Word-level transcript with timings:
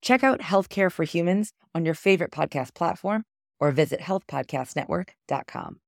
Check 0.00 0.22
out 0.22 0.40
Healthcare 0.40 0.90
for 0.90 1.04
Humans 1.04 1.52
on 1.74 1.84
your 1.84 1.94
favorite 1.94 2.30
podcast 2.30 2.74
platform 2.74 3.24
or 3.58 3.70
visit 3.70 4.00
healthpodcastnetwork.com. 4.00 5.80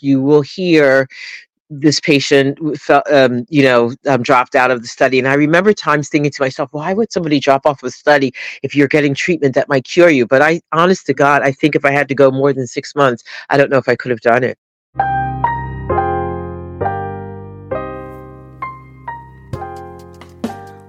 You 0.00 0.20
will 0.20 0.42
hear 0.42 1.06
this 1.70 2.00
patient 2.00 2.58
um, 3.12 3.44
you 3.48 3.62
know, 3.62 3.92
um, 4.06 4.22
dropped 4.22 4.54
out 4.54 4.70
of 4.70 4.80
the 4.82 4.88
study. 4.88 5.18
And 5.18 5.28
I 5.28 5.34
remember 5.34 5.72
times 5.72 6.08
thinking 6.08 6.30
to 6.30 6.42
myself, 6.42 6.70
why 6.72 6.94
would 6.94 7.12
somebody 7.12 7.40
drop 7.40 7.66
off 7.66 7.82
a 7.82 7.90
study 7.90 8.32
if 8.62 8.74
you're 8.74 8.88
getting 8.88 9.14
treatment 9.14 9.54
that 9.54 9.68
might 9.68 9.84
cure 9.84 10.08
you? 10.08 10.26
But 10.26 10.42
I, 10.42 10.62
honest 10.72 11.06
to 11.06 11.14
God, 11.14 11.42
I 11.42 11.52
think 11.52 11.76
if 11.76 11.84
I 11.84 11.90
had 11.90 12.08
to 12.08 12.14
go 12.14 12.30
more 12.30 12.52
than 12.52 12.66
six 12.66 12.94
months, 12.94 13.22
I 13.50 13.56
don't 13.56 13.70
know 13.70 13.78
if 13.78 13.88
I 13.88 13.96
could 13.96 14.10
have 14.10 14.20
done 14.20 14.44
it. 14.44 14.58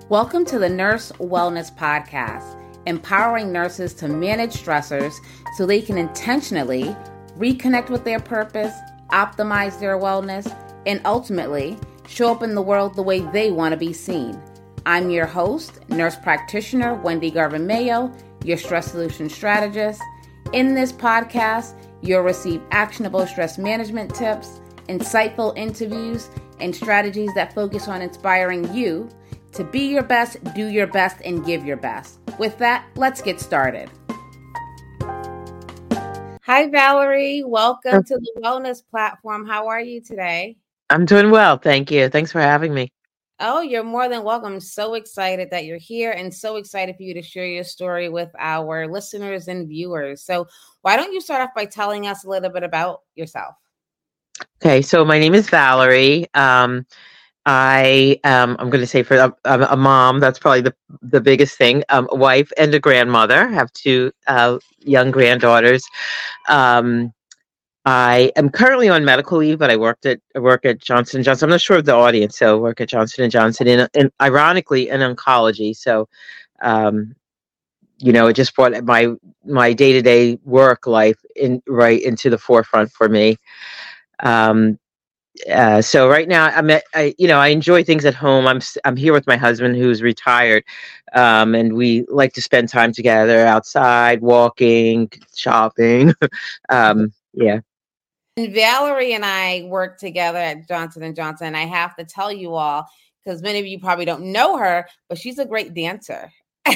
Welcome 0.10 0.44
to 0.46 0.58
the 0.58 0.68
Nurse 0.68 1.12
Wellness 1.20 1.72
Podcast, 1.72 2.60
empowering 2.88 3.52
nurses 3.52 3.94
to 3.94 4.08
manage 4.08 4.54
stressors 4.54 5.14
so 5.56 5.68
they 5.68 5.84
can 5.84 6.00
intentionally 6.00 6.96
reconnect 7.38 7.92
with 7.92 8.06
their 8.06 8.20
purpose, 8.20 8.74
optimize 9.12 9.80
their 9.80 10.00
wellness, 10.00 10.52
and 10.88 11.00
ultimately 11.06 11.78
show 12.08 12.32
up 12.32 12.42
in 12.42 12.56
the 12.56 12.62
world 12.64 12.96
the 12.96 13.04
way 13.04 13.20
they 13.20 13.52
want 13.52 13.72
to 13.72 13.78
be 13.78 13.94
seen. 13.94 14.42
I'm 14.88 15.12
your 15.12 15.28
host, 15.28 15.88
nurse 15.90 16.16
practitioner 16.16 16.96
Wendy 16.96 17.30
Garvin 17.30 17.68
Mayo, 17.68 18.12
your 18.44 18.58
stress 18.58 18.90
solution 18.90 19.30
strategist. 19.30 20.02
In 20.54 20.74
this 20.74 20.92
podcast, 20.92 21.76
you'll 22.02 22.22
receive 22.22 22.64
actionable 22.72 23.28
stress 23.28 23.60
management 23.60 24.16
tips, 24.16 24.60
insightful 24.88 25.56
interviews, 25.56 26.32
and 26.60 26.76
strategies 26.76 27.32
that 27.36 27.54
focus 27.54 27.88
on 27.88 28.02
inspiring 28.02 28.74
you 28.74 29.08
to 29.54 29.64
be 29.64 29.88
your 29.88 30.04
best, 30.04 30.38
do 30.54 30.68
your 30.68 30.88
best, 30.88 31.18
and 31.26 31.46
give 31.46 31.66
your 31.66 31.78
best. 31.78 32.20
With 32.38 32.58
that, 32.60 32.86
let's 32.96 33.22
get 33.22 33.40
started. 33.40 33.90
Hi, 36.44 36.68
Valerie. 36.68 37.44
Welcome 37.46 38.04
to 38.04 38.18
the 38.18 38.42
Wellness 38.44 38.82
Platform. 38.90 39.46
How 39.46 39.68
are 39.68 39.82
you 39.82 40.02
today? 40.02 40.58
I'm 40.90 41.06
doing 41.06 41.30
well. 41.30 41.58
Thank 41.58 41.92
you. 41.92 42.10
Thanks 42.10 42.32
for 42.32 42.42
having 42.42 42.74
me. 42.74 42.92
Oh, 43.40 43.62
you're 43.62 43.84
more 43.84 44.10
than 44.10 44.24
welcome. 44.24 44.54
I'm 44.54 44.60
so 44.60 44.96
excited 44.96 45.50
that 45.52 45.64
you're 45.64 45.78
here 45.78 46.12
and 46.12 46.34
so 46.34 46.58
excited 46.58 46.98
for 46.98 47.04
you 47.04 47.14
to 47.14 47.22
share 47.22 47.46
your 47.46 47.64
story 47.64 48.10
with 48.10 48.30
our 48.38 48.88
listeners 48.88 49.48
and 49.48 49.68
viewers. 49.68 50.24
So, 50.24 50.48
why 50.82 50.98
don't 50.98 51.14
you 51.14 51.22
start 51.22 51.42
off 51.42 51.52
by 51.56 51.66
telling 51.66 52.06
us 52.06 52.26
a 52.26 52.30
little 52.30 52.50
bit 52.50 52.64
about 52.64 53.02
yourself? 53.16 53.56
Okay, 54.62 54.82
so 54.82 55.06
my 55.06 55.20
name 55.20 55.36
is 55.36 55.50
Valerie. 55.50 56.26
Um, 56.34 56.86
I 57.52 58.20
um, 58.26 58.56
I'm 58.60 58.70
going 58.70 58.82
to 58.82 58.86
say 58.88 59.02
for 59.02 59.16
a, 59.18 59.34
a, 59.44 59.76
mom, 59.76 60.20
that's 60.20 60.38
probably 60.38 60.62
the 60.62 60.76
the 61.02 61.20
biggest 61.20 61.58
thing. 61.58 61.84
Um, 61.90 62.08
a 62.12 62.16
wife 62.16 62.52
and 62.60 62.72
a 62.76 62.80
grandmother. 62.80 63.40
I 63.40 63.52
have 63.52 63.74
two 63.74 64.12
uh, 64.28 64.60
young 64.82 65.10
granddaughters. 65.10 65.84
Um, 66.48 67.12
I 67.86 68.32
am 68.36 68.52
currently 68.52 68.88
on 68.88 69.04
medical 69.04 69.40
leave, 69.40 69.58
but 69.58 69.72
I 69.72 69.78
worked 69.78 70.06
at 70.06 70.20
I 70.36 70.40
work 70.40 70.64
at 70.64 70.78
Johnson 70.78 71.24
Johnson. 71.24 71.48
I'm 71.48 71.50
not 71.50 71.62
sure 71.62 71.78
of 71.78 71.86
the 71.86 71.96
audience, 71.96 72.38
so 72.38 72.56
I 72.56 72.62
work 72.62 72.82
at 72.82 72.90
Johnson 72.90 73.24
and 73.24 73.32
Johnson, 73.32 73.68
in, 73.68 73.88
in 73.96 74.12
ironically 74.22 74.90
in 74.90 75.00
oncology. 75.00 75.76
So, 75.76 76.08
um, 76.62 77.16
you 77.98 78.14
know, 78.14 78.28
it 78.28 78.34
just 78.34 78.56
brought 78.56 78.84
my 78.84 79.08
my 79.44 79.74
day 79.74 79.94
to 79.94 80.04
day 80.04 80.38
work 80.44 80.86
life 80.86 81.18
in 81.36 81.64
right 81.68 82.00
into 82.00 82.30
the 82.30 82.38
forefront 82.38 82.92
for 82.92 83.10
me. 83.10 83.38
Um, 84.20 84.79
uh, 85.48 85.82
so 85.82 86.10
right 86.10 86.28
now 86.28 86.46
I'm 86.46 86.70
at, 86.70 86.84
I, 86.94 87.16
you 87.18 87.28
know, 87.28 87.40
I 87.40 87.48
enjoy 87.48 87.84
things 87.84 88.06
at 88.06 88.14
home. 88.14 88.48
I'm, 88.48 88.60
I'm 88.86 88.96
here 88.96 89.14
with 89.14 89.28
my 89.28 89.38
husband 89.38 89.76
who's 89.76 90.02
retired. 90.02 90.64
Um, 91.14 91.56
and 91.56 91.74
we 91.74 92.06
like 92.10 92.34
to 92.34 92.42
spend 92.42 92.70
time 92.70 92.92
together 92.92 93.46
outside, 93.46 94.22
walking, 94.22 95.10
shopping. 95.36 96.14
um, 96.70 97.14
yeah. 97.34 97.60
And 98.38 98.54
Valerie 98.54 99.14
and 99.14 99.26
I 99.26 99.64
work 99.68 99.98
together 99.98 100.40
at 100.40 100.68
Johnson 100.68 101.04
and 101.04 101.16
Johnson. 101.16 101.56
I 101.56 101.66
have 101.66 101.96
to 101.98 102.06
tell 102.06 102.32
you 102.32 102.56
all, 102.56 102.88
because 103.24 103.42
many 103.42 103.60
of 103.60 103.66
you 103.66 103.80
probably 103.80 104.06
don't 104.06 104.32
know 104.32 104.58
her, 104.58 104.88
but 105.08 105.18
she's 105.18 105.40
a 105.40 105.46
great 105.46 105.74
dancer. 105.74 106.32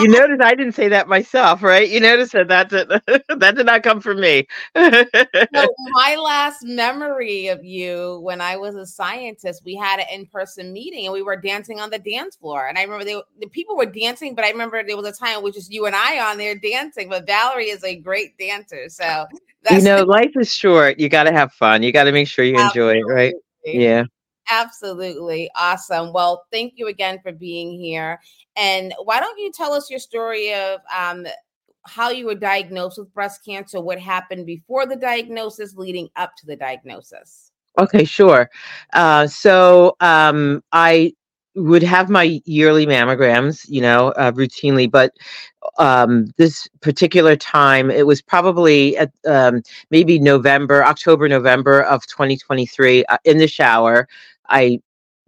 you 0.00 0.08
notice 0.08 0.38
I 0.40 0.54
didn't 0.54 0.74
say 0.74 0.88
that 0.88 1.08
myself, 1.08 1.62
right? 1.62 1.88
You 1.88 2.00
notice 2.00 2.32
that 2.32 2.48
that 2.48 2.68
did, 2.68 2.88
that 3.40 3.56
did 3.56 3.66
not 3.66 3.82
come 3.82 4.00
from 4.00 4.20
me. 4.20 4.46
so 4.76 5.04
my 5.94 6.16
last 6.16 6.64
memory 6.64 7.48
of 7.48 7.64
you 7.64 8.20
when 8.22 8.40
I 8.40 8.56
was 8.56 8.74
a 8.74 8.86
scientist, 8.86 9.62
we 9.64 9.74
had 9.74 10.00
an 10.00 10.06
in-person 10.12 10.72
meeting 10.72 11.04
and 11.04 11.12
we 11.12 11.22
were 11.22 11.36
dancing 11.36 11.80
on 11.80 11.90
the 11.90 11.98
dance 11.98 12.36
floor. 12.36 12.68
And 12.68 12.78
I 12.78 12.82
remember 12.82 13.04
they, 13.04 13.20
the 13.40 13.48
people 13.48 13.76
were 13.76 13.86
dancing, 13.86 14.34
but 14.34 14.44
I 14.44 14.50
remember 14.50 14.82
there 14.82 14.96
was 14.96 15.06
a 15.06 15.12
time 15.12 15.42
with 15.42 15.54
just 15.54 15.72
you 15.72 15.86
and 15.86 15.96
I 15.96 16.30
on 16.30 16.38
there 16.38 16.54
dancing. 16.54 17.08
But 17.08 17.26
Valerie 17.26 17.70
is 17.70 17.84
a 17.84 17.96
great 17.96 18.36
dancer, 18.38 18.88
so 18.88 19.26
that's 19.62 19.76
you 19.76 19.82
know, 19.82 20.02
life 20.04 20.32
is 20.36 20.52
short. 20.52 20.98
You 20.98 21.08
got 21.08 21.24
to 21.24 21.32
have 21.32 21.52
fun. 21.52 21.82
You 21.82 21.92
got 21.92 22.04
to 22.04 22.12
make 22.12 22.28
sure 22.28 22.44
you 22.44 22.58
enjoy 22.58 22.96
it, 22.96 23.04
right? 23.06 23.34
Yeah. 23.64 24.04
Absolutely. 24.48 25.50
Awesome. 25.56 26.12
Well, 26.12 26.44
thank 26.52 26.74
you 26.76 26.86
again 26.88 27.20
for 27.22 27.32
being 27.32 27.78
here. 27.78 28.20
And 28.56 28.94
why 29.04 29.20
don't 29.20 29.38
you 29.38 29.50
tell 29.52 29.72
us 29.72 29.90
your 29.90 29.98
story 29.98 30.54
of 30.54 30.80
um, 30.96 31.26
how 31.84 32.10
you 32.10 32.26
were 32.26 32.34
diagnosed 32.34 32.98
with 32.98 33.12
breast 33.12 33.44
cancer, 33.44 33.80
what 33.80 33.98
happened 33.98 34.46
before 34.46 34.86
the 34.86 34.96
diagnosis, 34.96 35.74
leading 35.74 36.08
up 36.16 36.36
to 36.36 36.46
the 36.46 36.56
diagnosis? 36.56 37.50
Okay, 37.78 38.04
sure. 38.04 38.50
Uh, 38.92 39.26
so 39.26 39.96
um, 40.00 40.62
I 40.72 41.12
would 41.56 41.82
have 41.82 42.10
my 42.10 42.40
yearly 42.44 42.86
mammograms, 42.86 43.66
you 43.68 43.80
know, 43.80 44.08
uh, 44.12 44.30
routinely, 44.32 44.90
but 44.90 45.14
um, 45.78 46.26
this 46.36 46.68
particular 46.80 47.34
time, 47.34 47.90
it 47.90 48.06
was 48.06 48.20
probably 48.20 48.96
at 48.98 49.10
um, 49.26 49.62
maybe 49.90 50.18
November, 50.18 50.84
October, 50.84 51.28
November 51.28 51.82
of 51.82 52.06
2023, 52.06 53.04
uh, 53.06 53.16
in 53.24 53.38
the 53.38 53.48
shower. 53.48 54.06
I 54.48 54.80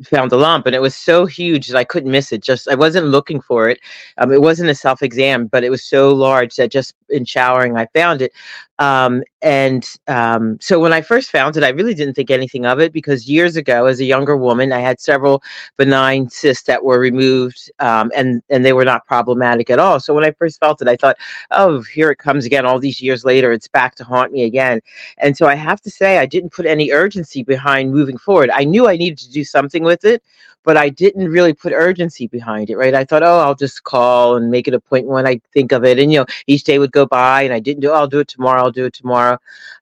found 0.04 0.30
the 0.30 0.36
lump 0.36 0.66
and 0.66 0.74
it 0.74 0.82
was 0.82 0.94
so 0.94 1.26
huge 1.26 1.68
that 1.68 1.76
I 1.76 1.84
couldn't 1.84 2.10
miss 2.12 2.32
it. 2.32 2.42
Just 2.42 2.68
I 2.68 2.74
wasn't 2.74 3.06
looking 3.06 3.40
for 3.40 3.68
it. 3.68 3.80
Um, 4.18 4.32
it 4.32 4.40
wasn't 4.40 4.70
a 4.70 4.74
self 4.74 5.02
exam, 5.02 5.46
but 5.46 5.64
it 5.64 5.70
was 5.70 5.84
so 5.84 6.14
large 6.14 6.56
that 6.56 6.70
just 6.70 6.94
in 7.08 7.24
showering 7.24 7.76
I 7.76 7.86
found 7.94 8.22
it. 8.22 8.32
Um, 8.78 9.22
and 9.42 9.88
um, 10.06 10.58
so 10.60 10.78
when 10.78 10.92
I 10.92 11.00
first 11.00 11.30
found 11.30 11.56
it, 11.56 11.64
I 11.64 11.70
really 11.70 11.94
didn't 11.94 12.14
think 12.14 12.30
anything 12.30 12.66
of 12.66 12.78
it 12.80 12.92
because 12.92 13.28
years 13.28 13.56
ago, 13.56 13.86
as 13.86 14.00
a 14.00 14.04
younger 14.04 14.36
woman, 14.36 14.72
I 14.72 14.80
had 14.80 15.00
several 15.00 15.42
benign 15.76 16.28
cysts 16.30 16.64
that 16.64 16.84
were 16.84 16.98
removed 16.98 17.70
um, 17.80 18.10
and 18.14 18.42
and 18.50 18.64
they 18.64 18.72
were 18.72 18.84
not 18.84 19.06
problematic 19.06 19.70
at 19.70 19.78
all. 19.78 20.00
So 20.00 20.14
when 20.14 20.24
I 20.24 20.32
first 20.32 20.60
felt 20.60 20.80
it, 20.82 20.88
I 20.88 20.96
thought, 20.96 21.16
oh, 21.50 21.82
here 21.82 22.10
it 22.10 22.18
comes 22.18 22.44
again. 22.46 22.66
All 22.66 22.78
these 22.78 23.00
years 23.00 23.24
later, 23.24 23.52
it's 23.52 23.68
back 23.68 23.94
to 23.96 24.04
haunt 24.04 24.32
me 24.32 24.44
again. 24.44 24.80
And 25.18 25.36
so 25.36 25.46
I 25.46 25.54
have 25.54 25.80
to 25.82 25.90
say, 25.90 26.18
I 26.18 26.26
didn't 26.26 26.52
put 26.52 26.66
any 26.66 26.90
urgency 26.92 27.42
behind 27.42 27.92
moving 27.92 28.18
forward. 28.18 28.50
I 28.50 28.64
knew 28.64 28.88
I 28.88 28.96
needed 28.96 29.18
to 29.18 29.30
do 29.30 29.44
something 29.44 29.82
with 29.82 30.04
it, 30.04 30.22
but 30.64 30.76
I 30.76 30.88
didn't 30.88 31.28
really 31.28 31.54
put 31.54 31.72
urgency 31.72 32.26
behind 32.26 32.70
it, 32.70 32.76
right? 32.76 32.94
I 32.94 33.04
thought, 33.04 33.22
oh, 33.22 33.38
I'll 33.38 33.54
just 33.54 33.84
call 33.84 34.37
and 34.37 34.50
make 34.50 34.69
it 34.69 34.75
a 34.75 34.81
point 34.81 35.06
when 35.06 35.26
I 35.26 35.40
think 35.52 35.72
of 35.72 35.84
it. 35.84 35.99
And, 35.99 36.12
you 36.12 36.19
know, 36.19 36.26
each 36.46 36.64
day 36.64 36.78
would 36.78 36.93
go 36.93 37.06
by 37.06 37.43
and 37.43 37.52
I 37.55 37.60
didn't 37.60 37.81
do, 37.81 37.90
oh, 37.90 37.94
I'll 37.94 38.06
do 38.06 38.20
it 38.20 38.28
tomorrow, 38.28 38.62
I'll 38.62 38.70
do 38.70 38.84
it 38.84 38.93
tomorrow. 38.93 39.38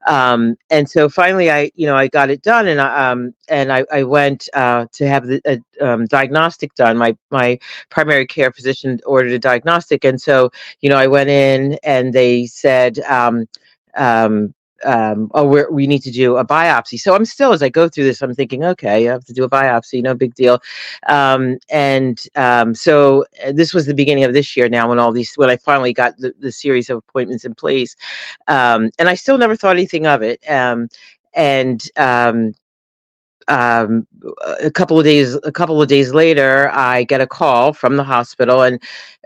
Um, 0.06 0.56
and 0.70 0.88
so 0.88 1.08
finally 1.08 1.50
I, 1.50 1.70
you 1.75 1.87
know, 1.87 1.96
I 1.96 2.08
got 2.08 2.31
it 2.31 2.43
done 2.43 2.69
and 2.69 2.81
I, 2.81 3.11
um, 3.11 3.34
and 3.49 3.73
I, 3.73 3.84
I 3.93 4.05
went 4.05 4.49
uh, 4.55 4.87
to 4.93 5.08
have 5.08 5.26
the 5.26 5.40
uh, 5.44 5.84
um, 5.84 6.06
diagnostic 6.06 6.75
done. 6.75 6.96
My, 6.96 7.17
my 7.31 7.58
primary 7.90 8.26
care 8.26 8.52
physician 8.52 9.00
ordered 9.06 9.32
a 9.32 9.38
diagnostic. 9.38 10.05
And 10.05 10.20
so, 10.20 10.50
you 10.81 10.88
know, 10.88 10.96
I 10.96 11.06
went 11.06 11.31
in 11.31 11.78
and 11.82 12.12
they 12.12 12.46
said, 12.46 13.00
um, 13.00 13.46
um, 13.96 14.55
um, 14.84 15.31
oh, 15.34 15.67
we 15.70 15.87
need 15.87 16.02
to 16.02 16.11
do 16.11 16.37
a 16.37 16.44
biopsy. 16.44 16.99
So 16.99 17.14
I'm 17.14 17.25
still, 17.25 17.52
as 17.52 17.62
I 17.62 17.69
go 17.69 17.88
through 17.88 18.05
this, 18.05 18.23
I'm 18.23 18.34
thinking, 18.34 18.64
okay, 18.64 19.08
I 19.08 19.12
have 19.12 19.25
to 19.26 19.32
do 19.32 19.44
a 19.44 19.50
biopsy, 19.50 20.02
no 20.02 20.14
big 20.14 20.34
deal. 20.34 20.61
Um, 21.08 21.58
and 21.70 22.23
um, 22.34 22.75
so 22.75 23.25
uh, 23.44 23.52
this 23.52 23.73
was 23.73 23.87
the 23.87 23.94
beginning 23.94 24.25
of 24.25 24.32
this 24.32 24.56
year 24.56 24.69
now 24.69 24.88
when 24.88 24.99
all 24.99 25.12
these, 25.12 25.34
when 25.37 25.50
I 25.50 25.56
finally 25.56 25.93
got 25.93 26.17
the, 26.19 26.34
the 26.38 26.52
series 26.52 26.90
of 26.90 26.99
appointments 26.99 27.44
in 27.44 27.55
place. 27.55 27.96
Um, 28.49 28.90
and 28.99 29.08
I 29.08 29.14
still 29.14 29.38
never 29.38 29.56
thought 29.56 29.76
anything 29.76 30.06
of 30.06 30.23
it. 30.23 30.40
Um, 30.50 30.88
and 31.34 31.82
um, 33.48 34.06
a 34.62 34.70
couple 34.70 34.98
of 34.98 35.04
days 35.04 35.34
a 35.44 35.52
couple 35.52 35.81
of 35.81 35.88
days 35.88 36.12
later 36.12 36.70
i 36.72 37.04
get 37.04 37.20
a 37.20 37.26
call 37.26 37.72
from 37.72 37.96
the 37.96 38.04
hospital 38.04 38.62
and 38.62 38.82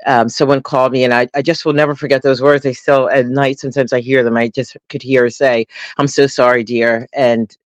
um, 0.06 0.28
someone 0.28 0.62
called 0.62 0.92
me 0.92 1.04
and 1.04 1.12
I, 1.12 1.28
I 1.34 1.42
just 1.42 1.66
will 1.66 1.74
never 1.74 1.94
forget 1.94 2.22
those 2.22 2.40
words. 2.40 2.64
I 2.64 2.72
still 2.72 3.10
at 3.10 3.26
night 3.26 3.58
sometimes 3.58 3.92
i 3.92 4.00
hear 4.00 4.22
them. 4.24 4.36
I 4.36 4.48
just 4.48 4.76
could 4.88 5.02
hear 5.02 5.22
her 5.22 5.30
say 5.30 5.66
i'm 5.98 6.08
so 6.08 6.26
sorry 6.26 6.64
dear 6.64 7.06
and 7.12 7.56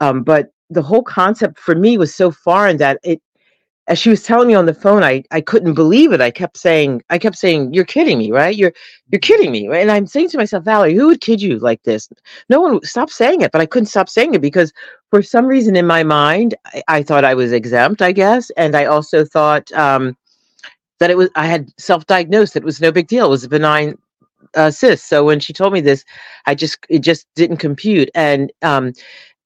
um, 0.00 0.22
but 0.22 0.52
the 0.70 0.82
whole 0.82 1.02
concept 1.02 1.58
for 1.58 1.74
me 1.74 1.98
was 1.98 2.14
so 2.14 2.30
foreign 2.30 2.76
that 2.76 2.98
it 3.02 3.20
as 3.88 3.98
she 3.98 4.10
was 4.10 4.22
telling 4.22 4.48
me 4.48 4.54
on 4.54 4.66
the 4.66 4.74
phone, 4.74 5.02
I, 5.02 5.24
I 5.30 5.40
couldn't 5.40 5.72
believe 5.72 6.12
it. 6.12 6.20
I 6.20 6.30
kept 6.30 6.58
saying, 6.58 7.02
I 7.08 7.18
kept 7.18 7.36
saying, 7.36 7.72
you're 7.72 7.86
kidding 7.86 8.18
me, 8.18 8.30
right? 8.30 8.54
You're, 8.54 8.72
you're 9.10 9.18
kidding 9.18 9.50
me. 9.50 9.66
Right? 9.66 9.80
And 9.80 9.90
I'm 9.90 10.06
saying 10.06 10.28
to 10.30 10.36
myself, 10.36 10.64
Valerie, 10.64 10.94
who 10.94 11.06
would 11.06 11.22
kid 11.22 11.40
you 11.40 11.58
like 11.58 11.82
this? 11.84 12.08
No 12.50 12.60
one 12.60 12.82
stop 12.84 13.08
saying 13.08 13.40
it, 13.40 13.50
but 13.50 13.62
I 13.62 13.66
couldn't 13.66 13.86
stop 13.86 14.10
saying 14.10 14.34
it 14.34 14.42
because 14.42 14.72
for 15.10 15.22
some 15.22 15.46
reason 15.46 15.74
in 15.74 15.86
my 15.86 16.02
mind, 16.04 16.54
I, 16.66 16.82
I 16.88 17.02
thought 17.02 17.24
I 17.24 17.34
was 17.34 17.50
exempt, 17.50 18.02
I 18.02 18.12
guess. 18.12 18.50
And 18.50 18.76
I 18.76 18.84
also 18.84 19.24
thought, 19.24 19.72
um, 19.72 20.16
that 21.00 21.10
it 21.10 21.16
was, 21.16 21.30
I 21.34 21.46
had 21.46 21.70
self-diagnosed. 21.80 22.56
It 22.56 22.64
was 22.64 22.80
no 22.80 22.92
big 22.92 23.06
deal. 23.06 23.26
It 23.26 23.30
was 23.30 23.44
a 23.44 23.48
benign 23.48 23.96
uh, 24.54 24.70
cyst. 24.70 25.08
So 25.08 25.24
when 25.24 25.40
she 25.40 25.54
told 25.54 25.72
me 25.72 25.80
this, 25.80 26.04
I 26.44 26.54
just, 26.54 26.78
it 26.90 26.98
just 26.98 27.26
didn't 27.36 27.58
compute. 27.58 28.10
And, 28.14 28.52
um, 28.62 28.92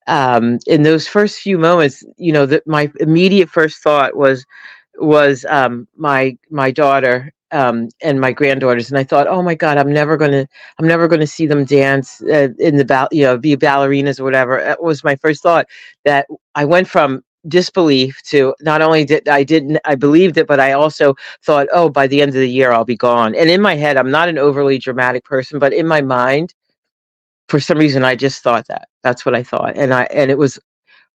um, 0.07 0.59
in 0.67 0.83
those 0.83 1.07
first 1.09 1.41
few 1.41 1.59
moments, 1.59 2.05
you 2.17 2.33
know, 2.33 2.47
that 2.47 2.67
my 2.67 2.91
immediate 3.01 3.49
first 3.49 3.83
thought 3.83 4.17
was 4.17 4.45
was 4.99 5.45
um, 5.49 5.89
my 5.97 6.37
my 6.51 6.71
daughter 6.71 7.33
um, 7.53 7.89
and 8.03 8.21
my 8.21 8.33
granddaughters, 8.33 8.91
and 8.91 8.99
I 8.99 9.05
thought, 9.05 9.27
oh 9.27 9.43
my 9.43 9.55
God, 9.55 9.79
I'm 9.79 9.93
never 9.93 10.17
gonna 10.17 10.47
I'm 10.79 10.87
never 10.87 11.09
gonna 11.09 11.27
see 11.27 11.47
them 11.47 11.65
dance 11.65 12.23
uh, 12.23 12.49
in 12.59 12.77
the 12.77 12.85
ball, 12.85 13.09
you 13.13 13.25
know, 13.25 13.39
be 13.39 13.57
ballerinas 13.57 14.19
or 14.21 14.25
whatever. 14.25 14.59
That 14.59 14.83
was 14.83 15.05
my 15.05 15.17
first 15.17 15.43
thought. 15.43 15.67
That 16.05 16.27
I 16.55 16.65
went 16.65 16.89
from 16.89 17.23
disbelief 17.49 18.23
to 18.23 18.55
not 18.61 18.83
only 18.83 19.05
did 19.05 19.29
I 19.29 19.43
didn't 19.45 19.79
I 19.85 19.95
believed 19.97 20.37
it, 20.39 20.47
but 20.47 20.61
I 20.61 20.73
also 20.73 21.15
thought, 21.45 21.67
oh, 21.73 21.89
by 21.89 22.07
the 22.07 22.23
end 22.23 22.31
of 22.31 22.35
the 22.37 22.49
year 22.51 22.73
I'll 22.73 22.85
be 22.85 22.97
gone. 22.97 23.35
And 23.35 23.51
in 23.51 23.61
my 23.61 23.75
head, 23.77 23.97
I'm 23.97 24.11
not 24.11 24.29
an 24.29 24.39
overly 24.39 24.79
dramatic 24.79 25.25
person, 25.25 25.59
but 25.59 25.73
in 25.73 25.87
my 25.87 26.01
mind, 26.01 26.55
for 27.49 27.61
some 27.61 27.79
reason 27.79 28.05
I 28.05 28.17
just 28.17 28.43
thought 28.43 28.67
that. 28.69 28.89
That's 29.03 29.27
what 29.27 29.35
I 29.35 29.43
thought. 29.43 29.77
And 29.77 29.93
I 29.93 30.05
and 30.05 30.31
it 30.31 30.39
was 30.39 30.59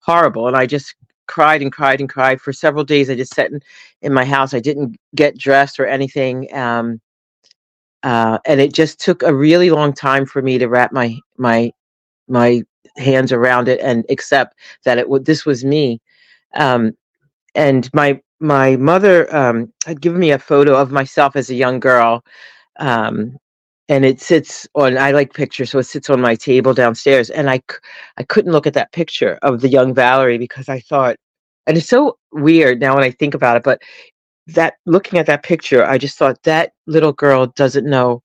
horrible. 0.00 0.46
And 0.46 0.56
I 0.56 0.66
just 0.66 0.94
cried 1.26 1.62
and 1.62 1.72
cried 1.72 2.00
and 2.00 2.08
cried 2.08 2.40
for 2.40 2.52
several 2.52 2.84
days. 2.84 3.10
I 3.10 3.14
just 3.14 3.34
sat 3.34 3.50
in, 3.50 3.60
in 4.02 4.12
my 4.12 4.24
house. 4.24 4.54
I 4.54 4.60
didn't 4.60 4.96
get 5.14 5.38
dressed 5.38 5.78
or 5.78 5.86
anything. 5.86 6.52
Um, 6.54 7.00
uh, 8.02 8.38
and 8.46 8.60
it 8.60 8.72
just 8.72 9.00
took 9.00 9.22
a 9.22 9.34
really 9.34 9.70
long 9.70 9.92
time 9.92 10.24
for 10.24 10.42
me 10.42 10.58
to 10.58 10.68
wrap 10.68 10.92
my 10.92 11.18
my 11.36 11.72
my 12.28 12.62
hands 12.96 13.32
around 13.32 13.68
it 13.68 13.80
and 13.80 14.04
accept 14.10 14.54
that 14.84 14.98
it 14.98 15.08
would 15.08 15.24
this 15.24 15.44
was 15.44 15.64
me. 15.64 16.00
Um, 16.54 16.96
and 17.54 17.92
my 17.92 18.20
my 18.40 18.76
mother 18.76 19.34
um, 19.34 19.72
had 19.84 20.00
given 20.00 20.20
me 20.20 20.30
a 20.30 20.38
photo 20.38 20.76
of 20.76 20.92
myself 20.92 21.34
as 21.36 21.50
a 21.50 21.54
young 21.54 21.80
girl 21.80 22.24
um, 22.78 23.36
and 23.88 24.04
it 24.04 24.20
sits 24.20 24.66
on 24.74 24.96
i 24.98 25.10
like 25.10 25.32
pictures 25.32 25.70
so 25.70 25.78
it 25.78 25.84
sits 25.84 26.10
on 26.10 26.20
my 26.20 26.34
table 26.34 26.74
downstairs 26.74 27.30
and 27.30 27.50
i 27.50 27.60
i 28.16 28.22
couldn't 28.22 28.52
look 28.52 28.66
at 28.66 28.74
that 28.74 28.92
picture 28.92 29.38
of 29.42 29.60
the 29.60 29.68
young 29.68 29.94
valerie 29.94 30.38
because 30.38 30.68
i 30.68 30.80
thought 30.80 31.16
and 31.66 31.76
it's 31.76 31.88
so 31.88 32.18
weird 32.32 32.80
now 32.80 32.94
when 32.94 33.04
i 33.04 33.10
think 33.10 33.34
about 33.34 33.56
it 33.56 33.62
but 33.62 33.80
that 34.46 34.74
looking 34.86 35.18
at 35.18 35.26
that 35.26 35.42
picture 35.42 35.84
i 35.84 35.98
just 35.98 36.18
thought 36.18 36.42
that 36.42 36.72
little 36.86 37.12
girl 37.12 37.46
doesn't 37.46 37.86
know 37.88 38.22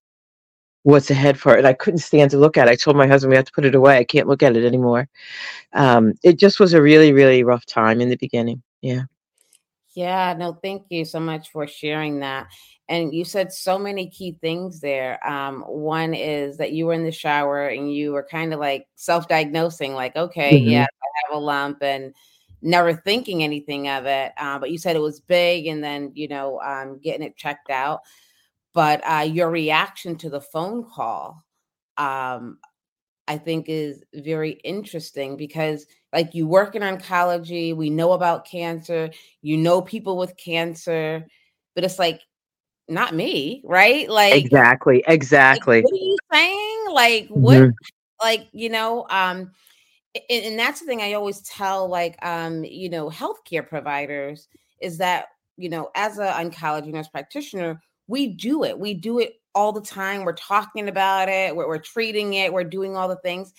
what's 0.82 1.10
ahead 1.10 1.38
for 1.38 1.54
it 1.54 1.58
and 1.58 1.66
i 1.66 1.72
couldn't 1.72 1.98
stand 1.98 2.30
to 2.30 2.38
look 2.38 2.56
at 2.56 2.68
it. 2.68 2.72
I 2.72 2.76
told 2.76 2.96
my 2.96 3.06
husband 3.06 3.30
we 3.30 3.36
have 3.36 3.46
to 3.46 3.52
put 3.52 3.64
it 3.64 3.74
away. 3.74 3.98
I 3.98 4.04
can't 4.04 4.28
look 4.28 4.42
at 4.42 4.54
it 4.54 4.66
anymore. 4.66 5.08
Um, 5.72 6.12
it 6.22 6.38
just 6.38 6.60
was 6.60 6.74
a 6.74 6.82
really 6.82 7.12
really 7.12 7.42
rough 7.42 7.64
time 7.66 8.00
in 8.00 8.10
the 8.10 8.16
beginning 8.16 8.62
yeah. 8.82 9.02
Yeah 9.94 10.34
no 10.34 10.52
thank 10.52 10.84
you 10.90 11.04
so 11.04 11.20
much 11.20 11.50
for 11.50 11.66
sharing 11.66 12.20
that 12.20 12.48
and 12.88 13.14
you 13.14 13.24
said 13.24 13.52
so 13.52 13.78
many 13.78 14.10
key 14.10 14.32
things 14.40 14.80
there. 14.80 15.24
Um, 15.26 15.62
one 15.62 16.12
is 16.12 16.58
that 16.58 16.72
you 16.72 16.86
were 16.86 16.92
in 16.92 17.04
the 17.04 17.12
shower 17.12 17.68
and 17.68 17.92
you 17.92 18.12
were 18.12 18.22
kind 18.22 18.52
of 18.52 18.60
like 18.60 18.86
self-diagnosing, 18.96 19.94
like, 19.94 20.14
okay, 20.16 20.60
mm-hmm. 20.60 20.68
yeah, 20.68 20.84
I 20.84 21.06
have 21.26 21.36
a 21.36 21.40
lump, 21.40 21.82
and 21.82 22.14
never 22.60 22.94
thinking 22.94 23.42
anything 23.42 23.88
of 23.88 24.06
it. 24.06 24.32
Uh, 24.36 24.58
but 24.58 24.70
you 24.70 24.78
said 24.78 24.96
it 24.96 25.00
was 25.00 25.20
big, 25.20 25.66
and 25.66 25.82
then 25.82 26.12
you 26.14 26.28
know, 26.28 26.60
um, 26.60 26.98
getting 26.98 27.26
it 27.26 27.36
checked 27.36 27.70
out. 27.70 28.00
But 28.74 29.00
uh, 29.08 29.22
your 29.22 29.50
reaction 29.50 30.16
to 30.16 30.28
the 30.28 30.40
phone 30.40 30.84
call, 30.84 31.42
um, 31.96 32.58
I 33.28 33.38
think, 33.38 33.66
is 33.68 34.02
very 34.12 34.52
interesting 34.64 35.36
because, 35.36 35.86
like, 36.12 36.34
you 36.34 36.46
work 36.46 36.74
in 36.74 36.82
oncology, 36.82 37.74
we 37.74 37.88
know 37.88 38.12
about 38.12 38.46
cancer, 38.46 39.10
you 39.42 39.56
know 39.56 39.80
people 39.80 40.18
with 40.18 40.36
cancer, 40.36 41.24
but 41.74 41.84
it's 41.84 41.98
like 41.98 42.20
not 42.88 43.14
me, 43.14 43.62
right? 43.64 44.08
Like 44.08 44.34
exactly, 44.34 45.02
exactly. 45.06 45.82
Like, 45.82 45.84
what 45.84 45.92
are 45.92 46.04
you 46.04 46.16
saying? 46.32 46.84
Like 46.90 47.28
what? 47.28 47.56
Mm-hmm. 47.56 47.70
Like 48.22 48.48
you 48.52 48.68
know, 48.68 49.06
um, 49.10 49.50
and, 50.14 50.44
and 50.44 50.58
that's 50.58 50.80
the 50.80 50.86
thing 50.86 51.02
I 51.02 51.14
always 51.14 51.40
tell 51.42 51.88
like 51.88 52.16
um, 52.24 52.64
you 52.64 52.88
know, 52.88 53.10
healthcare 53.10 53.66
providers 53.66 54.48
is 54.80 54.98
that 54.98 55.28
you 55.56 55.68
know, 55.68 55.90
as 55.94 56.18
an 56.18 56.26
oncology 56.26 56.92
nurse 56.92 57.08
practitioner, 57.08 57.80
we 58.06 58.28
do 58.28 58.64
it. 58.64 58.78
We 58.78 58.94
do 58.94 59.18
it 59.18 59.40
all 59.54 59.72
the 59.72 59.80
time. 59.80 60.24
We're 60.24 60.32
talking 60.32 60.88
about 60.88 61.28
it. 61.28 61.54
We're, 61.54 61.68
we're 61.68 61.78
treating 61.78 62.34
it. 62.34 62.52
We're 62.52 62.64
doing 62.64 62.96
all 62.96 63.08
the 63.08 63.16
things. 63.16 63.52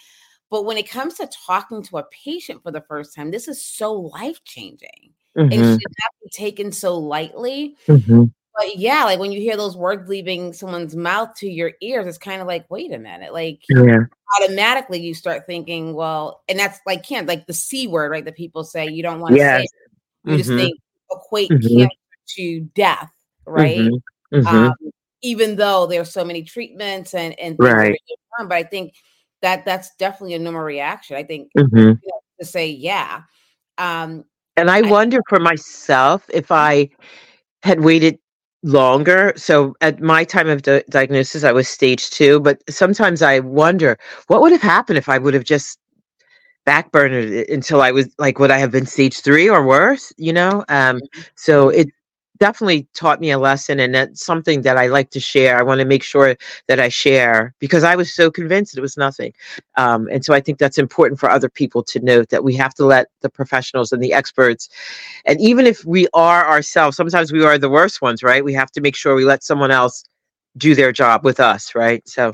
But 0.51 0.65
when 0.65 0.77
it 0.77 0.89
comes 0.89 1.15
to 1.15 1.27
talking 1.45 1.81
to 1.83 1.97
a 1.97 2.03
patient 2.03 2.61
for 2.63 2.71
the 2.71 2.81
first 2.81 3.15
time, 3.15 3.31
this 3.31 3.47
is 3.47 3.63
so 3.63 3.93
life 3.93 4.43
changing. 4.43 5.13
Mm-hmm. 5.37 5.51
It 5.51 5.57
should 5.57 5.81
not 5.81 6.13
be 6.23 6.29
taken 6.31 6.71
so 6.71 6.97
lightly. 6.97 7.75
Mm-hmm 7.87 8.25
but 8.57 8.77
yeah, 8.77 9.03
like 9.03 9.19
when 9.19 9.31
you 9.31 9.41
hear 9.41 9.57
those 9.57 9.75
words 9.75 10.07
leaving 10.07 10.53
someone's 10.53 10.95
mouth 10.95 11.35
to 11.37 11.49
your 11.49 11.73
ears, 11.81 12.07
it's 12.07 12.17
kind 12.17 12.41
of 12.41 12.47
like, 12.47 12.65
wait 12.69 12.93
a 12.93 12.97
minute, 12.97 13.33
like 13.33 13.61
yeah. 13.69 13.99
automatically 14.39 14.99
you 14.99 15.13
start 15.13 15.45
thinking, 15.45 15.93
well, 15.93 16.41
and 16.47 16.57
that's 16.57 16.79
like 16.85 17.03
can't 17.03 17.27
like 17.27 17.47
the 17.47 17.53
c 17.53 17.87
word, 17.87 18.11
right? 18.11 18.23
That 18.23 18.35
people 18.35 18.63
say 18.63 18.87
you 18.87 19.03
don't 19.03 19.19
want 19.19 19.33
to 19.33 19.39
yes. 19.39 19.59
say. 19.59 19.63
It. 19.63 19.69
You 20.23 20.29
mm-hmm. 20.31 20.37
just 20.37 20.49
think 20.49 20.79
equate 21.11 21.49
mm-hmm. 21.51 21.77
cancer 21.79 21.95
to 22.37 22.59
death, 22.75 23.11
right? 23.45 23.77
Mm-hmm. 23.77 24.37
mm-hmm. 24.37 24.47
Um, 24.47 24.73
even 25.21 25.55
though 25.55 25.87
there's 25.87 26.11
so 26.11 26.23
many 26.23 26.43
treatments 26.43 27.13
and 27.13 27.37
and 27.39 27.55
right. 27.59 27.99
but 28.39 28.53
I 28.53 28.63
think 28.63 28.93
that 29.41 29.65
that's 29.65 29.93
definitely 29.97 30.35
a 30.35 30.39
normal 30.39 30.61
reaction. 30.61 31.17
I 31.17 31.23
think 31.23 31.49
mm-hmm. 31.57 31.77
you 31.77 31.85
know, 31.85 32.21
to 32.39 32.45
say 32.45 32.69
yeah. 32.69 33.23
Um, 33.77 34.23
and 34.55 34.69
I, 34.71 34.77
I 34.77 34.81
wonder 34.81 35.19
for 35.27 35.39
myself 35.39 36.25
if 36.33 36.51
I 36.51 36.89
had 37.63 37.81
waited 37.81 38.19
longer. 38.65 39.31
So 39.37 39.75
at 39.79 40.01
my 40.01 40.23
time 40.23 40.49
of 40.49 40.63
di- 40.63 40.83
diagnosis, 40.89 41.43
I 41.43 41.51
was 41.51 41.69
stage 41.69 42.09
two. 42.09 42.39
But 42.39 42.61
sometimes 42.69 43.21
I 43.21 43.39
wonder 43.39 43.97
what 44.27 44.41
would 44.41 44.51
have 44.51 44.61
happened 44.61 44.97
if 44.97 45.07
I 45.07 45.17
would 45.17 45.33
have 45.33 45.45
just 45.45 45.79
backburnered 46.67 47.31
it 47.31 47.49
until 47.49 47.81
I 47.81 47.91
was 47.91 48.09
like, 48.17 48.39
would 48.39 48.51
I 48.51 48.57
have 48.57 48.71
been 48.71 48.87
stage 48.87 49.21
three 49.21 49.47
or 49.47 49.65
worse? 49.65 50.11
You 50.17 50.33
know. 50.33 50.65
Um, 50.67 50.97
mm-hmm. 50.97 51.21
so 51.35 51.69
it 51.69 51.89
definitely 52.37 52.87
taught 52.93 53.19
me 53.19 53.31
a 53.31 53.37
lesson 53.37 53.79
and 53.79 53.95
that's 53.95 54.23
something 54.23 54.61
that 54.63 54.77
I 54.77 54.87
like 54.87 55.09
to 55.11 55.19
share. 55.19 55.57
I 55.57 55.61
want 55.61 55.79
to 55.79 55.85
make 55.85 56.03
sure 56.03 56.35
that 56.67 56.79
I 56.79 56.89
share 56.89 57.53
because 57.59 57.83
I 57.83 57.95
was 57.95 58.13
so 58.13 58.29
convinced 58.29 58.77
it 58.77 58.81
was 58.81 58.97
nothing. 58.97 59.33
Um, 59.77 60.07
and 60.11 60.25
so 60.25 60.33
I 60.33 60.41
think 60.41 60.57
that's 60.57 60.77
important 60.77 61.19
for 61.19 61.29
other 61.29 61.49
people 61.49 61.83
to 61.83 61.99
note 61.99 62.29
that 62.29 62.43
we 62.43 62.55
have 62.55 62.73
to 62.75 62.85
let 62.85 63.07
the 63.21 63.29
professionals 63.29 63.91
and 63.91 64.03
the 64.03 64.13
experts, 64.13 64.69
and 65.25 65.39
even 65.39 65.65
if 65.65 65.85
we 65.85 66.07
are 66.13 66.47
ourselves, 66.47 66.97
sometimes 66.97 67.31
we 67.31 67.43
are 67.43 67.57
the 67.57 67.69
worst 67.69 68.01
ones, 68.01 68.23
right? 68.23 68.43
We 68.43 68.53
have 68.53 68.71
to 68.71 68.81
make 68.81 68.95
sure 68.95 69.15
we 69.15 69.25
let 69.25 69.43
someone 69.43 69.71
else 69.71 70.03
do 70.57 70.75
their 70.75 70.91
job 70.91 71.23
with 71.23 71.39
us, 71.39 71.75
right? 71.75 72.07
So. 72.07 72.33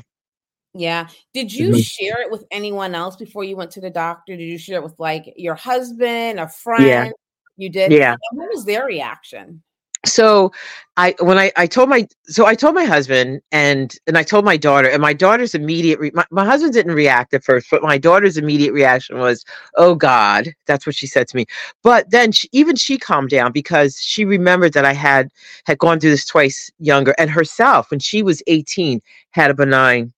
Yeah. 0.74 1.08
Did 1.34 1.52
you 1.52 1.68
mm-hmm. 1.68 1.80
share 1.80 2.22
it 2.22 2.30
with 2.30 2.44
anyone 2.50 2.94
else 2.94 3.16
before 3.16 3.44
you 3.44 3.56
went 3.56 3.70
to 3.72 3.80
the 3.80 3.90
doctor? 3.90 4.36
Did 4.36 4.44
you 4.44 4.56
share 4.56 4.78
it 4.78 4.82
with 4.82 4.98
like 4.98 5.34
your 5.36 5.54
husband, 5.54 6.40
a 6.40 6.48
friend? 6.48 6.84
Yeah. 6.84 7.10
You 7.58 7.68
did? 7.68 7.92
Yeah. 7.92 8.12
And 8.30 8.40
what 8.40 8.48
was 8.48 8.64
their 8.64 8.86
reaction? 8.86 9.62
So 10.04 10.52
I 10.96 11.14
when 11.20 11.38
I, 11.38 11.52
I 11.56 11.66
told 11.66 11.88
my 11.88 12.06
so 12.24 12.44
I 12.44 12.54
told 12.54 12.74
my 12.74 12.84
husband 12.84 13.40
and 13.50 13.94
and 14.06 14.18
I 14.18 14.22
told 14.22 14.44
my 14.44 14.56
daughter 14.56 14.88
and 14.88 15.00
my 15.00 15.12
daughter's 15.12 15.54
immediate 15.54 15.98
re, 15.98 16.10
my, 16.12 16.24
my 16.30 16.44
husband 16.44 16.74
didn't 16.74 16.94
react 16.94 17.32
at 17.32 17.44
first 17.44 17.68
but 17.70 17.82
my 17.82 17.96
daughter's 17.96 18.36
immediate 18.36 18.72
reaction 18.72 19.18
was 19.18 19.44
oh 19.76 19.94
God 19.94 20.52
that's 20.66 20.84
what 20.84 20.94
she 20.94 21.06
said 21.06 21.28
to 21.28 21.36
me 21.36 21.46
but 21.82 22.10
then 22.10 22.32
she, 22.32 22.48
even 22.52 22.76
she 22.76 22.98
calmed 22.98 23.30
down 23.30 23.52
because 23.52 23.98
she 23.98 24.24
remembered 24.24 24.74
that 24.74 24.84
I 24.84 24.92
had 24.92 25.30
had 25.64 25.78
gone 25.78 25.98
through 25.98 26.10
this 26.10 26.26
twice 26.26 26.70
younger 26.78 27.14
and 27.16 27.30
herself 27.30 27.90
when 27.90 28.00
she 28.00 28.22
was 28.22 28.42
18 28.46 29.00
had 29.30 29.50
a 29.50 29.54
benign 29.54 30.12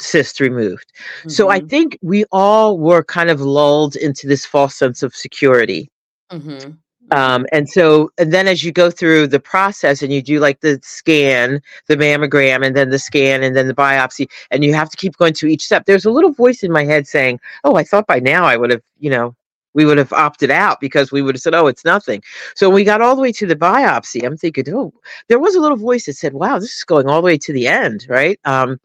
cyst 0.00 0.40
removed 0.40 0.92
mm-hmm. 1.18 1.30
so 1.30 1.48
I 1.48 1.58
mm-hmm. 1.58 1.68
think 1.68 1.98
we 2.00 2.24
all 2.30 2.78
were 2.78 3.02
kind 3.02 3.30
of 3.30 3.40
lulled 3.40 3.96
into 3.96 4.28
this 4.28 4.46
false 4.46 4.76
sense 4.76 5.02
of 5.02 5.16
security 5.16 5.90
mm-hmm. 6.30 6.72
Um, 7.10 7.46
and 7.50 7.68
so, 7.68 8.10
and 8.18 8.32
then 8.32 8.46
as 8.46 8.62
you 8.62 8.70
go 8.70 8.90
through 8.90 9.26
the 9.26 9.40
process 9.40 10.02
and 10.02 10.12
you 10.12 10.22
do 10.22 10.38
like 10.38 10.60
the 10.60 10.78
scan, 10.82 11.60
the 11.88 11.96
mammogram, 11.96 12.64
and 12.64 12.76
then 12.76 12.90
the 12.90 12.98
scan, 12.98 13.42
and 13.42 13.56
then 13.56 13.66
the 13.66 13.74
biopsy, 13.74 14.30
and 14.50 14.64
you 14.64 14.74
have 14.74 14.90
to 14.90 14.96
keep 14.96 15.16
going 15.16 15.34
to 15.34 15.46
each 15.46 15.64
step, 15.64 15.86
there's 15.86 16.04
a 16.04 16.10
little 16.10 16.32
voice 16.32 16.62
in 16.62 16.70
my 16.70 16.84
head 16.84 17.08
saying, 17.08 17.40
Oh, 17.64 17.74
I 17.74 17.84
thought 17.84 18.06
by 18.06 18.20
now 18.20 18.44
I 18.44 18.56
would 18.56 18.70
have, 18.70 18.82
you 18.98 19.10
know, 19.10 19.34
we 19.72 19.84
would 19.84 19.98
have 19.98 20.12
opted 20.12 20.50
out 20.50 20.80
because 20.80 21.12
we 21.12 21.22
would 21.22 21.34
have 21.34 21.42
said, 21.42 21.54
"Oh, 21.54 21.68
it's 21.68 21.84
nothing." 21.84 22.22
So 22.54 22.68
when 22.68 22.74
we 22.74 22.84
got 22.84 23.00
all 23.00 23.14
the 23.14 23.22
way 23.22 23.32
to 23.32 23.46
the 23.46 23.56
biopsy, 23.56 24.24
I'm 24.24 24.36
thinking, 24.36 24.64
"Oh, 24.74 24.92
there 25.28 25.38
was 25.38 25.54
a 25.54 25.60
little 25.60 25.76
voice 25.76 26.06
that 26.06 26.14
said, 26.14 26.34
"Wow, 26.34 26.58
this 26.58 26.74
is 26.74 26.84
going 26.84 27.08
all 27.08 27.20
the 27.20 27.26
way 27.26 27.38
to 27.38 27.52
the 27.52 27.68
end," 27.68 28.06
right? 28.08 28.38
Um, 28.44 28.80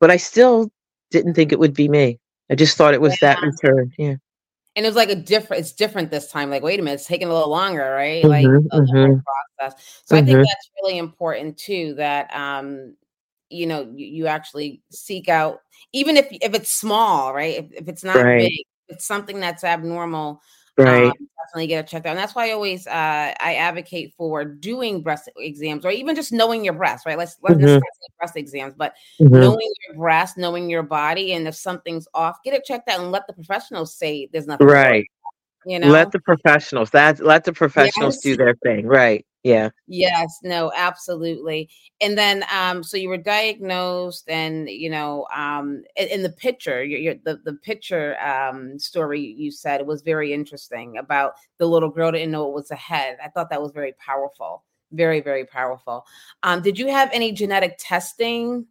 but 0.00 0.10
I 0.10 0.18
still 0.18 0.70
didn't 1.10 1.34
think 1.34 1.52
it 1.52 1.58
would 1.58 1.74
be 1.74 1.88
me. 1.88 2.18
I 2.50 2.54
just 2.54 2.76
thought 2.76 2.94
it 2.94 3.00
was 3.00 3.16
yeah. 3.22 3.34
that 3.34 3.42
return. 3.42 3.92
Yeah. 3.96 4.16
And 4.74 4.86
it 4.86 4.88
was 4.88 4.96
like 4.96 5.10
a 5.10 5.14
different. 5.14 5.60
It's 5.60 5.72
different 5.72 6.10
this 6.10 6.30
time. 6.30 6.48
Like, 6.50 6.62
wait 6.62 6.80
a 6.80 6.82
minute, 6.82 7.00
it's 7.00 7.06
taking 7.06 7.28
a 7.28 7.32
little 7.32 7.50
longer, 7.50 7.90
right? 7.90 8.24
Like 8.24 8.46
mm-hmm, 8.46 8.78
mm-hmm. 8.78 9.20
process. 9.58 10.02
So 10.04 10.14
mm-hmm. 10.14 10.22
I 10.22 10.26
think 10.26 10.36
mm-hmm. 10.36 10.42
that's 10.42 10.70
really 10.82 10.98
important 10.98 11.58
too. 11.58 11.94
That 11.94 12.34
um, 12.34 12.96
you 13.50 13.66
know, 13.66 13.82
you, 13.94 14.06
you, 14.06 14.26
actually 14.28 14.80
seek 14.90 15.28
out, 15.28 15.60
even 15.92 16.16
if 16.16 16.26
if 16.30 16.54
it's 16.54 16.78
small, 16.78 17.34
right? 17.34 17.58
If, 17.58 17.82
if 17.82 17.88
it's 17.88 18.02
not 18.02 18.16
right. 18.16 18.38
big, 18.38 18.64
it's 18.88 19.06
something 19.06 19.40
that's 19.40 19.62
abnormal 19.62 20.40
right 20.78 21.06
um, 21.06 21.28
definitely 21.44 21.66
get 21.66 21.84
it 21.84 21.88
checked 21.88 22.06
out 22.06 22.10
and 22.10 22.18
that's 22.18 22.34
why 22.34 22.48
i 22.48 22.52
always 22.52 22.86
uh, 22.86 23.34
i 23.40 23.54
advocate 23.56 24.14
for 24.16 24.44
doing 24.44 25.02
breast 25.02 25.28
exams 25.36 25.84
or 25.84 25.90
even 25.90 26.14
just 26.14 26.32
knowing 26.32 26.64
your 26.64 26.74
breast 26.74 27.04
right 27.06 27.18
let's 27.18 27.36
let's 27.42 27.60
mm-hmm. 27.60 27.78
breast 28.18 28.36
exams 28.36 28.74
but 28.76 28.94
mm-hmm. 29.20 29.34
knowing 29.34 29.70
your 29.86 29.96
breast 29.96 30.38
knowing 30.38 30.70
your 30.70 30.82
body 30.82 31.34
and 31.34 31.46
if 31.46 31.54
something's 31.54 32.08
off 32.14 32.38
get 32.44 32.54
it 32.54 32.64
checked 32.64 32.88
out 32.88 33.00
and 33.00 33.10
let 33.10 33.26
the 33.26 33.32
professionals 33.32 33.94
say 33.94 34.28
there's 34.32 34.46
nothing 34.46 34.66
right 34.66 35.04
you 35.66 35.78
know 35.78 35.88
let 35.88 36.10
the 36.10 36.20
professionals 36.20 36.90
that 36.90 37.20
let 37.20 37.44
the 37.44 37.52
professionals 37.52 38.16
yes. 38.16 38.22
do 38.22 38.36
their 38.36 38.54
thing 38.62 38.86
right 38.86 39.26
yeah. 39.44 39.70
Yes 39.88 40.38
no 40.44 40.72
absolutely. 40.74 41.68
And 42.00 42.16
then 42.16 42.44
um 42.52 42.82
so 42.84 42.96
you 42.96 43.08
were 43.08 43.16
diagnosed 43.16 44.28
and 44.28 44.68
you 44.68 44.88
know 44.88 45.26
um 45.34 45.82
in, 45.96 46.08
in 46.08 46.22
the 46.22 46.30
picture 46.30 46.82
your, 46.84 47.00
your 47.00 47.14
the, 47.24 47.40
the 47.44 47.54
picture 47.54 48.16
um 48.20 48.78
story 48.78 49.20
you 49.20 49.50
said 49.50 49.86
was 49.86 50.02
very 50.02 50.32
interesting 50.32 50.96
about 50.98 51.32
the 51.58 51.66
little 51.66 51.90
girl 51.90 52.12
didn't 52.12 52.30
know 52.30 52.48
it 52.48 52.54
was 52.54 52.70
ahead. 52.70 53.18
I 53.22 53.28
thought 53.28 53.50
that 53.50 53.62
was 53.62 53.72
very 53.72 53.94
powerful 54.04 54.64
very 54.92 55.20
very 55.20 55.44
powerful. 55.46 56.04
Um 56.42 56.62
did 56.62 56.78
you 56.78 56.88
have 56.88 57.10
any 57.12 57.32
genetic 57.32 57.76
testing 57.78 58.66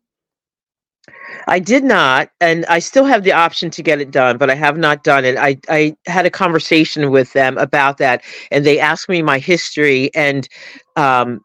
I 1.47 1.59
did 1.59 1.83
not, 1.83 2.29
and 2.39 2.65
I 2.67 2.79
still 2.79 3.05
have 3.05 3.23
the 3.23 3.31
option 3.31 3.69
to 3.71 3.83
get 3.83 3.99
it 4.01 4.11
done, 4.11 4.37
but 4.37 4.49
I 4.49 4.55
have 4.55 4.77
not 4.77 5.03
done 5.03 5.25
it. 5.25 5.37
I, 5.37 5.57
I 5.69 5.95
had 6.05 6.25
a 6.25 6.29
conversation 6.29 7.11
with 7.11 7.33
them 7.33 7.57
about 7.57 7.97
that, 7.97 8.23
and 8.51 8.65
they 8.65 8.79
asked 8.79 9.09
me 9.09 9.21
my 9.21 9.39
history 9.39 10.13
and 10.13 10.47
um, 10.95 11.41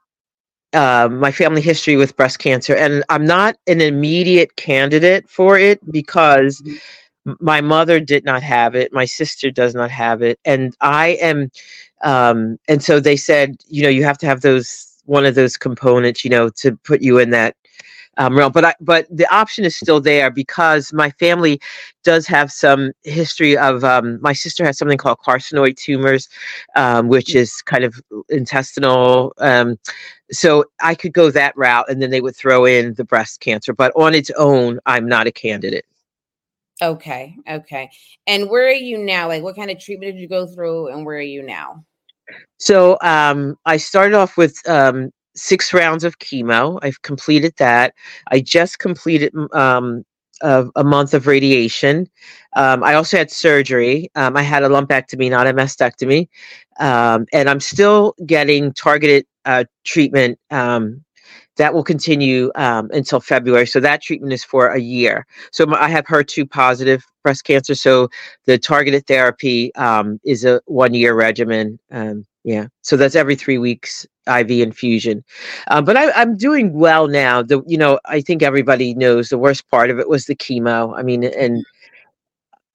uh, 0.72 1.08
my 1.10 1.32
family 1.32 1.62
history 1.62 1.96
with 1.96 2.16
breast 2.16 2.38
cancer. 2.38 2.74
And 2.74 3.04
I'm 3.08 3.24
not 3.24 3.56
an 3.66 3.80
immediate 3.80 4.56
candidate 4.56 5.28
for 5.28 5.58
it 5.58 5.80
because 5.90 6.62
my 7.40 7.60
mother 7.60 7.98
did 7.98 8.24
not 8.24 8.42
have 8.42 8.74
it, 8.74 8.92
my 8.92 9.04
sister 9.04 9.50
does 9.50 9.74
not 9.74 9.90
have 9.90 10.22
it, 10.22 10.38
and 10.44 10.76
I 10.80 11.18
am. 11.20 11.50
Um, 12.04 12.58
and 12.68 12.84
so 12.84 13.00
they 13.00 13.16
said, 13.16 13.56
you 13.68 13.82
know, 13.82 13.88
you 13.88 14.04
have 14.04 14.18
to 14.18 14.26
have 14.26 14.42
those 14.42 14.86
one 15.06 15.24
of 15.24 15.34
those 15.34 15.56
components, 15.56 16.24
you 16.24 16.30
know, 16.30 16.50
to 16.50 16.76
put 16.84 17.00
you 17.00 17.18
in 17.18 17.30
that 17.30 17.56
um, 18.16 18.36
realm. 18.36 18.52
But 18.52 18.64
I, 18.64 18.74
but 18.80 19.06
the 19.10 19.32
option 19.34 19.64
is 19.64 19.76
still 19.76 20.00
there 20.00 20.30
because 20.30 20.92
my 20.92 21.10
family 21.10 21.60
does 22.04 22.26
have 22.26 22.52
some 22.52 22.92
history 23.02 23.56
of. 23.56 23.84
Um, 23.84 24.20
my 24.20 24.32
sister 24.32 24.64
has 24.64 24.78
something 24.78 24.98
called 24.98 25.18
carcinoid 25.18 25.76
tumors, 25.76 26.28
um, 26.76 27.08
which 27.08 27.34
is 27.34 27.62
kind 27.62 27.84
of 27.84 28.00
intestinal. 28.28 29.32
Um, 29.38 29.78
so 30.30 30.64
I 30.80 30.94
could 30.94 31.12
go 31.12 31.30
that 31.30 31.56
route, 31.56 31.88
and 31.88 32.02
then 32.02 32.10
they 32.10 32.20
would 32.20 32.36
throw 32.36 32.64
in 32.64 32.94
the 32.94 33.04
breast 33.04 33.40
cancer. 33.40 33.72
But 33.72 33.92
on 33.96 34.14
its 34.14 34.30
own, 34.36 34.80
I'm 34.86 35.06
not 35.08 35.26
a 35.26 35.32
candidate. 35.32 35.84
Okay, 36.82 37.36
okay. 37.48 37.90
And 38.26 38.50
where 38.50 38.66
are 38.66 38.70
you 38.70 38.98
now? 38.98 39.28
Like, 39.28 39.42
what 39.42 39.56
kind 39.56 39.70
of 39.70 39.78
treatment 39.78 40.12
did 40.12 40.20
you 40.20 40.28
go 40.28 40.46
through, 40.46 40.88
and 40.88 41.06
where 41.06 41.16
are 41.16 41.20
you 41.20 41.42
now? 41.42 41.84
So 42.58 42.98
um, 43.02 43.56
I 43.66 43.76
started 43.76 44.14
off 44.14 44.36
with 44.36 44.56
um, 44.68 45.10
six 45.36 45.72
rounds 45.72 46.04
of 46.04 46.18
chemo. 46.18 46.78
I've 46.82 47.02
completed 47.02 47.54
that. 47.58 47.94
I 48.28 48.40
just 48.40 48.78
completed 48.78 49.32
um, 49.52 50.04
a, 50.42 50.66
a, 50.76 50.84
month 50.84 51.14
of 51.14 51.26
radiation. 51.26 52.08
Um, 52.56 52.82
I 52.82 52.94
also 52.94 53.16
had 53.16 53.30
surgery. 53.30 54.10
Um, 54.14 54.36
I 54.36 54.42
had 54.42 54.62
a 54.62 54.68
lumpectomy, 54.68 55.30
not 55.30 55.46
a 55.46 55.52
mastectomy. 55.52 56.28
Um, 56.78 57.26
and 57.32 57.48
I'm 57.48 57.60
still 57.60 58.14
getting 58.26 58.72
targeted 58.72 59.26
uh, 59.44 59.64
treatment 59.84 60.38
um, 60.50 61.02
that 61.56 61.72
will 61.72 61.84
continue 61.84 62.50
um, 62.54 62.90
until 62.92 63.20
February. 63.20 63.66
So 63.66 63.80
that 63.80 64.02
treatment 64.02 64.32
is 64.32 64.44
for 64.44 64.68
a 64.68 64.80
year. 64.80 65.26
So 65.52 65.72
I 65.74 65.88
have 65.88 66.04
HER2 66.06 66.50
positive 66.50 67.02
breast 67.22 67.44
cancer. 67.44 67.74
So 67.74 68.08
the 68.44 68.58
targeted 68.58 69.06
therapy 69.06 69.72
is 70.24 70.44
a 70.44 70.60
one 70.66 70.92
year 70.94 71.14
regimen. 71.14 71.78
Yeah. 72.44 72.66
So 72.82 72.96
that's 72.96 73.16
every 73.16 73.34
three 73.34 73.58
weeks 73.58 74.06
IV 74.28 74.50
infusion. 74.50 75.24
Um, 75.68 75.84
but 75.84 75.96
I, 75.96 76.22
am 76.22 76.36
doing 76.36 76.72
well 76.72 77.08
now. 77.08 77.42
The 77.42 77.62
you 77.66 77.78
know 77.78 78.00
I 78.06 78.20
think 78.20 78.42
everybody 78.42 78.94
knows 78.94 79.28
the 79.28 79.38
worst 79.38 79.68
part 79.70 79.90
of 79.90 79.98
it 79.98 80.08
was 80.08 80.26
the 80.26 80.36
chemo. 80.36 80.96
I 80.98 81.02
mean, 81.02 81.24
and 81.24 81.64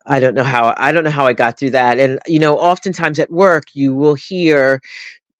I 0.05 0.19
don't 0.19 0.33
know 0.33 0.43
how 0.43 0.73
I 0.77 0.91
don't 0.91 1.03
know 1.03 1.11
how 1.11 1.25
I 1.25 1.33
got 1.33 1.57
through 1.57 1.71
that. 1.71 1.99
And 1.99 2.19
you 2.25 2.39
know, 2.39 2.57
oftentimes 2.57 3.19
at 3.19 3.31
work 3.31 3.65
you 3.73 3.93
will 3.93 4.15
hear 4.15 4.81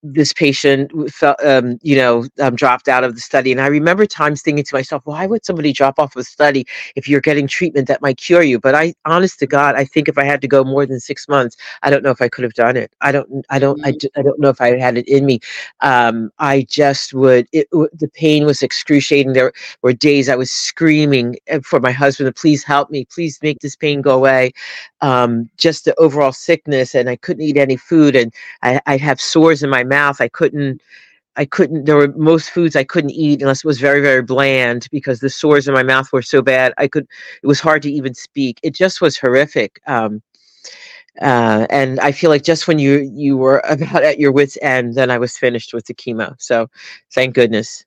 this 0.04 0.34
patient 0.34 0.92
felt, 1.12 1.44
um, 1.44 1.80
you 1.82 1.96
know, 1.96 2.26
um, 2.40 2.56
dropped 2.56 2.88
out 2.88 3.04
of 3.04 3.16
the 3.16 3.22
study. 3.22 3.52
And 3.52 3.62
I 3.62 3.68
remember 3.68 4.06
times 4.06 4.42
thinking 4.42 4.64
to 4.64 4.76
myself, 4.76 5.06
why 5.06 5.28
would 5.28 5.46
somebody 5.46 5.72
drop 5.74 6.00
off 6.00 6.16
a 6.16 6.24
study 6.24 6.66
if 6.96 7.08
you're 7.08 7.22
getting 7.22 7.48
treatment 7.48 7.88
that 7.88 8.02
might 8.02 8.18
cure 8.18 8.42
you? 8.42 8.60
But 8.60 8.74
I, 8.74 8.94
honest 9.06 9.40
to 9.40 9.48
God, 9.48 9.76
I 9.76 9.86
think 9.86 10.08
if 10.08 10.18
I 10.18 10.24
had 10.24 10.42
to 10.42 10.48
go 10.48 10.64
more 10.64 10.86
than 10.86 11.00
six 11.00 11.28
months, 11.28 11.56
I 11.84 11.90
don't 11.90 12.04
know 12.04 12.10
if 12.10 12.22
I 12.22 12.30
could 12.30 12.44
have 12.44 12.54
done 12.54 12.78
it. 12.78 12.94
I 13.02 13.12
don't, 13.12 13.46
I 13.50 13.60
don't, 13.60 13.86
I, 13.86 13.94
I 14.16 14.22
don't 14.24 14.40
know 14.40 14.50
if 14.50 14.60
I 14.60 14.78
had 14.78 14.98
it 14.98 15.08
in 15.08 15.26
me. 15.26 15.40
Um, 15.82 16.32
I 16.40 16.66
just 16.70 17.14
would, 17.14 17.48
it, 17.52 17.70
the 17.72 18.10
pain 18.14 18.46
was 18.46 18.64
excruciating. 18.64 19.34
There 19.34 19.54
were 19.84 19.94
days 19.94 20.30
I 20.30 20.36
was 20.36 20.52
screaming 20.52 21.38
eh, 21.48 21.60
for 21.64 21.80
my 21.80 21.92
husband 21.92 22.28
to 22.28 22.40
please 22.40 22.64
help 22.64 22.90
me, 22.90 23.06
please 23.06 23.40
make 23.44 23.60
this 23.60 23.76
pain 23.76 24.02
go 24.02 24.16
away. 24.16 24.54
Um, 25.02 25.50
just 25.58 25.86
the 25.86 25.96
overall 26.00 26.32
sickness 26.32 26.96
and 26.96 27.10
I 27.10 27.16
couldn't 27.16 27.44
eat 27.44 27.58
any 27.58 27.78
food 27.78 28.16
and 28.16 28.34
I, 28.64 28.80
I'd 28.86 29.02
have 29.02 29.22
sores 29.22 29.64
in 29.64 29.70
my 29.70 29.84
mouth. 29.98 30.22
I 30.22 30.30
couldn't 30.30 30.82
I 31.36 31.46
couldn't 31.46 31.86
there 31.86 31.96
were 31.96 32.10
most 32.32 32.50
foods 32.50 32.76
I 32.76 32.84
couldn't 32.84 33.12
eat 33.12 33.42
unless 33.42 33.64
it 33.64 33.68
was 33.68 33.80
very 33.80 34.02
very 34.02 34.22
bland 34.22 34.88
because 34.92 35.20
the 35.20 35.30
sores 35.30 35.68
in 35.68 35.74
my 35.74 35.84
mouth 35.84 36.12
were 36.12 36.22
so 36.22 36.42
bad. 36.42 36.74
I 36.78 36.88
could 36.88 37.08
it 37.44 37.48
was 37.48 37.60
hard 37.60 37.82
to 37.84 37.92
even 37.92 38.14
speak. 38.14 38.60
It 38.64 38.76
just 38.76 39.02
was 39.02 39.18
horrific. 39.18 39.80
Um, 39.88 40.22
uh, 41.22 41.68
and 41.70 42.00
I 42.00 42.12
feel 42.14 42.30
like 42.30 42.44
just 42.44 42.68
when 42.68 42.80
you 42.80 43.10
you 43.14 43.38
were 43.38 43.60
about 43.70 44.04
at 44.04 44.20
your 44.20 44.32
wits 44.32 44.58
end, 44.62 44.96
then 44.96 45.12
I 45.12 45.18
was 45.18 45.38
finished 45.38 45.74
with 45.74 45.86
the 45.86 45.94
chemo. 45.94 46.36
So 46.40 46.68
thank 47.14 47.36
goodness. 47.36 47.86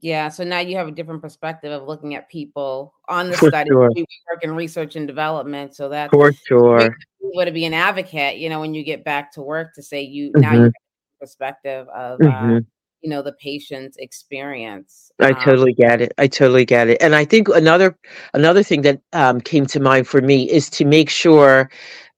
Yeah, 0.00 0.28
so 0.28 0.44
now 0.44 0.60
you 0.60 0.76
have 0.76 0.88
a 0.88 0.92
different 0.92 1.22
perspective 1.22 1.72
of 1.72 1.88
looking 1.88 2.14
at 2.14 2.28
people 2.28 2.92
on 3.08 3.30
the 3.30 3.36
For 3.36 3.48
study. 3.48 3.70
Sure. 3.70 3.90
We 3.94 4.06
work 4.30 4.44
in 4.44 4.54
research 4.54 4.94
and 4.94 5.06
development, 5.06 5.74
so 5.74 5.88
that's 5.88 6.10
for 6.10 6.32
sure. 6.32 6.94
Would 7.20 7.46
to 7.46 7.50
be 7.50 7.64
an 7.64 7.74
advocate, 7.74 8.36
you 8.36 8.48
know, 8.48 8.60
when 8.60 8.74
you 8.74 8.84
get 8.84 9.04
back 9.04 9.32
to 9.32 9.42
work 9.42 9.74
to 9.74 9.82
say 9.82 10.02
you 10.02 10.30
mm-hmm. 10.30 10.40
now 10.40 10.52
you 10.52 10.72
perspective 11.18 11.88
of 11.88 12.20
uh, 12.20 12.24
mm-hmm. 12.24 12.56
uh, 12.56 12.60
you 13.02 13.10
know 13.10 13.22
the 13.22 13.32
patient's 13.34 13.96
experience 13.98 15.10
i 15.20 15.30
um, 15.30 15.40
totally 15.42 15.72
get 15.72 16.00
it 16.00 16.12
i 16.18 16.26
totally 16.26 16.64
get 16.64 16.88
it 16.88 17.00
and 17.00 17.14
i 17.14 17.24
think 17.24 17.48
another 17.48 17.96
another 18.34 18.62
thing 18.62 18.82
that 18.82 19.00
um, 19.12 19.40
came 19.40 19.66
to 19.66 19.80
mind 19.80 20.08
for 20.08 20.20
me 20.20 20.50
is 20.50 20.68
to 20.70 20.84
make 20.84 21.10
sure 21.10 21.70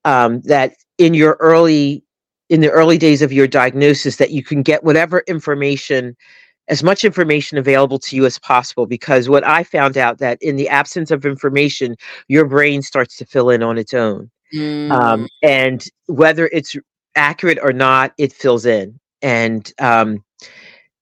um, 0.05 0.41
that 0.43 0.75
in 0.99 1.15
your 1.15 1.37
early 1.41 2.03
in 2.49 2.61
the 2.61 2.71
early 2.71 2.97
days 2.97 3.21
of 3.23 3.33
your 3.33 3.47
diagnosis 3.47 4.17
that 4.17 4.31
you 4.31 4.43
can 4.43 4.63
get 4.63 4.85
whatever 4.85 5.23
information 5.27 6.17
as 6.69 6.83
much 6.83 7.05
information 7.05 7.59
available 7.59 7.99
to 7.99 8.17
you 8.17 8.25
as 8.25 8.39
possible 8.39 8.87
because 8.87 9.29
what 9.29 9.47
i 9.47 9.63
found 9.63 9.97
out 9.97 10.19
that 10.19 10.39
in 10.41 10.57
the 10.57 10.69
absence 10.69 11.11
of 11.11 11.27
information 11.27 11.97
your 12.29 12.47
brain 12.47 12.83
starts 12.83 13.17
to 13.17 13.27
fill 13.27 13.51
in 13.51 13.63
on 13.63 13.77
its 13.77 13.93
own 13.93 14.31
mm. 14.55 14.91
um, 14.91 15.29
and 15.43 15.87
whether 16.07 16.47
it's 16.53 16.75
accurate 17.19 17.59
or 17.63 17.73
not, 17.73 18.13
it 18.17 18.33
fills 18.33 18.65
in, 18.65 18.99
and 19.21 19.73
um, 19.81 20.25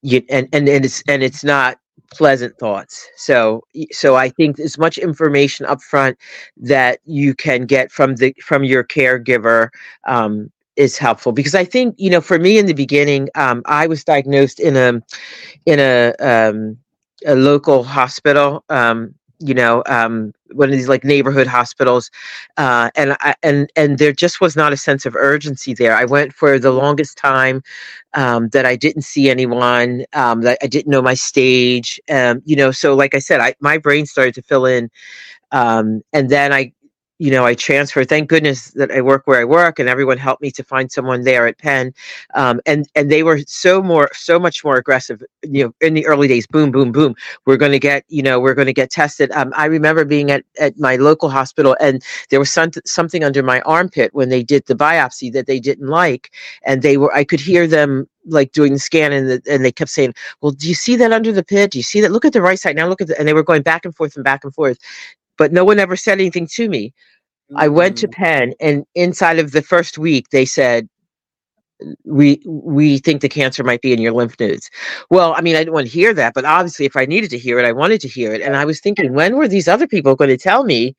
you 0.03 0.23
and 0.31 0.49
and 0.53 0.69
and 0.69 0.85
it's 0.85 1.03
and 1.09 1.23
it's 1.23 1.45
not 1.45 1.79
pleasant 2.13 2.59
thoughts. 2.59 3.07
So 3.17 3.63
so 3.93 4.17
I 4.17 4.31
think 4.31 4.59
as 4.59 4.79
much 4.79 4.99
information 4.99 5.67
up 5.67 5.83
front 5.83 6.19
that 6.57 7.01
you 7.05 7.35
can 7.35 7.67
get 7.67 7.93
from 7.93 8.17
the 8.17 8.35
from 8.43 8.65
your 8.65 8.85
caregiver 8.85 9.69
um, 10.07 10.51
is 10.77 10.99
helpful 10.99 11.33
because 11.33 11.55
I 11.55 11.65
think 11.65 11.95
you 11.99 12.11
know 12.11 12.21
for 12.21 12.39
me 12.39 12.59
in 12.59 12.67
the 12.67 12.75
beginning 12.75 13.29
um, 13.35 13.63
I 13.67 13.87
was 13.87 14.05
diagnosed 14.05 14.61
in 14.61 14.77
a 14.77 15.01
in 15.67 15.81
a 15.81 16.15
um, 16.21 16.79
a 17.27 17.35
local 17.35 17.85
hospital 17.85 18.65
um, 18.69 19.15
you 19.39 19.55
know 19.55 19.83
um, 19.87 20.33
one 20.53 20.69
of 20.69 20.77
these 20.77 20.89
like 20.89 21.05
neighborhood 21.05 21.47
hospitals 21.47 22.11
uh, 22.57 22.91
and 22.97 23.17
I, 23.21 23.35
and 23.43 23.71
and 23.77 23.99
there 23.99 24.13
just 24.13 24.41
was 24.41 24.57
not 24.57 24.73
a 24.73 24.77
sense 24.77 25.07
of 25.07 25.17
urgency 25.17 25.75
there. 25.75 25.95
I 25.97 26.05
went 26.05 26.33
for 26.33 26.59
the 26.59 26.71
longest 26.73 27.19
time 27.19 27.63
um, 28.15 28.49
that 28.51 28.67
i 28.67 28.77
didn't 28.77 29.03
see 29.03 29.31
anyone 29.31 30.05
um, 30.15 30.43
that 30.43 30.59
i 30.63 30.67
didn't 30.67 30.91
know 30.91 31.03
my 31.03 31.15
stage 31.15 32.01
um, 32.11 32.43
you 32.45 32.57
know 32.57 32.71
so 32.73 32.95
like 32.95 33.15
i 33.15 33.19
said 33.19 33.41
I, 33.41 33.55
my 33.61 33.79
brain 33.79 34.07
started 34.07 34.35
to 34.37 34.43
fill 34.43 34.67
in 34.67 34.91
um, 35.53 36.03
and 36.13 36.31
then 36.31 36.53
i 36.53 36.73
you 37.19 37.31
know, 37.31 37.47
I 37.47 37.55
transferred. 37.55 38.09
Thank 38.09 38.29
goodness 38.29 38.73
that 38.73 38.91
I 38.91 39.01
work 39.01 39.27
where 39.27 39.41
I 39.41 39.45
work, 39.45 39.79
and 39.79 39.89
everyone 39.89 40.19
helped 40.19 40.43
me 40.43 40.51
to 40.51 40.63
find 40.63 40.93
someone 40.93 41.23
there 41.23 41.47
at 41.47 41.59
Penn. 41.59 41.95
Um, 42.35 42.61
and 42.67 42.87
and 42.95 43.11
they 43.11 43.23
were 43.23 43.41
so 43.47 43.83
more, 43.83 44.11
so 44.13 44.39
much 44.39 44.63
more 44.63 44.77
aggressive. 44.77 45.23
You 45.43 45.65
know, 45.65 45.75
in 45.81 45.95
the 45.95 46.07
early 46.07 46.29
days, 46.29 46.47
boom, 46.47 46.71
boom, 46.71 46.93
boom. 46.93 47.15
We're 47.47 47.57
going 47.57 47.73
to 47.73 47.79
get, 47.79 48.05
you 48.09 48.23
know, 48.23 48.39
we're 48.39 48.55
going 48.55 48.67
to 48.67 48.73
get 48.73 48.91
tested. 48.91 49.31
Um, 49.33 49.53
I 49.57 49.65
remember 49.67 50.05
being 50.05 50.31
at 50.31 50.45
at 50.61 50.79
my 50.79 50.97
local 50.97 51.31
hospital, 51.31 51.77
and 51.81 52.03
there 52.29 52.39
was 52.39 52.53
some, 52.53 52.71
something 52.85 53.25
under 53.25 53.43
my 53.43 53.61
armpit 53.63 54.13
when 54.15 54.29
they 54.29 54.43
did 54.43 54.67
the 54.67 54.75
biopsy 54.75 55.33
that 55.33 55.47
they 55.47 55.59
didn't 55.59 55.89
like, 55.89 56.33
and 56.65 56.83
they 56.83 56.99
were. 56.99 57.13
I 57.15 57.25
could 57.25 57.41
hear 57.41 57.67
them 57.67 58.09
like 58.29 58.53
doing 58.53 58.73
the 58.73 58.79
scan 58.79 59.13
and 59.13 59.29
the, 59.29 59.43
and 59.49 59.65
they 59.65 59.73
kept 59.73 59.91
saying, 59.91 60.13
"Well, 60.43 60.53
do 60.53 60.69
you 60.69 60.75
see 60.75 60.97
that 60.97 61.13
under 61.13 61.33
the 61.33 61.45
pit? 61.45 61.71
Do 61.71 61.79
you 61.79 61.83
see 61.83 62.03
that? 62.03 62.13
Look 62.13 62.27
at 62.27 62.35
the 62.35 62.43
right 62.43 62.59
side 62.59 62.77
now. 62.77 62.89
Look 62.89 63.01
at 63.01 63.07
the." 63.07 63.19
And 63.19 63.27
they 63.27 63.35
were 63.35 63.43
going 63.43 63.63
back 63.63 63.87
and 63.87 63.97
forth 63.97 64.17
and 64.17 64.25
back 64.25 64.45
and 64.45 64.55
forth 64.55 64.79
but 65.39 65.53
no 65.53 65.65
one 65.65 65.79
ever 65.79 65.97
said 65.97 66.21
anything 66.21 66.47
to 66.55 66.69
me. 66.69 66.93
Mm-hmm. 67.51 67.59
I 67.59 67.69
went 67.69 67.97
to 67.99 68.09
mm. 68.09 68.13
Penn, 68.13 68.55
and 68.61 68.85
inside 68.95 69.39
of 69.39 69.53
the 69.53 69.63
first 69.63 69.99
week, 69.99 70.31
they 70.31 70.45
said, 70.45 70.89
"We 72.05 72.43
we 72.45 72.99
think 72.99 73.21
the 73.21 73.29
cancer 73.29 73.63
might 73.63 73.83
be 73.83 73.93
in 73.93 74.01
your 74.01 74.13
lymph 74.13 74.39
nodes." 74.41 74.69
Well, 75.11 75.35
I 75.37 75.43
mean, 75.43 75.55
I 75.55 75.61
didn't 75.61 75.75
want 75.75 75.87
to 75.87 75.93
hear 75.93 76.13
that, 76.15 76.35
but 76.35 76.45
obviously, 76.45 76.87
if 76.87 76.97
I 76.97 77.07
needed 77.07 77.31
to 77.31 77.39
hear 77.39 77.59
it, 77.59 77.65
I 77.65 77.73
wanted 77.73 78.01
to 78.01 78.09
hear 78.09 78.33
it, 78.33 78.43
and 78.43 78.57
I 78.57 78.65
was 78.65 78.81
thinking, 78.81 79.13
when 79.15 79.37
were 79.37 79.49
these 79.49 79.69
other 79.69 79.87
people 79.87 80.17
going 80.17 80.31
to 80.31 80.37
tell 80.37 80.65
me 80.65 80.97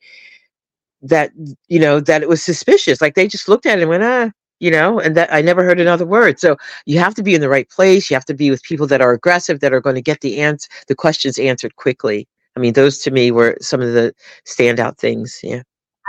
that 1.02 1.30
you 1.68 1.78
know 1.78 2.00
that 2.00 2.22
it 2.22 2.28
was 2.28 2.42
suspicious? 2.42 3.00
Like 3.00 3.14
they 3.14 3.28
just 3.28 3.48
looked 3.48 3.66
at 3.66 3.78
it 3.78 3.82
and 3.82 3.90
went, 3.90 4.02
"Ah." 4.04 4.30
You 4.60 4.72
know, 4.72 4.98
and 4.98 5.16
that 5.16 5.32
I 5.32 5.40
never 5.40 5.62
heard 5.62 5.78
another 5.78 6.04
word. 6.06 6.40
So 6.40 6.56
you 6.84 6.98
have 6.98 7.14
to 7.14 7.22
be 7.22 7.34
in 7.34 7.40
the 7.40 7.48
right 7.48 7.68
place. 7.70 8.10
You 8.10 8.14
have 8.14 8.24
to 8.24 8.34
be 8.34 8.50
with 8.50 8.62
people 8.64 8.88
that 8.88 9.00
are 9.00 9.12
aggressive, 9.12 9.60
that 9.60 9.72
are 9.72 9.80
going 9.80 9.94
to 9.94 10.02
get 10.02 10.20
the 10.20 10.40
ans- 10.40 10.68
the 10.88 10.96
questions 10.96 11.38
answered 11.38 11.76
quickly. 11.76 12.26
I 12.58 12.60
mean, 12.60 12.72
those 12.72 12.98
to 13.00 13.12
me 13.12 13.30
were 13.30 13.56
some 13.60 13.80
of 13.80 13.92
the 13.92 14.12
standout 14.44 14.98
things. 14.98 15.38
Yeah. 15.44 15.62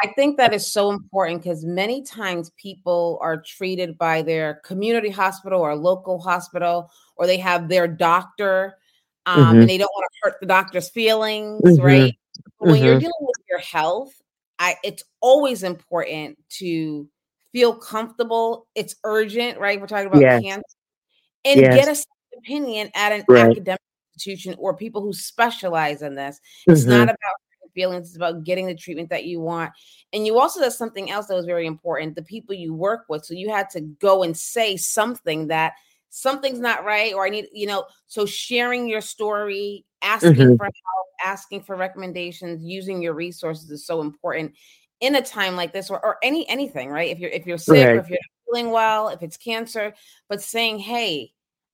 I 0.04 0.08
think 0.08 0.38
that 0.38 0.54
is 0.54 0.72
so 0.72 0.90
important 0.90 1.44
because 1.44 1.64
many 1.64 2.02
times 2.02 2.52
people 2.58 3.20
are 3.22 3.42
treated 3.42 3.98
by 3.98 4.24
their 4.24 4.56
community 4.66 5.10
hospital 5.10 5.62
or 5.62 5.76
local 5.76 6.20
hospital, 6.20 6.90
or 7.18 7.28
they 7.28 7.38
have 7.38 7.68
their 7.68 7.88
doctor, 7.88 8.76
um, 9.26 9.40
mm-hmm. 9.40 9.60
and 9.60 9.70
they 9.70 9.78
don't 9.78 9.92
want 9.94 10.06
to 10.12 10.20
hurt 10.24 10.40
the 10.40 10.48
doctor's 10.48 10.90
feelings, 10.90 11.62
mm-hmm. 11.62 11.86
right? 11.86 12.18
When 12.58 12.76
mm-hmm. 12.76 12.84
you're 12.86 13.00
dealing 13.00 13.12
with 13.20 13.46
your 13.50 13.60
health, 13.60 14.14
I 14.58 14.76
it's 14.84 15.04
always 15.20 15.64
important 15.64 16.40
to 16.60 17.08
feel 17.52 17.76
comfortable. 17.76 18.68
It's 18.74 18.96
urgent, 19.04 19.60
right? 19.60 19.80
We're 19.80 19.88
talking 19.88 20.08
about 20.08 20.22
yes. 20.22 20.42
cancer, 20.42 20.64
and 21.46 21.60
yes. 21.60 21.76
get 21.76 21.88
a 21.90 22.38
opinion 22.40 22.90
at 22.96 23.12
an 23.12 23.26
right. 23.28 23.52
academic 23.52 23.82
institution 24.20 24.56
or 24.60 24.76
people 24.76 25.02
who 25.02 25.14
specialize 25.14 26.02
in 26.02 26.16
this. 26.16 26.40
It's 26.68 26.82
mm-hmm. 26.82 26.92
not 26.92 27.04
about 27.04 27.74
feelings, 27.74 28.08
it's 28.08 28.18
about 28.18 28.44
getting 28.44 28.66
the 28.66 28.76
treatment 28.76 29.10
that 29.10 29.26
you 29.26 29.40
want. 29.40 29.72
And 30.12 30.26
you 30.26 30.40
also 30.40 30.60
did 30.60 30.72
something 30.72 31.12
else 31.12 31.28
that 31.28 31.36
was 31.36 31.46
very 31.46 31.66
important 31.66 32.16
the 32.16 32.24
people 32.24 32.56
you 32.56 32.74
work 32.74 33.06
with. 33.10 33.26
So 33.26 33.34
you 33.34 33.50
had 33.50 33.70
to 33.72 33.82
go 33.82 34.24
and 34.24 34.36
say 34.36 34.76
something 34.76 35.48
that 35.48 35.74
something's 36.10 36.60
not 36.60 36.84
right, 36.84 37.14
or 37.14 37.26
I 37.26 37.30
need, 37.30 37.48
you 37.54 37.68
know, 37.68 37.86
so 38.08 38.26
sharing 38.26 38.90
your 38.90 39.02
story, 39.02 39.86
asking 40.02 40.34
mm-hmm. 40.34 40.56
for 40.56 40.64
help, 40.64 41.08
asking 41.24 41.62
for 41.62 41.76
recommendations, 41.76 42.64
using 42.64 43.02
your 43.02 43.14
resources 43.14 43.70
is 43.70 43.86
so 43.86 44.02
important 44.02 44.54
in 45.00 45.16
a 45.16 45.22
time 45.22 45.56
like 45.56 45.72
this 45.72 45.90
or, 45.90 46.04
or 46.04 46.18
any 46.22 46.48
anything 46.50 46.90
right 46.90 47.10
if 47.10 47.20
you're 47.20 47.30
if 47.30 47.46
you're 47.46 47.58
sick 47.58 47.76
right. 47.76 47.96
or 47.96 48.00
if 48.00 48.10
you're 48.10 48.20
feeling 48.46 48.70
well 48.70 49.08
if 49.08 49.24
it's 49.24 49.38
cancer 49.38 49.94
but 50.28 50.42
saying 50.42 50.78
hey 50.78 51.32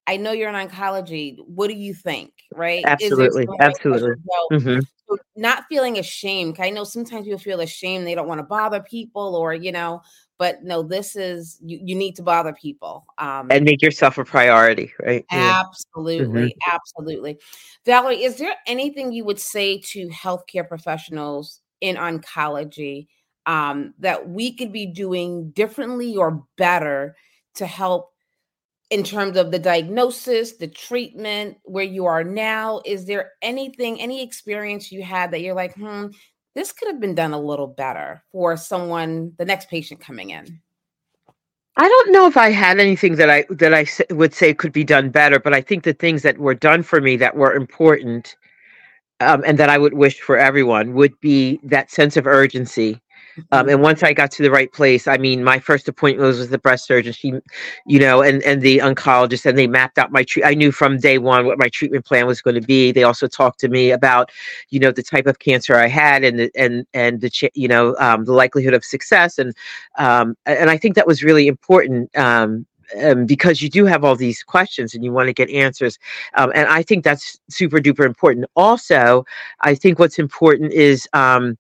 I 0.08 0.18
know 0.18 0.32
you're 0.32 0.50
in 0.50 0.68
oncology. 0.68 1.38
What 1.48 1.68
do 1.68 1.76
you 1.76 1.94
think? 1.94 2.32
Right? 2.54 2.84
Absolutely. 2.86 3.48
Absolutely. 3.60 4.12
Mm-hmm. 4.52 4.80
So 5.08 5.18
not 5.36 5.66
feeling 5.70 5.98
ashamed. 5.98 6.60
I 6.60 6.70
know 6.70 6.84
sometimes 6.84 7.26
people 7.26 7.40
feel 7.40 7.62
ashamed. 7.62 8.06
They 8.06 8.16
don't 8.16 8.28
want 8.28 8.40
to 8.40 8.44
bother 8.44 8.82
people 8.82 9.36
or, 9.36 9.54
you 9.54 9.72
know, 9.72 10.02
but 10.38 10.64
no, 10.64 10.84
this 10.84 11.16
is, 11.16 11.58
you, 11.64 11.80
you 11.82 11.96
need 11.96 12.16
to 12.18 12.24
bother 12.24 12.54
people. 12.54 13.06
Um, 13.18 13.48
and 13.50 13.66
make 13.66 13.82
yourself 13.82 14.18
a 14.18 14.26
priority, 14.26 14.94
right? 15.00 15.26
Absolutely. 15.32 16.50
Mm-hmm. 16.50 16.74
Absolutely. 16.74 17.40
Valerie, 17.86 18.24
is 18.24 18.38
there 18.38 18.56
anything 18.68 19.12
you 19.12 19.26
would 19.26 19.40
say 19.40 19.80
to 19.80 20.08
healthcare 20.10 20.68
professionals 20.68 21.62
in 21.82 21.96
oncology 21.96 23.08
um, 23.46 23.94
that 24.00 24.28
we 24.28 24.54
could 24.54 24.72
be 24.72 24.88
doing 24.88 25.52
differently 25.52 26.16
or 26.16 26.44
better 26.58 27.16
to 27.56 27.66
help 27.66 28.12
in 28.90 29.04
terms 29.04 29.38
of 29.38 29.52
the 29.52 29.60
diagnosis, 29.60 30.58
the 30.58 30.68
treatment, 30.68 31.58
where 31.64 31.84
you 31.84 32.06
are 32.06 32.24
now? 32.24 32.82
Is 32.86 33.06
there 33.06 33.32
anything, 33.42 34.00
any 34.00 34.24
experience 34.24 34.92
you 34.92 35.04
had 35.04 35.32
that 35.32 35.42
you're 35.42 35.56
like, 35.56 35.74
hmm, 35.76 36.08
this 36.54 36.72
could 36.72 36.88
have 36.88 37.00
been 37.00 37.16
done 37.16 37.34
a 37.34 37.40
little 37.40 37.68
better 37.68 38.24
for 38.32 38.56
someone, 38.58 39.34
the 39.38 39.46
next 39.46 39.70
patient 39.70 40.00
coming 40.00 40.30
in? 40.30 40.62
I 41.78 41.90
don't 41.90 42.12
know 42.12 42.26
if 42.28 42.38
I 42.38 42.52
had 42.52 42.80
anything 42.80 43.16
that 43.16 43.30
I 43.30 43.44
that 43.50 43.74
I 43.74 43.86
would 44.14 44.34
say 44.34 44.54
could 44.54 44.72
be 44.72 44.86
done 44.86 45.10
better, 45.10 45.40
but 45.40 45.54
I 45.54 45.60
think 45.60 45.84
the 45.84 45.92
things 45.94 46.22
that 46.22 46.38
were 46.38 46.54
done 46.54 46.84
for 46.84 47.02
me 47.02 47.18
that 47.18 47.36
were 47.36 47.54
important 47.54 48.38
um, 49.20 49.44
and 49.46 49.58
that 49.60 49.70
I 49.70 49.78
would 49.78 49.94
wish 49.94 50.22
for 50.22 50.38
everyone 50.38 50.94
would 50.94 51.20
be 51.20 51.60
that 51.64 51.92
sense 51.92 52.16
of 52.16 52.28
urgency 52.28 53.02
um, 53.52 53.70
and 53.70 53.82
once 53.82 54.04
I 54.04 54.14
got 54.14 54.32
to 54.32 54.44
the 54.44 54.52
right 54.52 54.72
place, 54.72 55.08
I 55.08 55.18
mean, 55.18 55.44
my 55.44 55.60
first 55.60 55.88
appointment 55.88 56.28
was 56.28 56.40
with 56.40 56.50
the 56.50 56.58
breast 56.58 56.86
surgeon. 56.86 57.14
She, 57.14 57.34
you 57.86 58.00
know, 58.00 58.22
and 58.22 58.42
and 58.44 58.62
the 58.62 58.80
oncologist, 58.80 59.46
and 59.46 59.58
they 59.58 59.68
mapped 59.68 59.98
out 59.98 60.12
my 60.12 60.24
treat. 60.24 60.44
I 60.44 60.54
knew 60.54 60.72
from 60.72 60.98
day 60.98 61.18
one 61.18 61.46
what 61.46 61.60
my 61.60 61.70
treatment 61.70 62.06
plan 62.06 62.28
was 62.28 62.42
going 62.42 62.56
to 62.56 62.62
be. 62.62 62.92
They 62.92 63.04
also 63.04 63.28
talked 63.28 63.60
to 63.62 63.68
me 63.68 63.92
about, 63.92 64.32
you 64.70 64.80
know, 64.80 64.92
the 64.92 65.04
type 65.04 65.28
of 65.28 65.40
cancer 65.40 65.76
I 65.76 65.88
had 65.88 66.24
and 66.24 66.40
the 66.40 66.52
and 66.56 66.86
and 66.94 67.22
the 67.22 67.52
you 67.54 67.68
know 67.68 67.96
um, 68.00 68.26
the 68.26 68.34
likelihood 68.34 68.74
of 68.74 68.86
success, 68.86 69.38
and 69.38 69.54
um, 69.98 70.36
and 70.46 70.70
I 70.70 70.78
think 70.78 70.96
that 70.96 71.08
was 71.08 71.24
really 71.24 71.48
important. 71.48 72.16
Um, 72.18 72.66
um, 73.02 73.26
because 73.26 73.64
you 73.64 73.70
do 73.70 73.86
have 73.86 74.04
all 74.04 74.16
these 74.16 74.44
questions 74.44 74.94
and 74.94 75.04
you 75.04 75.12
want 75.12 75.26
to 75.26 75.34
get 75.34 75.50
answers. 75.50 75.98
Um, 76.36 76.52
and 76.54 76.70
I 76.70 76.84
think 76.84 77.04
that's 77.04 77.40
super 77.50 77.80
duper 77.80 78.06
important. 78.06 78.46
Also, 78.56 79.26
I 79.62 79.74
think 79.74 79.98
what's 79.98 80.20
important 80.20 80.72
is 80.72 81.10
um, 81.14 81.58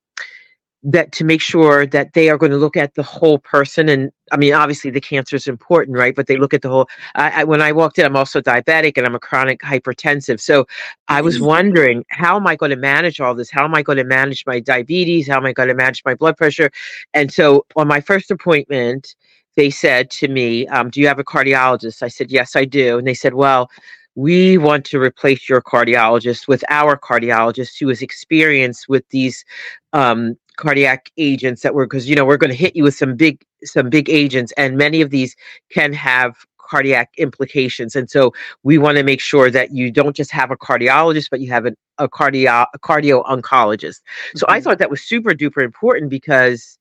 that 0.85 1.11
to 1.11 1.23
make 1.23 1.41
sure 1.41 1.87
that 1.87 2.13
they 2.13 2.29
are 2.29 2.37
going 2.37 2.51
to 2.51 2.57
look 2.57 2.77
at 2.77 2.93
the 2.93 3.01
whole 3.01 3.39
person 3.39 3.89
and 3.89 4.11
i 4.31 4.37
mean 4.37 4.53
obviously 4.53 4.91
the 4.91 5.01
cancer 5.01 5.35
is 5.35 5.47
important 5.47 5.97
right? 5.97 6.15
But 6.15 6.27
they 6.27 6.37
look 6.37 6.53
at 6.53 6.61
the 6.61 6.69
whole 6.69 6.87
I, 7.15 7.41
I, 7.41 7.43
when 7.43 7.61
i 7.61 7.71
walked 7.71 7.97
in 7.97 8.05
i'm 8.05 8.15
also 8.15 8.39
diabetic 8.39 8.93
and 8.95 9.05
i'm 9.05 9.15
a 9.15 9.19
chronic 9.19 9.61
hypertensive. 9.61 10.39
So 10.39 10.67
i 11.07 11.21
was 11.21 11.37
mm-hmm. 11.37 11.45
wondering 11.45 12.05
how 12.09 12.35
am 12.35 12.45
i 12.45 12.55
going 12.55 12.69
to 12.69 12.75
manage 12.75 13.19
all 13.19 13.33
this? 13.33 13.49
How 13.49 13.65
am 13.65 13.73
i 13.73 13.81
going 13.81 13.97
to 13.97 14.03
manage 14.03 14.45
my 14.45 14.59
diabetes? 14.59 15.27
How 15.27 15.37
am 15.37 15.45
i 15.47 15.53
going 15.53 15.69
to 15.69 15.75
manage 15.75 16.03
my 16.05 16.13
blood 16.13 16.37
pressure? 16.37 16.69
And 17.15 17.33
so 17.33 17.65
on 17.75 17.87
my 17.87 17.99
first 17.99 18.29
appointment 18.29 19.15
they 19.55 19.71
said 19.71 20.11
to 20.11 20.27
me 20.27 20.67
um, 20.67 20.91
do 20.91 21.01
you 21.01 21.07
have 21.07 21.19
a 21.19 21.23
cardiologist? 21.23 22.03
I 22.03 22.09
said 22.09 22.31
yes 22.31 22.55
i 22.55 22.63
do. 22.63 22.99
And 22.99 23.07
they 23.07 23.15
said 23.15 23.33
well 23.33 23.71
we 24.15 24.57
want 24.57 24.85
to 24.85 25.01
replace 25.01 25.49
your 25.49 25.61
cardiologist 25.61 26.47
with 26.47 26.63
our 26.69 26.97
cardiologist 26.97 27.77
who 27.79 27.89
is 27.89 28.01
experienced 28.01 28.87
with 28.87 29.07
these 29.09 29.43
um, 29.91 30.37
cardiac 30.57 31.11
agents 31.17 31.61
that 31.61 31.73
were 31.73 31.85
because 31.85 32.09
you 32.09 32.15
know 32.15 32.25
we're 32.25 32.37
going 32.37 32.49
to 32.49 32.55
hit 32.55 32.75
you 32.75 32.83
with 32.83 32.95
some 32.95 33.15
big 33.15 33.43
some 33.63 33.89
big 33.89 34.09
agents 34.09 34.53
and 34.57 34.77
many 34.77 35.01
of 35.01 35.09
these 35.09 35.35
can 35.71 35.93
have 35.93 36.35
cardiac 36.57 37.11
implications 37.17 37.95
and 37.95 38.09
so 38.09 38.33
we 38.63 38.77
want 38.77 38.97
to 38.97 39.03
make 39.03 39.21
sure 39.21 39.51
that 39.51 39.71
you 39.71 39.91
don't 39.91 40.15
just 40.15 40.31
have 40.31 40.49
a 40.49 40.57
cardiologist 40.57 41.29
but 41.29 41.39
you 41.39 41.49
have 41.49 41.65
an, 41.65 41.75
a 41.99 42.09
cardio 42.09 42.65
a 42.73 42.79
cardio 42.79 43.23
oncologist 43.25 44.01
mm-hmm. 44.01 44.37
so 44.37 44.45
i 44.47 44.57
mm-hmm. 44.57 44.63
thought 44.63 44.79
that 44.79 44.89
was 44.89 45.01
super 45.01 45.31
duper 45.31 45.63
important 45.63 46.09
because 46.09 46.77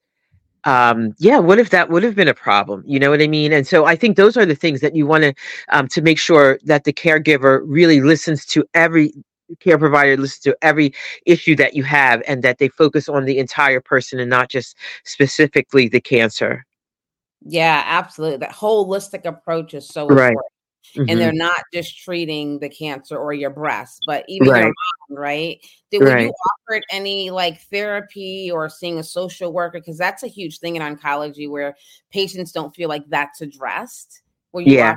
um, 0.64 1.14
yeah, 1.18 1.38
what 1.38 1.58
if 1.58 1.70
that 1.70 1.90
would 1.90 2.02
have 2.02 2.14
been 2.14 2.28
a 2.28 2.34
problem? 2.34 2.82
You 2.86 2.98
know 2.98 3.10
what 3.10 3.20
I 3.20 3.26
mean? 3.26 3.52
And 3.52 3.66
so 3.66 3.84
I 3.84 3.96
think 3.96 4.16
those 4.16 4.36
are 4.36 4.46
the 4.46 4.54
things 4.54 4.80
that 4.80 4.96
you 4.96 5.06
want 5.06 5.22
to 5.24 5.34
um, 5.68 5.88
to 5.88 6.00
make 6.00 6.18
sure 6.18 6.58
that 6.64 6.84
the 6.84 6.92
caregiver 6.92 7.60
really 7.66 8.00
listens 8.00 8.46
to 8.46 8.64
every 8.72 9.12
care 9.60 9.78
provider 9.78 10.16
listens 10.16 10.40
to 10.40 10.56
every 10.62 10.92
issue 11.26 11.54
that 11.56 11.74
you 11.74 11.82
have 11.82 12.22
and 12.26 12.42
that 12.42 12.58
they 12.58 12.68
focus 12.68 13.08
on 13.08 13.24
the 13.24 13.38
entire 13.38 13.80
person 13.80 14.18
and 14.18 14.30
not 14.30 14.48
just 14.48 14.76
specifically 15.04 15.88
the 15.88 16.00
cancer. 16.00 16.64
Yeah, 17.46 17.82
absolutely. 17.84 18.38
That 18.38 18.52
holistic 18.52 19.24
approach 19.26 19.74
is 19.74 19.86
so 19.86 20.06
right. 20.06 20.28
important. 20.28 20.50
Mm-hmm. 20.96 21.10
And 21.10 21.20
they're 21.20 21.32
not 21.32 21.62
just 21.72 21.98
treating 21.98 22.58
the 22.58 22.68
cancer 22.68 23.16
or 23.16 23.32
your 23.32 23.50
breast, 23.50 24.00
but 24.06 24.24
even 24.28 24.48
right. 24.48 24.60
your 24.60 24.72
mom, 25.08 25.18
right? 25.18 25.58
Did 25.90 26.02
right. 26.02 26.26
you 26.26 26.32
offered 26.50 26.84
any 26.90 27.30
like 27.30 27.60
therapy 27.62 28.50
or 28.50 28.68
seeing 28.68 28.98
a 28.98 29.02
social 29.02 29.52
worker? 29.52 29.80
Because 29.80 29.98
that's 29.98 30.22
a 30.22 30.28
huge 30.28 30.58
thing 30.58 30.76
in 30.76 30.82
oncology 30.82 31.50
where 31.50 31.74
patients 32.12 32.52
don't 32.52 32.74
feel 32.76 32.88
like 32.88 33.04
that's 33.08 33.40
addressed. 33.40 34.22
Were 34.52 34.60
you 34.60 34.76
yeah. 34.76 34.94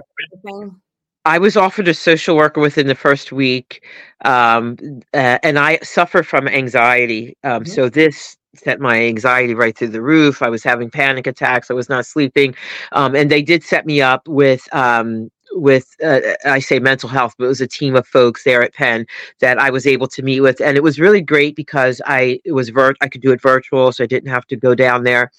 I 1.27 1.39
was 1.39 1.57
offered 1.57 1.89
a 1.89 1.93
social 1.93 2.37
worker 2.37 2.61
within 2.61 2.87
the 2.87 2.95
first 2.95 3.33
week, 3.33 3.83
um, 4.23 4.77
uh, 5.13 5.37
and 5.43 5.59
I 5.59 5.77
suffer 5.79 6.23
from 6.23 6.47
anxiety. 6.47 7.35
Um, 7.43 7.63
mm-hmm. 7.63 7.71
So 7.71 7.89
this 7.89 8.37
set 8.55 8.79
my 8.79 9.01
anxiety 9.01 9.53
right 9.53 9.77
through 9.77 9.89
the 9.89 10.01
roof. 10.01 10.41
I 10.41 10.47
was 10.47 10.63
having 10.63 10.89
panic 10.89 11.27
attacks. 11.27 11.69
I 11.69 11.73
was 11.73 11.89
not 11.89 12.05
sleeping, 12.05 12.55
um, 12.93 13.13
and 13.13 13.29
they 13.29 13.41
did 13.41 13.61
set 13.65 13.85
me 13.85 14.01
up 14.01 14.25
with 14.25 14.73
um, 14.73 15.29
with 15.51 15.97
uh, 16.01 16.21
I 16.45 16.59
say 16.59 16.79
mental 16.79 17.09
health, 17.09 17.35
but 17.37 17.43
it 17.43 17.49
was 17.49 17.61
a 17.61 17.67
team 17.67 17.97
of 17.97 18.07
folks 18.07 18.45
there 18.45 18.63
at 18.63 18.73
Penn 18.73 19.05
that 19.41 19.59
I 19.59 19.69
was 19.69 19.85
able 19.85 20.07
to 20.07 20.23
meet 20.23 20.39
with, 20.39 20.61
and 20.61 20.77
it 20.77 20.83
was 20.83 20.97
really 20.97 21.21
great 21.21 21.57
because 21.57 22.01
I 22.05 22.39
it 22.45 22.53
was 22.53 22.69
vir- 22.69 22.95
I 23.01 23.09
could 23.09 23.21
do 23.21 23.33
it 23.33 23.41
virtual, 23.41 23.91
so 23.91 24.05
I 24.05 24.07
didn't 24.07 24.29
have 24.29 24.47
to 24.47 24.55
go 24.55 24.75
down 24.75 25.03
there, 25.03 25.33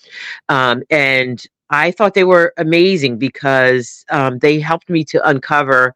um, 0.51 0.83
and 0.91 1.43
I 1.71 1.91
thought 1.91 2.15
they 2.15 2.25
were 2.25 2.55
amazing 2.57 3.19
because 3.19 4.05
um, 4.11 4.39
they 4.39 4.59
helped 4.61 4.89
me 4.89 5.05
to 5.05 5.29
uncover 5.29 5.95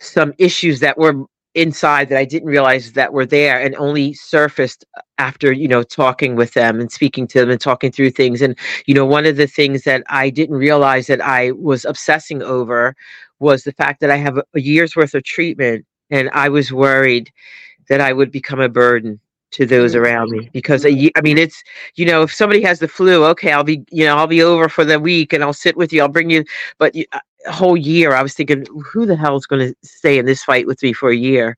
some 0.00 0.32
issues 0.38 0.80
that 0.80 0.98
were 0.98 1.24
inside 1.54 2.08
that 2.08 2.18
I 2.18 2.24
didn't 2.24 2.48
realize 2.48 2.92
that 2.92 3.12
were 3.12 3.26
there 3.26 3.60
and 3.60 3.74
only 3.76 4.14
surfaced 4.14 4.84
after, 5.18 5.52
you 5.52 5.66
know, 5.66 5.82
talking 5.82 6.36
with 6.36 6.54
them 6.54 6.80
and 6.80 6.92
speaking 6.92 7.26
to 7.28 7.40
them 7.40 7.50
and 7.50 7.60
talking 7.60 7.90
through 7.90 8.10
things. 8.10 8.40
And, 8.40 8.56
you 8.86 8.94
know, 8.94 9.04
one 9.04 9.26
of 9.26 9.36
the 9.36 9.46
things 9.46 9.82
that 9.82 10.04
I 10.08 10.30
didn't 10.30 10.56
realize 10.56 11.08
that 11.08 11.20
I 11.20 11.50
was 11.52 11.84
obsessing 11.84 12.42
over 12.42 12.94
was 13.40 13.64
the 13.64 13.72
fact 13.72 14.00
that 14.00 14.10
I 14.10 14.16
have 14.16 14.38
a 14.38 14.60
year's 14.60 14.94
worth 14.94 15.14
of 15.14 15.24
treatment 15.24 15.84
and 16.10 16.30
I 16.30 16.48
was 16.48 16.72
worried 16.72 17.30
that 17.88 18.00
I 18.00 18.12
would 18.12 18.30
become 18.30 18.60
a 18.60 18.68
burden 18.68 19.20
to 19.50 19.66
those 19.66 19.94
mm-hmm. 19.94 20.04
around 20.04 20.30
me 20.30 20.50
because 20.52 20.84
I, 20.84 21.10
I 21.16 21.20
mean 21.22 21.38
it's 21.38 21.62
you 21.94 22.04
know 22.04 22.22
if 22.22 22.32
somebody 22.32 22.62
has 22.62 22.80
the 22.80 22.88
flu 22.88 23.24
okay 23.26 23.52
I'll 23.52 23.64
be 23.64 23.82
you 23.90 24.04
know 24.04 24.16
I'll 24.16 24.26
be 24.26 24.42
over 24.42 24.68
for 24.68 24.84
the 24.84 25.00
week 25.00 25.32
and 25.32 25.42
I'll 25.42 25.52
sit 25.52 25.76
with 25.76 25.92
you 25.92 26.02
I'll 26.02 26.08
bring 26.08 26.30
you 26.30 26.44
but 26.78 26.94
you, 26.94 27.06
a 27.46 27.52
whole 27.52 27.76
year 27.76 28.14
I 28.14 28.22
was 28.22 28.34
thinking 28.34 28.66
who 28.84 29.06
the 29.06 29.16
hell 29.16 29.36
is 29.36 29.46
going 29.46 29.68
to 29.68 29.74
stay 29.82 30.18
in 30.18 30.26
this 30.26 30.44
fight 30.44 30.66
with 30.66 30.82
me 30.82 30.92
for 30.92 31.10
a 31.10 31.16
year? 31.16 31.56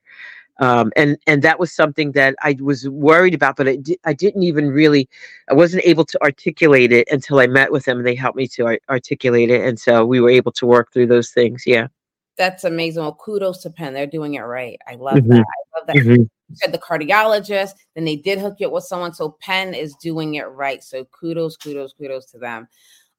Um, 0.58 0.92
and 0.94 1.16
and 1.26 1.40
that 1.40 1.58
was 1.58 1.72
something 1.72 2.12
that 2.12 2.34
I 2.42 2.54
was 2.60 2.86
worried 2.88 3.32
about 3.34 3.56
but 3.56 3.66
I, 3.66 3.76
di- 3.76 3.98
I 4.04 4.12
didn't 4.12 4.42
even 4.42 4.68
really 4.70 5.08
I 5.48 5.54
wasn't 5.54 5.84
able 5.86 6.04
to 6.04 6.22
articulate 6.22 6.92
it 6.92 7.08
until 7.10 7.38
I 7.38 7.46
met 7.46 7.72
with 7.72 7.86
them 7.86 7.96
and 7.98 8.06
they 8.06 8.14
helped 8.14 8.36
me 8.36 8.46
to 8.48 8.78
articulate 8.90 9.50
it 9.50 9.66
and 9.66 9.80
so 9.80 10.04
we 10.04 10.20
were 10.20 10.28
able 10.28 10.52
to 10.52 10.66
work 10.66 10.92
through 10.92 11.06
those 11.06 11.30
things 11.30 11.64
yeah. 11.66 11.88
That's 12.36 12.64
amazing. 12.64 13.02
Well 13.02 13.14
kudos 13.14 13.62
to 13.62 13.70
Penn 13.70 13.94
they're 13.94 14.06
doing 14.06 14.34
it 14.34 14.40
right. 14.40 14.78
I 14.86 14.96
love 14.96 15.16
mm-hmm. 15.16 15.30
that 15.30 15.46
I 15.46 15.78
love 15.78 15.86
that. 15.86 15.96
Mm-hmm 15.96 16.22
said 16.54 16.72
the 16.72 16.78
cardiologist, 16.78 17.72
then 17.94 18.04
they 18.04 18.16
did 18.16 18.38
hook 18.38 18.56
you 18.58 18.66
up 18.66 18.72
with 18.72 18.84
someone. 18.84 19.12
So 19.12 19.36
Penn 19.40 19.74
is 19.74 19.94
doing 19.96 20.34
it 20.34 20.46
right. 20.48 20.82
So 20.82 21.04
kudos, 21.06 21.56
kudos, 21.56 21.92
kudos 21.92 22.26
to 22.32 22.38
them. 22.38 22.68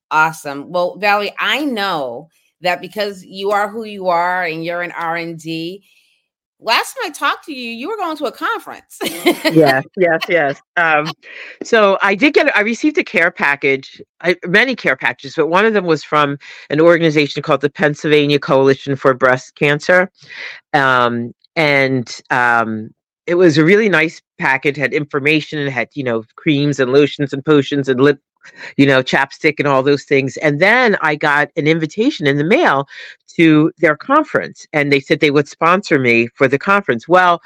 Awesome. 0.10 0.72
Well, 0.72 0.98
Valerie, 0.98 1.34
I 1.40 1.64
know 1.64 2.30
that 2.62 2.82
because 2.82 3.24
you 3.24 3.52
are 3.52 3.70
who 3.70 3.84
you 3.84 4.08
are 4.08 4.44
and 4.44 4.64
you're 4.64 4.84
in 4.84 4.92
R 4.92 5.16
and 5.16 5.40
D. 5.40 5.84
Last 6.64 6.94
time 6.94 7.10
I 7.10 7.12
talked 7.12 7.46
to 7.46 7.54
you, 7.54 7.72
you 7.72 7.90
were 7.90 7.98
going 7.98 8.16
to 8.18 8.26
a 8.26 8.32
conference. 8.32 9.00
yes, 9.04 9.84
yes, 9.98 10.22
yes. 10.30 10.62
Um, 10.78 11.12
so 11.64 11.98
I 12.04 12.14
did 12.14 12.36
get, 12.36 12.56
I 12.56 12.62
received 12.62 13.00
a 13.00 13.04
care 13.04 13.32
package, 13.32 14.00
I, 14.20 14.36
many 14.46 14.76
care 14.76 14.96
packages, 14.96 15.34
but 15.36 15.48
one 15.48 15.66
of 15.66 15.74
them 15.74 15.86
was 15.86 16.04
from 16.04 16.38
an 16.70 16.80
organization 16.80 17.42
called 17.42 17.62
the 17.62 17.70
Pennsylvania 17.70 18.38
Coalition 18.38 18.96
for 18.96 19.16
Breast 19.16 19.56
Cancer. 19.56 20.12
Um, 20.74 21.34
and 21.56 22.22
um, 22.30 22.92
it 23.32 23.36
was 23.36 23.58
a 23.58 23.64
really 23.64 23.88
nice 23.88 24.22
package 24.38 24.76
had 24.76 24.94
information 24.94 25.58
and 25.58 25.70
had 25.70 25.88
you 25.94 26.04
know 26.04 26.24
creams 26.36 26.82
and 26.82 26.92
lotions 26.92 27.32
and 27.32 27.46
potions 27.46 27.88
and 27.88 28.02
lip 28.02 28.20
you 28.76 28.86
know 28.86 29.02
chapstick 29.02 29.56
and 29.58 29.68
all 29.70 29.82
those 29.82 30.04
things. 30.04 30.36
And 30.38 30.60
then 30.60 30.98
i 31.02 31.16
got 31.16 31.50
an 31.56 31.66
invitation 31.66 32.28
in 32.28 32.38
the 32.38 32.44
mail 32.44 32.88
to 33.38 33.72
their 33.78 33.96
conference 33.96 34.68
and 34.74 34.92
they 34.92 35.00
said 35.00 35.22
they 35.22 35.32
would 35.32 35.48
sponsor 35.48 35.98
me 35.98 36.28
for 36.36 36.48
the 36.50 36.60
conference. 36.60 37.08
Well 37.08 37.42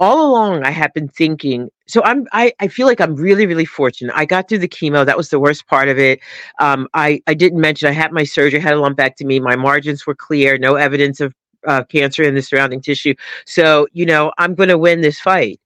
all 0.00 0.28
along 0.28 0.64
i 0.64 0.70
had 0.70 0.92
been 0.94 1.06
thinking 1.06 1.70
so 1.86 2.02
i'm 2.02 2.26
I, 2.32 2.52
I 2.58 2.66
feel 2.66 2.88
like 2.88 3.00
i'm 3.00 3.14
really 3.14 3.46
really 3.46 3.64
fortunate. 3.64 4.14
I 4.16 4.26
got 4.26 4.48
through 4.48 4.58
the 4.58 4.68
chemo. 4.76 5.06
That 5.06 5.16
was 5.16 5.30
the 5.30 5.40
worst 5.40 5.66
part 5.66 5.88
of 5.88 5.98
it. 5.98 6.20
Um, 6.58 6.88
i 6.92 7.22
i 7.26 7.32
didn't 7.32 7.60
mention 7.60 7.88
i 7.88 7.92
had 7.92 8.12
my 8.12 8.24
surgery 8.24 8.60
had 8.60 8.74
a 8.74 8.82
lumpectomy. 8.84 9.40
My 9.40 9.56
margins 9.56 10.06
were 10.06 10.14
clear 10.14 10.58
no 10.58 10.74
evidence 10.74 11.20
of 11.20 11.32
uh, 11.66 11.84
cancer 11.84 12.22
in 12.22 12.34
the 12.34 12.42
surrounding 12.42 12.80
tissue. 12.80 13.14
So, 13.46 13.86
you 13.92 14.06
know, 14.06 14.32
I'm 14.38 14.54
going 14.54 14.68
to 14.68 14.78
win 14.78 15.00
this 15.00 15.20
fight. 15.20 15.60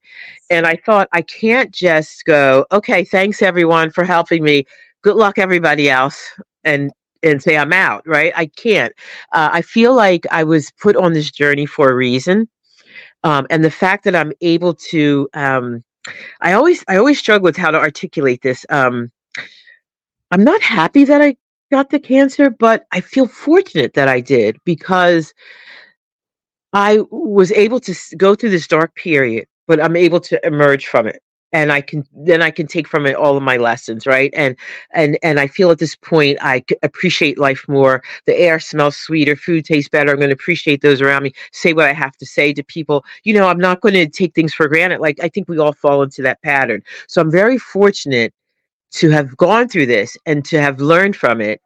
And 0.50 0.66
I 0.66 0.76
thought, 0.76 1.08
I 1.12 1.22
can't 1.22 1.72
just 1.72 2.24
go, 2.24 2.66
okay, 2.72 3.04
thanks 3.04 3.42
everyone 3.42 3.90
for 3.90 4.04
helping 4.04 4.42
me. 4.42 4.64
Good 5.02 5.16
luck, 5.16 5.38
everybody 5.38 5.90
else. 5.90 6.20
And 6.64 6.90
and 7.22 7.42
say 7.42 7.56
I'm 7.56 7.72
out, 7.72 8.06
right? 8.06 8.32
I 8.36 8.46
can't. 8.46 8.92
Uh, 9.32 9.48
I 9.52 9.62
feel 9.62 9.94
like 9.94 10.26
I 10.30 10.44
was 10.44 10.70
put 10.72 10.96
on 10.96 11.12
this 11.12 11.30
journey 11.30 11.66
for 11.66 11.90
a 11.90 11.94
reason, 11.94 12.48
um, 13.24 13.46
and 13.50 13.64
the 13.64 13.70
fact 13.70 14.04
that 14.04 14.14
I'm 14.14 14.32
able 14.40 14.74
to, 14.74 15.28
um, 15.34 15.82
I 16.40 16.52
always, 16.52 16.84
I 16.88 16.96
always 16.96 17.18
struggle 17.18 17.44
with 17.44 17.56
how 17.56 17.70
to 17.70 17.78
articulate 17.78 18.42
this. 18.42 18.64
Um, 18.68 19.10
I'm 20.30 20.44
not 20.44 20.60
happy 20.62 21.04
that 21.04 21.22
I 21.22 21.36
got 21.70 21.90
the 21.90 21.98
cancer, 21.98 22.50
but 22.50 22.86
I 22.92 23.00
feel 23.00 23.26
fortunate 23.26 23.94
that 23.94 24.08
I 24.08 24.20
did 24.20 24.58
because 24.64 25.34
I 26.72 27.00
was 27.10 27.52
able 27.52 27.80
to 27.80 27.94
go 28.16 28.34
through 28.34 28.50
this 28.50 28.66
dark 28.66 28.94
period, 28.94 29.46
but 29.66 29.82
I'm 29.82 29.96
able 29.96 30.20
to 30.20 30.44
emerge 30.46 30.86
from 30.86 31.06
it. 31.06 31.22
And 31.52 31.72
I 31.72 31.80
can 31.80 32.04
then 32.12 32.42
I 32.42 32.50
can 32.50 32.66
take 32.66 32.88
from 32.88 33.06
it 33.06 33.14
all 33.14 33.36
of 33.36 33.42
my 33.42 33.56
lessons, 33.56 34.06
right? 34.06 34.34
And 34.36 34.56
and 34.92 35.16
and 35.22 35.38
I 35.40 35.46
feel 35.46 35.70
at 35.70 35.78
this 35.78 35.96
point 35.96 36.38
I 36.42 36.62
appreciate 36.82 37.38
life 37.38 37.64
more. 37.68 38.02
The 38.26 38.36
air 38.38 38.60
smells 38.60 38.96
sweeter, 38.96 39.36
food 39.36 39.64
tastes 39.64 39.88
better. 39.88 40.10
I'm 40.10 40.18
going 40.18 40.28
to 40.28 40.34
appreciate 40.34 40.82
those 40.82 41.00
around 41.00 41.22
me. 41.22 41.32
Say 41.52 41.72
what 41.72 41.86
I 41.86 41.92
have 41.92 42.16
to 42.18 42.26
say 42.26 42.52
to 42.52 42.64
people. 42.64 43.04
You 43.22 43.34
know, 43.34 43.46
I'm 43.46 43.60
not 43.60 43.80
going 43.80 43.94
to 43.94 44.08
take 44.08 44.34
things 44.34 44.52
for 44.52 44.68
granted. 44.68 45.00
Like 45.00 45.18
I 45.22 45.28
think 45.28 45.48
we 45.48 45.58
all 45.58 45.72
fall 45.72 46.02
into 46.02 46.20
that 46.22 46.42
pattern. 46.42 46.82
So 47.06 47.22
I'm 47.22 47.30
very 47.30 47.58
fortunate 47.58 48.34
to 48.92 49.10
have 49.10 49.36
gone 49.36 49.68
through 49.68 49.86
this 49.86 50.16
and 50.26 50.44
to 50.46 50.60
have 50.60 50.80
learned 50.80 51.16
from 51.16 51.40
it 51.40 51.60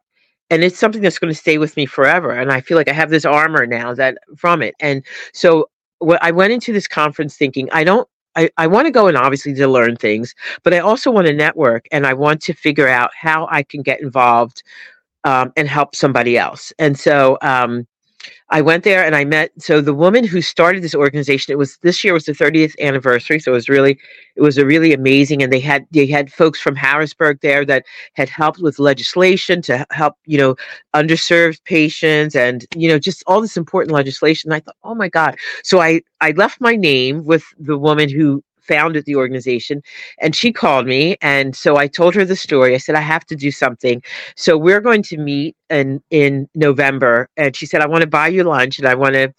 and 0.51 0.63
it's 0.63 0.77
something 0.77 1.01
that's 1.01 1.17
going 1.17 1.33
to 1.33 1.39
stay 1.39 1.57
with 1.57 1.75
me 1.75 1.87
forever 1.87 2.31
and 2.31 2.51
i 2.51 2.61
feel 2.61 2.77
like 2.77 2.89
i 2.89 2.93
have 2.93 3.09
this 3.09 3.25
armor 3.25 3.65
now 3.65 3.93
that 3.93 4.17
from 4.37 4.61
it 4.61 4.75
and 4.79 5.03
so 5.33 5.67
what 5.99 6.21
i 6.21 6.29
went 6.29 6.53
into 6.53 6.71
this 6.71 6.87
conference 6.87 7.35
thinking 7.35 7.67
i 7.71 7.83
don't 7.83 8.07
I, 8.35 8.49
I 8.57 8.67
want 8.67 8.85
to 8.85 8.91
go 8.91 9.07
and 9.07 9.17
obviously 9.17 9.53
to 9.55 9.67
learn 9.67 9.97
things, 9.97 10.33
but 10.63 10.73
I 10.73 10.79
also 10.79 11.11
want 11.11 11.27
to 11.27 11.33
network 11.33 11.85
and 11.91 12.07
I 12.07 12.13
want 12.13 12.41
to 12.43 12.53
figure 12.53 12.87
out 12.87 13.11
how 13.13 13.47
I 13.51 13.63
can 13.63 13.81
get 13.81 13.99
involved 13.99 14.63
um, 15.23 15.51
and 15.57 15.67
help 15.67 15.95
somebody 15.95 16.37
else. 16.37 16.71
And 16.79 16.97
so 16.97 17.37
um, 17.41 17.85
I 18.51 18.59
went 18.59 18.83
there 18.83 19.03
and 19.03 19.15
I 19.15 19.23
met 19.23 19.49
so 19.59 19.79
the 19.79 19.93
woman 19.93 20.25
who 20.25 20.41
started 20.41 20.83
this 20.83 20.93
organization. 20.93 21.53
It 21.53 21.57
was 21.57 21.77
this 21.77 22.03
year 22.03 22.13
was 22.13 22.25
the 22.25 22.33
30th 22.33 22.77
anniversary, 22.81 23.39
so 23.39 23.51
it 23.51 23.55
was 23.55 23.69
really 23.69 23.97
it 24.35 24.41
was 24.41 24.57
a 24.57 24.65
really 24.65 24.93
amazing. 24.93 25.41
And 25.41 25.53
they 25.53 25.59
had 25.61 25.87
they 25.91 26.05
had 26.05 26.31
folks 26.31 26.59
from 26.59 26.75
Harrisburg 26.75 27.39
there 27.41 27.65
that 27.65 27.85
had 28.13 28.27
helped 28.27 28.59
with 28.59 28.77
legislation 28.77 29.61
to 29.63 29.85
help 29.91 30.15
you 30.25 30.37
know 30.37 30.55
underserved 30.93 31.63
patients 31.63 32.35
and 32.35 32.65
you 32.75 32.89
know 32.89 32.99
just 32.99 33.23
all 33.25 33.39
this 33.39 33.55
important 33.55 33.93
legislation. 33.93 34.51
And 34.51 34.55
I 34.55 34.59
thought, 34.59 34.75
oh 34.83 34.95
my 34.95 35.07
god! 35.07 35.37
So 35.63 35.79
I 35.79 36.01
I 36.19 36.31
left 36.31 36.59
my 36.59 36.75
name 36.75 37.23
with 37.23 37.45
the 37.57 37.77
woman 37.77 38.09
who 38.09 38.43
founded 38.61 39.05
the 39.05 39.15
organization 39.15 39.81
and 40.19 40.35
she 40.35 40.51
called 40.51 40.85
me 40.85 41.15
and 41.21 41.55
so 41.55 41.77
i 41.77 41.87
told 41.87 42.15
her 42.15 42.25
the 42.25 42.35
story. 42.35 42.73
I 42.75 42.77
said 42.77 42.95
i 42.95 43.01
have 43.01 43.25
to 43.27 43.35
do 43.35 43.51
something. 43.51 44.01
So 44.35 44.57
we're 44.57 44.81
going 44.81 45.03
to 45.03 45.17
meet 45.17 45.55
in 45.69 46.01
in 46.09 46.47
november 46.55 47.29
and 47.37 47.55
she 47.55 47.65
said 47.65 47.81
i 47.81 47.87
want 47.87 48.01
to 48.01 48.07
buy 48.07 48.27
you 48.27 48.43
lunch 48.43 48.77
and 48.77 48.87
i 48.87 48.93
want 48.95 49.13
to 49.13 49.33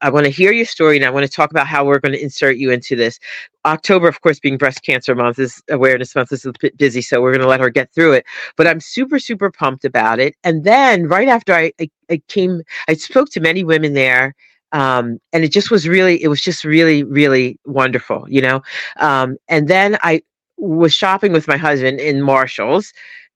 i 0.00 0.08
want 0.10 0.24
to 0.24 0.30
hear 0.30 0.50
your 0.52 0.64
story 0.64 0.96
and 0.96 1.04
i 1.04 1.10
want 1.10 1.24
to 1.26 1.32
talk 1.32 1.50
about 1.50 1.66
how 1.66 1.84
we're 1.84 1.98
going 1.98 2.12
to 2.12 2.22
insert 2.22 2.56
you 2.56 2.70
into 2.70 2.96
this. 2.96 3.18
October 3.66 4.08
of 4.08 4.20
course 4.20 4.40
being 4.40 4.58
breast 4.58 4.82
cancer 4.82 5.14
month 5.14 5.38
is 5.38 5.62
awareness 5.70 6.14
month 6.14 6.32
is 6.32 6.44
a 6.44 6.52
bit 6.60 6.76
busy 6.76 7.02
so 7.02 7.20
we're 7.20 7.32
going 7.32 7.42
to 7.42 7.48
let 7.48 7.60
her 7.60 7.70
get 7.70 7.92
through 7.94 8.12
it 8.12 8.24
but 8.56 8.66
i'm 8.66 8.80
super 8.80 9.18
super 9.18 9.50
pumped 9.50 9.84
about 9.84 10.18
it. 10.18 10.34
And 10.44 10.64
then 10.64 11.08
right 11.08 11.28
after 11.28 11.54
i 11.54 11.72
i, 11.80 11.88
I 12.10 12.22
came 12.28 12.62
i 12.88 12.94
spoke 12.94 13.30
to 13.30 13.40
many 13.40 13.64
women 13.64 13.94
there 13.94 14.34
um, 14.74 15.18
and 15.32 15.44
it 15.44 15.52
just 15.52 15.70
was 15.70 15.88
really 15.88 16.22
it 16.22 16.28
was 16.28 16.42
just 16.42 16.64
really 16.64 17.02
really 17.02 17.58
wonderful 17.64 18.26
you 18.28 18.42
know 18.42 18.62
um, 18.98 19.38
and 19.48 19.68
then 19.68 19.96
i 20.02 20.20
was 20.58 20.92
shopping 20.92 21.32
with 21.32 21.48
my 21.48 21.56
husband 21.56 21.98
in 22.00 22.20
marshalls 22.20 22.92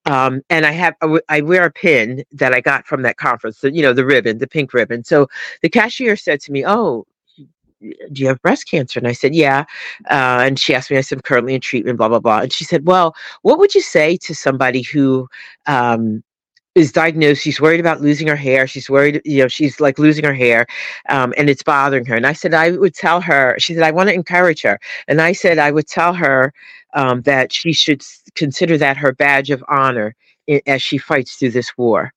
um, 0.06 0.40
and 0.48 0.64
I 0.64 0.70
have 0.70 0.94
I 1.28 1.42
wear 1.42 1.64
a 1.64 1.70
pin 1.70 2.24
that 2.32 2.54
I 2.54 2.60
got 2.60 2.86
from 2.86 3.02
that 3.02 3.18
conference, 3.18 3.60
the, 3.60 3.72
you 3.72 3.82
know, 3.82 3.92
the 3.92 4.06
ribbon, 4.06 4.38
the 4.38 4.46
pink 4.46 4.72
ribbon. 4.72 5.04
So 5.04 5.28
the 5.60 5.68
cashier 5.68 6.16
said 6.16 6.40
to 6.42 6.52
me, 6.52 6.64
"Oh, 6.66 7.04
do 7.80 8.22
you 8.22 8.28
have 8.28 8.40
breast 8.40 8.70
cancer?" 8.70 8.98
And 8.98 9.06
I 9.06 9.12
said, 9.12 9.34
"Yeah." 9.34 9.64
Uh, 10.10 10.40
and 10.46 10.58
she 10.58 10.74
asked 10.74 10.90
me, 10.90 10.96
I 10.96 11.02
said, 11.02 11.18
"I'm 11.18 11.22
currently 11.22 11.54
in 11.54 11.60
treatment." 11.60 11.98
Blah 11.98 12.08
blah 12.08 12.20
blah. 12.20 12.40
And 12.40 12.52
she 12.52 12.64
said, 12.64 12.86
"Well, 12.86 13.14
what 13.42 13.58
would 13.58 13.74
you 13.74 13.82
say 13.82 14.16
to 14.18 14.34
somebody 14.34 14.82
who 14.82 15.28
um, 15.66 16.22
is 16.78 16.92
diagnosed. 16.92 17.42
She's 17.42 17.60
worried 17.60 17.80
about 17.80 18.00
losing 18.00 18.26
her 18.28 18.36
hair. 18.36 18.66
She's 18.66 18.88
worried, 18.88 19.20
you 19.24 19.42
know, 19.42 19.48
she's 19.48 19.80
like 19.80 19.98
losing 19.98 20.24
her 20.24 20.34
hair 20.34 20.66
um, 21.08 21.34
and 21.36 21.50
it's 21.50 21.62
bothering 21.62 22.06
her. 22.06 22.14
And 22.14 22.26
I 22.26 22.32
said, 22.32 22.54
I 22.54 22.70
would 22.70 22.94
tell 22.94 23.20
her, 23.20 23.56
she 23.58 23.74
said, 23.74 23.82
I 23.82 23.90
want 23.90 24.08
to 24.08 24.14
encourage 24.14 24.62
her. 24.62 24.78
And 25.08 25.20
I 25.20 25.32
said, 25.32 25.58
I 25.58 25.70
would 25.70 25.88
tell 25.88 26.14
her 26.14 26.52
um, 26.94 27.22
that 27.22 27.52
she 27.52 27.72
should 27.72 28.02
consider 28.34 28.78
that 28.78 28.96
her 28.96 29.12
badge 29.12 29.50
of 29.50 29.64
honor 29.68 30.14
as 30.66 30.82
she 30.82 30.98
fights 30.98 31.36
through 31.36 31.50
this 31.50 31.76
war. 31.76 32.12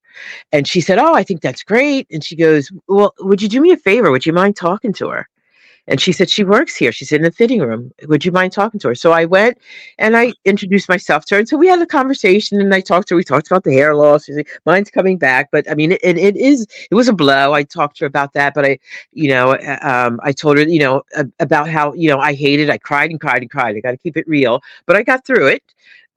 And 0.52 0.67
she 0.67 0.82
said, 0.82 1.00
Oh, 1.00 1.13
I 1.13 1.24
think 1.24 1.41
that's 1.41 1.63
great. 1.63 2.08
And 2.12 2.24
she 2.24 2.36
goes, 2.36 2.71
Well, 2.88 3.13
would 3.19 3.41
you 3.41 3.50
do 3.50 3.62
me 3.62 3.71
a 3.71 3.78
favor? 3.78 4.12
Would 4.12 4.26
you 4.26 4.34
mind 4.34 4.56
talking 4.56 4.93
to 4.93 5.10
her? 5.10 5.28
And 5.88 6.00
she 6.00 6.12
said 6.12 6.30
she 6.30 6.44
works 6.44 6.76
here. 6.76 6.91
She's 6.91 7.12
in 7.12 7.24
the 7.24 7.32
fitting 7.32 7.60
room. 7.60 7.91
Would 8.08 8.24
you 8.24 8.32
mind 8.32 8.54
talking 8.54 8.80
to 8.82 8.89
her? 8.89 8.96
So 8.96 9.12
I 9.12 9.26
went 9.26 9.58
and 9.98 10.15
I 10.15 10.34
introduced 10.46 10.88
myself 10.88 11.26
to 11.26 11.36
her. 11.36 11.39
And 11.39 11.50
so 11.50 11.58
we 11.58 11.67
had 11.67 11.82
a 11.82 11.86
conversation 11.88 12.62
and 12.62 12.74
I 12.74 12.82
talked 12.82 13.08
to 13.10 13.15
her. 13.15 13.17
We 13.17 13.24
talked 13.24 13.48
about 13.48 13.63
the 13.63 13.74
hair 13.74 13.96
loss. 13.96 14.30
Mine's 14.65 14.91
coming 14.91 15.17
back. 15.17 15.50
But 15.52 15.70
I 15.70 15.74
mean, 15.74 15.94
it, 15.94 16.00
it 16.04 16.38
is, 16.38 16.67
it 16.89 16.96
was 16.96 17.08
a 17.08 17.13
blow. 17.13 17.54
I 17.54 17.63
talked 17.63 17.98
to 17.98 18.06
her 18.06 18.08
about 18.08 18.34
that. 18.34 18.54
But 18.54 18.65
I, 18.65 18.80
you 19.12 19.30
know, 19.30 19.54
uh, 19.54 19.80
um, 19.82 20.20
I 20.24 20.32
told 20.32 20.58
her, 20.58 20.63
you 20.63 20.80
know, 20.80 21.04
about 21.39 21.70
how, 21.70 21.94
you 21.94 22.10
know, 22.10 22.20
I 22.20 22.34
hated, 22.34 22.70
I 22.70 22.78
cried 22.78 23.10
and 23.10 23.20
cried 23.20 23.41
and 23.41 23.50
cried. 23.50 23.76
I 23.76 23.80
got 23.80 23.91
to 23.91 23.98
keep 23.98 24.17
it 24.17 24.28
real. 24.28 24.62
But 24.86 24.96
I 24.96 25.04
got 25.04 25.26
through 25.26 25.48
it. 25.48 25.63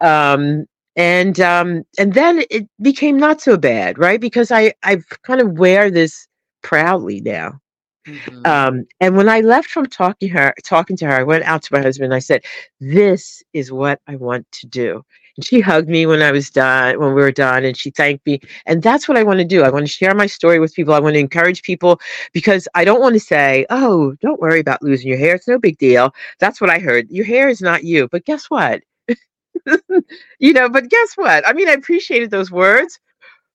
Um, 0.01 0.67
and 0.97 1.41
um, 1.41 1.85
and 1.99 2.15
then 2.15 2.45
it 2.51 2.69
became 2.81 3.17
not 3.17 3.41
so 3.41 3.57
bad, 3.57 3.99
right? 3.99 4.21
Because 4.21 4.53
I 4.53 4.73
I 4.85 4.99
kind 5.23 5.41
of 5.41 5.59
wear 5.59 5.91
this 5.91 6.29
proudly 6.63 7.21
now. 7.21 7.61
Mm-hmm. 8.07 8.47
Um, 8.47 8.85
and 9.01 9.17
when 9.17 9.29
I 9.29 9.41
left 9.41 9.71
from 9.71 9.87
talking 9.87 10.29
her, 10.31 10.55
talking 10.65 10.97
to 10.99 11.07
her, 11.07 11.13
I 11.13 11.23
went 11.23 11.45
out 11.45 11.63
to 11.63 11.73
my 11.75 11.81
husband. 11.81 12.07
and 12.07 12.15
I 12.15 12.19
said, 12.19 12.45
"This 12.81 13.43
is 13.55 13.73
what 13.73 14.01
I 14.07 14.17
want 14.17 14.51
to 14.53 14.67
do." 14.67 15.03
And 15.37 15.45
she 15.45 15.61
hugged 15.61 15.89
me 15.89 16.07
when 16.07 16.23
I 16.23 16.31
was 16.31 16.51
done, 16.51 17.01
when 17.01 17.15
we 17.15 17.23
were 17.23 17.33
done, 17.33 17.65
and 17.65 17.77
she 17.77 17.91
thanked 17.91 18.27
me. 18.27 18.41
And 18.67 18.83
that's 18.83 19.09
what 19.09 19.17
I 19.17 19.23
want 19.25 19.39
to 19.41 19.45
do. 19.45 19.63
I 19.63 19.71
want 19.71 19.87
to 19.87 19.93
share 19.93 20.15
my 20.15 20.27
story 20.27 20.61
with 20.61 20.75
people. 20.75 20.95
I 20.95 21.01
want 21.01 21.15
to 21.15 21.21
encourage 21.21 21.63
people 21.63 21.99
because 22.33 22.69
I 22.75 22.85
don't 22.85 23.01
want 23.01 23.15
to 23.15 23.21
say, 23.21 23.67
"Oh, 23.71 24.15
don't 24.21 24.41
worry 24.41 24.61
about 24.61 24.83
losing 24.83 25.09
your 25.09 25.19
hair. 25.19 25.35
It's 25.37 25.49
no 25.49 25.59
big 25.59 25.79
deal." 25.79 26.15
That's 26.41 26.61
what 26.61 26.71
I 26.71 26.79
heard. 26.79 27.11
Your 27.11 27.25
hair 27.27 27.49
is 27.49 27.63
not 27.63 27.85
you. 27.85 28.09
But 28.09 28.27
guess 28.27 28.47
what? 28.51 28.83
you 30.39 30.53
know, 30.53 30.69
but 30.69 30.89
guess 30.91 31.15
what? 31.17 31.47
I 31.47 31.53
mean, 31.53 31.69
I 31.69 31.73
appreciated 31.73 32.31
those 32.31 32.51
words, 32.51 32.99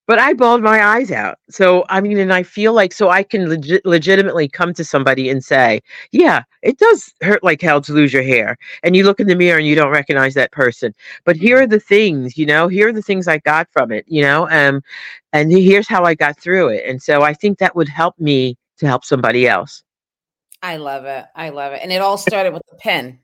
but 0.10 0.17
I 0.17 0.34
bawled 0.34 0.63
my 0.63 0.84
eyes 0.84 1.12
out. 1.12 1.38
So, 1.52 1.86
I 1.88 2.02
mean, 2.02 2.17
and 2.17 2.34
I 2.34 2.41
feel 2.41 2.74
like 2.74 2.93
so 2.93 3.10
I 3.10 3.22
can 3.22 3.48
legit, 3.48 3.86
legitimately 3.86 4.50
come 4.50 4.74
to 4.74 4.84
somebody 4.84 5.30
and 5.30 5.45
say, 5.45 5.82
yeah, 6.12 6.41
it 6.63 6.80
does 6.80 7.13
hurt 7.22 7.43
like 7.43 7.62
hell 7.62 7.80
to 7.82 7.93
lose 7.93 8.12
your 8.12 8.24
hair. 8.24 8.58
And 8.82 8.95
you 8.95 9.04
look 9.04 9.19
in 9.19 9.28
the 9.28 9.36
mirror 9.36 9.60
and 9.60 9.67
you 9.67 9.76
don't 9.76 9.91
recognize 9.91 10.34
that 10.34 10.52
person. 10.52 10.95
But 11.26 11.36
here 11.36 11.62
are 11.62 11.67
the 11.67 11.80
things, 11.80 12.39
you 12.39 12.48
know, 12.48 12.67
here 12.67 12.88
are 12.88 12.91
the 12.91 13.04
things 13.04 13.28
I 13.28 13.38
got 13.38 13.69
from 13.72 13.91
it, 13.91 14.04
you 14.08 14.24
know, 14.24 14.50
um, 14.50 14.82
and 15.32 15.52
here's 15.52 15.88
how 15.88 16.06
I 16.06 16.15
got 16.15 16.39
through 16.39 16.69
it. 16.69 16.89
And 16.89 17.00
so 17.00 17.22
I 17.22 17.36
think 17.36 17.60
that 17.60 17.76
would 17.76 17.88
help 17.88 18.17
me 18.17 18.58
to 18.80 18.88
help 18.88 19.06
somebody 19.06 19.48
else. 19.48 19.84
I 20.63 20.78
love 20.78 21.06
it. 21.06 21.26
I 21.36 21.50
love 21.50 21.74
it. 21.74 21.82
And 21.84 21.91
it 21.91 22.02
all 22.02 22.17
started 22.17 22.52
with 22.52 22.63
the 22.72 22.78
pen. 22.78 23.19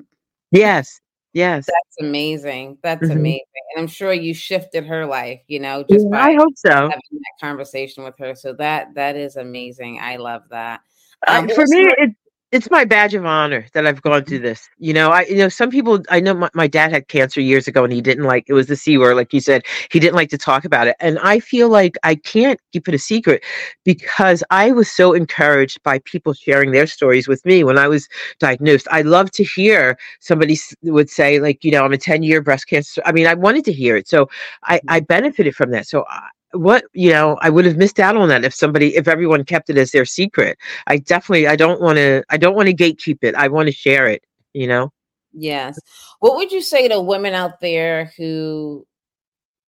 Yes. 0.51 1.01
Yes. 1.35 1.65
That's 1.65 1.97
amazing. 1.99 2.77
That's 2.81 3.03
mm-hmm. 3.03 3.11
amazing. 3.11 3.41
And 3.75 3.81
I'm 3.83 3.87
sure 3.87 4.13
you 4.13 4.33
shifted 4.33 4.85
her 4.85 5.05
life, 5.05 5.41
you 5.47 5.59
know, 5.59 5.83
just 5.91 6.07
yeah, 6.09 6.23
I 6.23 6.33
hope 6.33 6.53
so. 6.55 6.69
having 6.69 6.91
that 7.11 7.33
conversation 7.41 8.05
with 8.05 8.17
her. 8.19 8.35
So 8.35 8.53
that 8.53 8.93
that 8.95 9.17
is 9.17 9.35
amazing. 9.35 9.99
I 10.01 10.15
love 10.15 10.43
that. 10.51 10.79
Um, 11.27 11.43
um, 11.43 11.49
for 11.49 11.65
me, 11.67 11.93
it, 11.97 12.15
it's 12.51 12.69
my 12.69 12.85
badge 12.85 13.13
of 13.13 13.25
honor 13.25 13.65
that 13.73 13.85
I've 13.85 14.01
gone 14.01 14.23
through 14.23 14.39
mm. 14.39 14.43
this. 14.43 14.69
You 14.77 14.93
know, 14.93 15.09
I 15.09 15.23
you 15.23 15.37
know 15.37 15.49
some 15.49 15.69
people 15.69 15.99
I 16.09 16.19
know 16.19 16.33
my, 16.33 16.49
my 16.53 16.67
dad 16.67 16.91
had 16.91 17.07
cancer 17.07 17.41
years 17.41 17.67
ago 17.67 17.83
and 17.83 17.91
he 17.91 18.01
didn't 18.01 18.23
like 18.23 18.45
it 18.47 18.53
was 18.53 18.67
the 18.67 18.75
C 18.75 18.97
word, 18.97 19.15
like 19.15 19.33
you 19.33 19.39
said, 19.39 19.63
he 19.91 19.99
didn't 19.99 20.15
like 20.15 20.29
to 20.29 20.37
talk 20.37 20.63
about 20.63 20.87
it. 20.87 20.95
And 20.99 21.19
I 21.19 21.39
feel 21.39 21.69
like 21.69 21.97
I 22.03 22.15
can't 22.15 22.59
keep 22.71 22.87
it 22.87 22.93
a 22.93 22.99
secret 22.99 23.43
because 23.83 24.43
I 24.51 24.71
was 24.71 24.91
so 24.91 25.13
encouraged 25.13 25.81
by 25.83 25.99
people 25.99 26.33
sharing 26.33 26.71
their 26.71 26.87
stories 26.87 27.27
with 27.27 27.43
me 27.45 27.63
when 27.63 27.77
I 27.77 27.87
was 27.87 28.07
diagnosed. 28.39 28.87
I 28.91 29.01
love 29.01 29.31
to 29.31 29.43
hear 29.43 29.97
somebody 30.19 30.57
would 30.83 31.09
say, 31.09 31.39
like, 31.39 31.63
you 31.63 31.71
know, 31.71 31.83
I'm 31.83 31.93
a 31.93 31.97
10 31.97 32.23
year 32.23 32.41
breast 32.41 32.67
cancer. 32.67 33.01
I 33.05 33.11
mean, 33.11 33.27
I 33.27 33.33
wanted 33.33 33.65
to 33.65 33.73
hear 33.73 33.97
it. 33.97 34.07
So 34.07 34.29
I, 34.63 34.79
I 34.87 35.01
mm. 35.01 35.07
benefited 35.07 35.55
from 35.55 35.71
that. 35.71 35.87
So 35.87 36.05
what 36.55 36.85
you 36.93 37.11
know 37.11 37.37
i 37.41 37.49
would 37.49 37.65
have 37.65 37.77
missed 37.77 37.99
out 37.99 38.15
on 38.15 38.29
that 38.29 38.43
if 38.43 38.53
somebody 38.53 38.95
if 38.95 39.07
everyone 39.07 39.43
kept 39.43 39.69
it 39.69 39.77
as 39.77 39.91
their 39.91 40.05
secret. 40.05 40.57
I 40.87 40.97
definitely 40.97 41.47
i 41.47 41.55
don't 41.55 41.81
want 41.81 41.97
to 41.97 42.23
i 42.29 42.37
don't 42.37 42.55
want 42.55 42.67
to 42.69 42.75
gatekeep 42.75 43.19
it. 43.21 43.35
I 43.35 43.47
want 43.47 43.67
to 43.67 43.73
share 43.73 44.07
it 44.07 44.23
you 44.55 44.67
know? 44.67 44.91
Yes. 45.33 45.77
What 46.19 46.37
would 46.37 46.51
you 46.51 46.61
say 46.61 46.87
to 46.87 47.01
women 47.01 47.33
out 47.33 47.59
there 47.59 48.13
who 48.17 48.87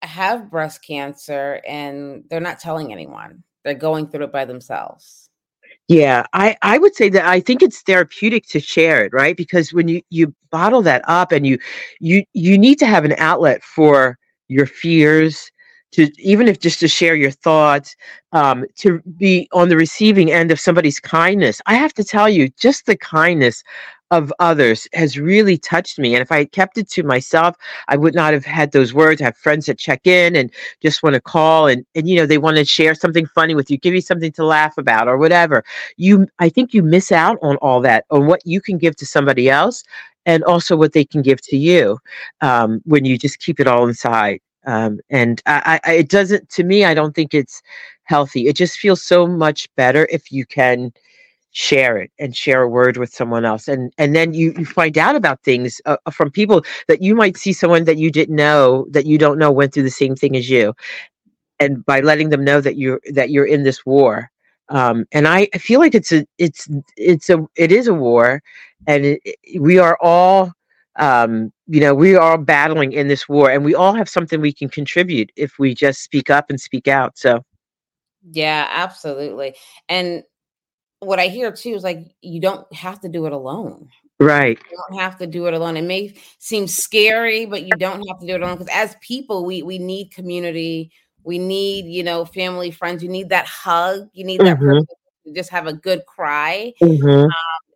have 0.01 0.49
breast 0.49 0.81
cancer 0.81 1.59
and 1.67 2.23
they're 2.29 2.39
not 2.39 2.59
telling 2.59 2.93
anyone? 2.93 3.43
They're 3.63 3.73
going 3.73 4.07
through 4.07 4.25
it 4.25 4.31
by 4.31 4.45
themselves. 4.45 5.29
Yeah 5.89 6.25
i 6.33 6.57
i 6.61 6.77
would 6.77 6.95
say 6.95 7.07
that 7.09 7.25
i 7.25 7.39
think 7.39 7.61
it's 7.61 7.81
therapeutic 7.81 8.45
to 8.47 8.59
share 8.59 9.05
it 9.05 9.13
right? 9.13 9.35
Because 9.37 9.73
when 9.73 9.87
you 9.87 10.01
you 10.09 10.33
bottle 10.51 10.81
that 10.81 11.01
up 11.07 11.31
and 11.31 11.45
you 11.45 11.59
you 11.99 12.23
you 12.33 12.57
need 12.57 12.79
to 12.79 12.85
have 12.85 13.05
an 13.05 13.15
outlet 13.17 13.63
for 13.63 14.17
your 14.47 14.65
fears 14.65 15.51
to 15.93 16.09
even 16.17 16.47
if 16.47 16.59
just 16.59 16.79
to 16.81 16.87
share 16.87 17.15
your 17.15 17.31
thoughts, 17.31 17.95
um, 18.31 18.65
to 18.77 18.99
be 19.17 19.47
on 19.53 19.69
the 19.69 19.77
receiving 19.77 20.31
end 20.31 20.51
of 20.51 20.59
somebody's 20.59 20.99
kindness. 20.99 21.61
I 21.65 21.75
have 21.75 21.93
to 21.95 22.03
tell 22.03 22.29
you, 22.29 22.49
just 22.49 22.85
the 22.85 22.97
kindness 22.97 23.63
of 24.11 24.31
others 24.39 24.87
has 24.93 25.19
really 25.19 25.57
touched 25.57 25.99
me. 25.99 26.15
And 26.15 26.21
if 26.21 26.31
I 26.31 26.39
had 26.39 26.51
kept 26.51 26.77
it 26.77 26.89
to 26.91 27.03
myself, 27.03 27.55
I 27.89 27.97
would 27.97 28.15
not 28.15 28.33
have 28.33 28.45
had 28.45 28.71
those 28.71 28.93
words. 28.93 29.21
I 29.21 29.25
have 29.25 29.37
friends 29.37 29.65
that 29.65 29.77
check 29.77 30.07
in 30.07 30.35
and 30.35 30.51
just 30.81 31.03
want 31.03 31.15
to 31.15 31.21
call 31.21 31.67
and, 31.67 31.85
and 31.93 32.07
you 32.07 32.15
know, 32.15 32.25
they 32.25 32.37
want 32.37 32.57
to 32.57 32.65
share 32.65 32.95
something 32.95 33.25
funny 33.25 33.53
with 33.53 33.69
you, 33.69 33.77
give 33.77 33.93
you 33.93 34.01
something 34.01 34.31
to 34.33 34.45
laugh 34.45 34.77
about 34.77 35.07
or 35.07 35.17
whatever. 35.17 35.63
You 35.97 36.27
I 36.39 36.49
think 36.49 36.73
you 36.73 36.83
miss 36.83 37.11
out 37.11 37.37
on 37.41 37.57
all 37.57 37.81
that, 37.81 38.05
on 38.09 38.27
what 38.27 38.41
you 38.45 38.61
can 38.61 38.77
give 38.77 38.95
to 38.97 39.05
somebody 39.05 39.49
else 39.49 39.83
and 40.25 40.43
also 40.43 40.77
what 40.77 40.93
they 40.93 41.05
can 41.05 41.21
give 41.21 41.41
to 41.41 41.57
you 41.57 41.99
um, 42.41 42.81
when 42.85 43.03
you 43.05 43.17
just 43.17 43.39
keep 43.39 43.59
it 43.59 43.67
all 43.67 43.87
inside. 43.87 44.39
Um, 44.67 44.99
and 45.09 45.41
I, 45.45 45.79
I, 45.83 45.93
it 45.93 46.09
doesn't, 46.09 46.49
to 46.49 46.63
me, 46.63 46.85
I 46.85 46.93
don't 46.93 47.15
think 47.15 47.33
it's 47.33 47.61
healthy. 48.03 48.47
It 48.47 48.55
just 48.55 48.77
feels 48.77 49.01
so 49.01 49.25
much 49.25 49.67
better 49.75 50.07
if 50.11 50.31
you 50.31 50.45
can 50.45 50.91
share 51.51 51.97
it 51.97 52.11
and 52.19 52.35
share 52.35 52.61
a 52.61 52.69
word 52.69 52.97
with 52.97 53.11
someone 53.11 53.45
else. 53.45 53.67
And, 53.67 53.91
and 53.97 54.15
then 54.15 54.33
you, 54.33 54.53
you 54.57 54.65
find 54.65 54.97
out 54.97 55.15
about 55.15 55.41
things 55.41 55.81
uh, 55.85 55.97
uh, 56.05 56.11
from 56.11 56.29
people 56.29 56.63
that 56.87 57.01
you 57.01 57.15
might 57.15 57.37
see 57.37 57.53
someone 57.53 57.85
that 57.85 57.97
you 57.97 58.11
didn't 58.11 58.35
know, 58.35 58.85
that 58.91 59.05
you 59.05 59.17
don't 59.17 59.39
know 59.39 59.51
went 59.51 59.73
through 59.73 59.83
the 59.83 59.89
same 59.89 60.15
thing 60.15 60.35
as 60.35 60.49
you. 60.49 60.75
And 61.59 61.83
by 61.85 62.01
letting 62.01 62.29
them 62.29 62.43
know 62.43 62.61
that 62.61 62.77
you're, 62.77 63.01
that 63.13 63.31
you're 63.31 63.47
in 63.47 63.63
this 63.63 63.85
war, 63.85 64.29
um, 64.69 65.05
and 65.11 65.27
I, 65.27 65.47
I 65.53 65.59
feel 65.59 65.79
like 65.79 65.95
it's 65.95 66.11
a 66.11 66.25
it's 66.37 66.67
it's 66.97 67.29
a 67.29 67.47
it 67.55 67.71
is 67.71 67.87
a 67.87 67.93
war 67.93 68.43
and 68.85 69.05
it, 69.05 69.21
it, 69.23 69.61
we 69.61 69.79
are 69.79 69.97
all 70.01 70.51
um, 70.97 71.53
you 71.67 71.81
know, 71.81 71.93
we 71.93 72.15
are 72.15 72.37
battling 72.37 72.93
in 72.93 73.07
this 73.07 73.27
war 73.27 73.51
and 73.51 73.63
we 73.63 73.75
all 73.75 73.93
have 73.93 74.09
something 74.09 74.39
we 74.39 74.53
can 74.53 74.69
contribute 74.69 75.31
if 75.35 75.59
we 75.59 75.75
just 75.75 76.01
speak 76.01 76.29
up 76.29 76.49
and 76.49 76.59
speak 76.59 76.87
out. 76.87 77.17
So, 77.17 77.43
yeah, 78.31 78.67
absolutely. 78.69 79.55
And 79.89 80.23
what 80.99 81.19
I 81.19 81.27
hear 81.27 81.51
too 81.51 81.75
is 81.75 81.83
like, 81.83 82.15
you 82.21 82.39
don't 82.39 82.71
have 82.73 83.01
to 83.01 83.09
do 83.09 83.25
it 83.25 83.33
alone. 83.33 83.89
Right. 84.19 84.57
You 84.71 84.77
don't 84.89 84.99
have 84.99 85.17
to 85.19 85.27
do 85.27 85.45
it 85.47 85.53
alone. 85.53 85.77
It 85.77 85.83
may 85.83 86.15
seem 86.39 86.67
scary, 86.67 87.45
but 87.45 87.63
you 87.63 87.71
don't 87.77 88.07
have 88.07 88.19
to 88.19 88.25
do 88.25 88.35
it 88.35 88.41
alone 88.41 88.57
because 88.57 88.73
as 88.73 88.95
people, 89.01 89.45
we 89.45 89.61
we 89.61 89.77
need 89.77 90.11
community. 90.11 90.91
We 91.23 91.37
need, 91.37 91.85
you 91.85 92.03
know, 92.03 92.25
family, 92.25 92.71
friends. 92.71 93.03
You 93.03 93.09
need 93.09 93.29
that 93.29 93.45
hug. 93.45 94.09
You 94.13 94.23
need 94.23 94.39
that 94.39 94.57
mm-hmm. 94.57 94.65
person 94.65 94.85
to 95.25 95.33
just 95.33 95.51
have 95.51 95.67
a 95.67 95.73
good 95.73 96.05
cry. 96.07 96.73
Mm-hmm. 96.81 97.07
Um, 97.07 97.29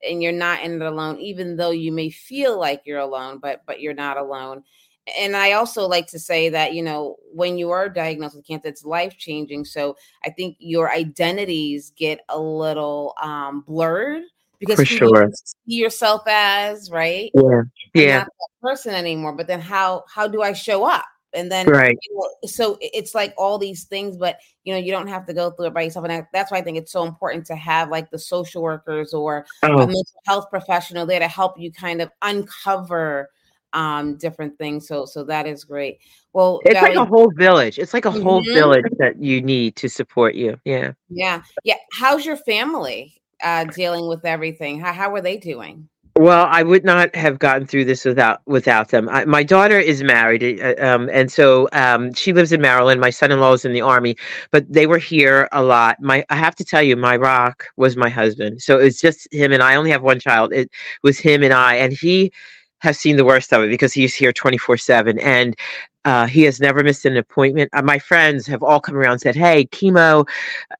and 0.08 0.22
you're 0.22 0.32
not 0.32 0.64
in 0.64 0.74
it 0.74 0.82
alone 0.82 1.20
even 1.20 1.56
though 1.56 1.72
you 1.72 1.92
may 1.92 2.10
feel 2.10 2.60
like 2.60 2.82
you're 2.86 3.00
alone 3.00 3.40
but 3.40 3.62
but 3.66 3.80
you're 3.82 3.94
not 3.94 4.18
alone. 4.18 4.64
And 5.18 5.36
i 5.36 5.54
also 5.54 5.88
like 5.88 6.08
to 6.08 6.20
say 6.20 6.50
that 6.50 6.74
you 6.74 6.84
know 6.84 7.16
when 7.34 7.58
you 7.58 7.72
are 7.72 7.90
diagnosed 7.90 8.36
with 8.36 8.46
cancer 8.46 8.68
it's 8.68 8.86
life 8.86 9.18
changing 9.18 9.66
so 9.66 9.96
i 10.24 10.30
think 10.30 10.56
your 10.60 10.92
identities 10.92 11.92
get 11.98 12.20
a 12.30 12.40
little 12.40 13.14
um 13.22 13.62
blurred 13.62 14.24
because 14.60 14.76
For 14.76 14.86
sure. 14.86 15.24
you 15.26 15.32
see 15.34 15.76
yourself 15.82 16.22
as 16.28 16.92
right? 16.92 17.32
Yeah. 17.34 17.62
Yeah. 17.96 18.26
person 18.62 18.94
anymore 18.94 19.34
but 19.34 19.48
then 19.48 19.60
how 19.60 20.04
how 20.08 20.28
do 20.28 20.44
i 20.44 20.54
show 20.54 20.86
up 20.86 21.06
and 21.34 21.52
then 21.52 21.68
right. 21.68 21.98
you 22.02 22.16
know, 22.16 22.48
so 22.48 22.78
it's 22.82 23.16
like 23.16 23.34
all 23.38 23.58
these 23.58 23.86
things 23.86 24.18
but 24.18 24.38
you 24.64 24.74
know 24.74 24.80
you 24.80 24.92
don't 24.92 25.08
have 25.08 25.26
to 25.26 25.34
go 25.34 25.52
through 25.52 25.68
it 25.68 25.74
by 25.74 25.82
yourself 25.82 26.06
and 26.06 26.26
that's 26.34 26.52
why 26.52 26.58
i 26.58 26.62
think 26.62 26.78
it's 26.78 26.92
so 26.92 27.04
important 27.04 27.46
to 27.46 27.56
have 27.56 27.90
like 27.90 28.10
the 28.12 28.20
social 28.20 28.62
workers 28.62 29.14
or 29.14 29.46
oh. 29.64 29.74
a 29.74 29.88
mental 29.88 30.06
health 30.26 30.50
professional 30.50 31.06
there 31.06 31.20
to 31.20 31.28
help 31.28 31.60
you 31.60 31.72
kind 31.72 32.02
of 32.02 32.10
uncover 32.22 33.30
um 33.74 34.18
different 34.18 34.58
things 34.58 34.88
so 34.88 35.06
so 35.06 35.24
that 35.24 35.48
is 35.48 35.64
great. 35.64 36.00
Well 36.34 36.60
it's 36.66 36.74
Valley, 36.74 36.96
like 36.96 37.08
a 37.08 37.10
whole 37.10 37.32
village 37.32 37.80
it's 37.80 37.94
like 37.94 38.06
a 38.06 38.10
mm-hmm. 38.10 38.22
whole 38.22 38.44
village 38.44 38.86
that 38.98 39.22
you 39.22 39.42
need 39.42 39.78
to 39.78 39.88
support 39.88 40.36
you 40.36 40.60
yeah. 40.66 40.92
Yeah 41.10 41.42
yeah 41.64 41.76
how's 41.94 42.26
your 42.26 42.36
family 42.36 43.22
uh 43.42 43.64
dealing 43.66 44.08
with 44.08 44.26
everything? 44.26 44.80
How, 44.80 44.92
how 44.92 45.14
are 45.14 45.22
they 45.22 45.38
doing 45.38 45.88
well, 46.18 46.48
I 46.50 46.64
would 46.64 46.84
not 46.84 47.16
have 47.16 47.40
gotten 47.40 47.66
through 47.66 47.86
this 47.86 48.04
without 48.04 48.42
without 48.46 48.90
them. 48.90 49.08
I, 49.10 49.26
my 49.26 49.44
daughter 49.44 49.80
is 49.80 50.04
married, 50.04 50.62
uh, 50.62 50.76
um, 50.80 51.10
and 51.12 51.32
so 51.32 51.70
um, 51.72 52.14
she 52.14 52.34
lives 52.34 52.52
in 52.52 52.62
Maryland. 52.62 53.00
My 53.00 53.10
son-in-law 53.10 53.54
is 53.54 53.66
in 53.66 53.72
the 53.74 53.82
army, 53.82 54.18
but 54.52 54.72
they 54.72 54.88
were 54.88 54.98
here 54.98 55.48
a 55.52 55.64
lot. 55.64 55.98
My, 56.02 56.26
I 56.30 56.36
have 56.36 56.56
to 56.56 56.66
tell 56.66 56.82
you, 56.82 56.96
my 56.98 57.16
rock 57.16 57.68
was 57.78 57.96
my 57.96 58.10
husband. 58.10 58.62
So 58.62 58.78
it's 58.78 59.00
just 59.00 59.28
him 59.32 59.54
and 59.54 59.64
I. 59.64 59.76
Only 59.76 59.92
have 59.92 60.04
one 60.04 60.20
child. 60.20 60.52
It 60.54 60.70
was 61.02 61.18
him 61.18 61.44
and 61.44 61.54
I, 61.54 61.76
and 61.76 61.94
he 61.94 62.32
has 62.80 63.00
seen 63.00 63.16
the 63.16 63.26
worst 63.26 63.54
of 63.54 63.64
it 63.64 63.70
because 63.70 63.94
he's 63.94 64.14
here 64.14 64.34
24 64.34 64.78
7 64.78 65.20
and 65.20 65.56
uh, 66.06 66.26
he 66.26 66.44
has 66.44 66.60
never 66.60 66.84
missed 66.84 67.06
an 67.06 67.16
appointment. 67.16 67.70
Uh, 67.74 67.82
my 67.82 68.00
friends 68.00 68.48
have 68.48 68.64
all 68.64 68.80
come 68.80 68.96
around 68.96 69.14
and 69.14 69.22
said, 69.22 69.36
"Hey, 69.36 69.66
chemo, 69.66 70.28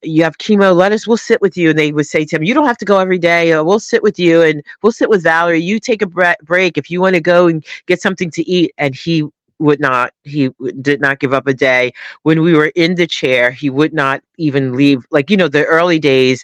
you 0.02 0.24
have 0.24 0.38
chemo. 0.40 0.76
Let 0.76 0.92
us. 0.92 1.08
We'll 1.08 1.18
sit 1.18 1.42
with 1.42 1.56
you." 1.58 1.70
And 1.70 1.80
they 1.80 1.92
would 1.92 2.08
say 2.08 2.26
to 2.26 2.36
him, 2.36 2.44
"You 2.44 2.54
don't 2.54 2.66
have 2.66 2.78
to 2.80 2.86
go 2.86 3.00
every 3.00 3.20
day. 3.20 3.54
Uh, 3.54 3.64
we'll 3.64 3.80
sit 3.80 4.04
with 4.04 4.18
you, 4.18 4.42
and 4.42 4.64
we'll 4.82 4.92
sit 4.92 5.10
with 5.10 5.24
Valerie. 5.24 5.62
You 5.62 5.80
take 5.80 6.02
a 6.02 6.08
bre- 6.08 6.42
break 6.44 6.78
if 6.78 6.90
you 6.90 7.02
want 7.02 7.16
to 7.16 7.22
go 7.22 7.48
and 7.48 7.66
get 7.86 8.02
something 8.02 8.32
to 8.32 8.48
eat." 8.50 8.74
And 8.78 8.96
he 8.96 9.24
would 9.60 9.80
not. 9.80 10.14
He 10.24 10.50
did 10.82 11.02
not 11.02 11.20
give 11.20 11.34
up 11.34 11.48
a 11.48 11.54
day. 11.54 11.94
When 12.24 12.42
we 12.42 12.54
were 12.54 12.72
in 12.76 12.96
the 12.96 13.08
chair, 13.08 13.52
he 13.52 13.70
would 13.70 13.94
not 13.94 14.24
even 14.38 14.74
leave. 14.74 15.06
Like 15.12 15.30
you 15.30 15.38
know, 15.38 15.48
the 15.48 15.66
early 15.66 16.00
days 16.00 16.44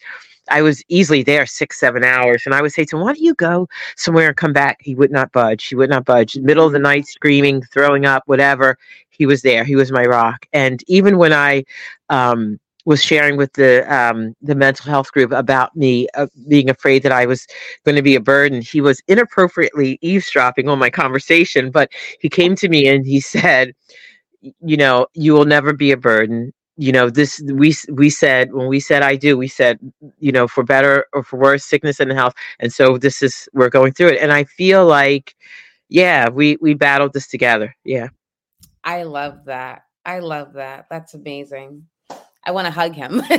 I 0.49 0.61
was 0.61 0.83
easily 0.87 1.23
there 1.23 1.45
six, 1.45 1.79
seven 1.79 2.03
hours. 2.03 2.43
And 2.45 2.53
I 2.53 2.61
would 2.61 2.73
say 2.73 2.85
to 2.85 2.95
him, 2.95 3.01
Why 3.03 3.09
don't 3.09 3.19
you 3.19 3.33
go 3.35 3.67
somewhere 3.95 4.27
and 4.27 4.37
come 4.37 4.53
back? 4.53 4.77
He 4.81 4.95
would 4.95 5.11
not 5.11 5.31
budge. 5.31 5.65
He 5.65 5.75
would 5.75 5.89
not 5.89 6.05
budge. 6.05 6.37
Middle 6.37 6.65
of 6.65 6.73
the 6.73 6.79
night, 6.79 7.07
screaming, 7.07 7.61
throwing 7.73 8.05
up, 8.05 8.23
whatever. 8.25 8.77
He 9.09 9.25
was 9.25 9.41
there. 9.41 9.63
He 9.63 9.75
was 9.75 9.91
my 9.91 10.05
rock. 10.05 10.45
And 10.53 10.83
even 10.87 11.17
when 11.17 11.33
I 11.33 11.63
um, 12.09 12.59
was 12.85 13.03
sharing 13.03 13.35
with 13.35 13.51
the 13.53 13.83
um, 13.93 14.35
the 14.41 14.55
mental 14.55 14.89
health 14.89 15.11
group 15.11 15.31
about 15.31 15.75
me 15.75 16.07
uh, 16.13 16.27
being 16.47 16.69
afraid 16.69 17.03
that 17.03 17.11
I 17.11 17.25
was 17.25 17.45
going 17.83 17.95
to 17.97 18.01
be 18.01 18.15
a 18.15 18.21
burden, 18.21 18.61
he 18.61 18.79
was 18.79 19.01
inappropriately 19.07 19.99
eavesdropping 20.01 20.69
on 20.69 20.79
my 20.79 20.89
conversation. 20.89 21.71
But 21.71 21.91
he 22.21 22.29
came 22.29 22.55
to 22.55 22.69
me 22.69 22.87
and 22.87 23.05
he 23.05 23.19
said, 23.19 23.73
you 24.41 24.77
know, 24.77 25.07
you 25.13 25.33
will 25.33 25.45
never 25.45 25.73
be 25.73 25.91
a 25.91 25.97
burden 25.97 26.53
you 26.77 26.91
know 26.91 27.09
this 27.09 27.41
we 27.53 27.75
we 27.89 28.09
said 28.09 28.53
when 28.53 28.67
we 28.67 28.79
said 28.79 29.01
i 29.01 29.15
do 29.15 29.35
we 29.37 29.47
said 29.47 29.79
you 30.19 30.31
know 30.31 30.47
for 30.47 30.63
better 30.63 31.07
or 31.13 31.23
for 31.23 31.37
worse 31.37 31.65
sickness 31.65 31.99
and 31.99 32.11
health. 32.11 32.35
And 32.59 32.71
so 32.71 32.97
this 32.97 33.21
is 33.21 33.49
we're 33.53 33.69
going 33.69 33.93
through 33.93 34.09
it. 34.09 34.21
And 34.21 34.31
i 34.31 34.43
feel 34.43 34.85
like 34.85 35.35
yeah 35.89 36.29
we 36.29 36.57
we 36.61 36.73
battled 36.73 37.13
this 37.13 37.27
together. 37.27 37.75
Yeah. 37.83 38.09
I 38.83 39.03
love 39.03 39.45
that. 39.45 39.83
I 40.05 40.19
love 40.19 40.53
that. 40.53 40.85
That's 40.89 41.13
amazing. 41.13 41.87
I 42.45 42.51
want 42.51 42.65
to 42.65 42.71
hug 42.71 42.93
him. 42.93 43.21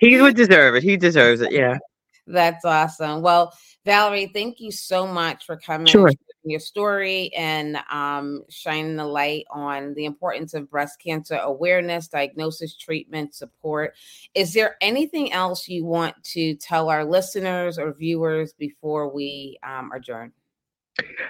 He 0.00 0.20
would 0.20 0.36
deserve 0.36 0.76
it. 0.76 0.84
He 0.84 0.96
deserves 0.96 1.40
it. 1.40 1.50
Yeah. 1.50 1.78
That's 2.28 2.64
awesome. 2.64 3.22
Well 3.22 3.52
valerie 3.88 4.30
thank 4.34 4.60
you 4.60 4.70
so 4.70 5.06
much 5.06 5.46
for 5.46 5.56
coming 5.56 5.86
sure 5.86 6.10
your 6.44 6.60
story 6.60 7.32
and 7.34 7.78
um, 7.90 8.44
shining 8.48 8.96
the 8.96 9.04
light 9.04 9.44
on 9.50 9.94
the 9.94 10.04
importance 10.04 10.54
of 10.54 10.70
breast 10.70 11.00
cancer 11.00 11.36
awareness, 11.36 12.08
diagnosis, 12.08 12.76
treatment, 12.76 13.34
support. 13.34 13.94
Is 14.34 14.52
there 14.52 14.76
anything 14.80 15.32
else 15.32 15.68
you 15.68 15.84
want 15.84 16.22
to 16.24 16.54
tell 16.56 16.88
our 16.88 17.04
listeners 17.04 17.78
or 17.78 17.92
viewers 17.92 18.52
before 18.52 19.08
we 19.08 19.58
um, 19.62 19.90
adjourn? 19.94 20.32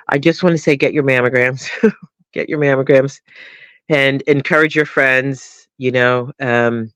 I 0.09 0.19
just 0.19 0.43
want 0.43 0.55
to 0.55 0.63
say 0.63 0.77
get 0.77 0.93
your 0.93 1.05
mammograms, 1.05 1.69
get 2.33 2.49
your 2.49 2.59
mammograms, 2.59 3.21
and 3.89 4.23
encourage 4.23 4.75
your 4.75 4.87
friends, 4.87 5.69
you 5.79 5.91
know, 5.91 6.33
um, 6.41 6.93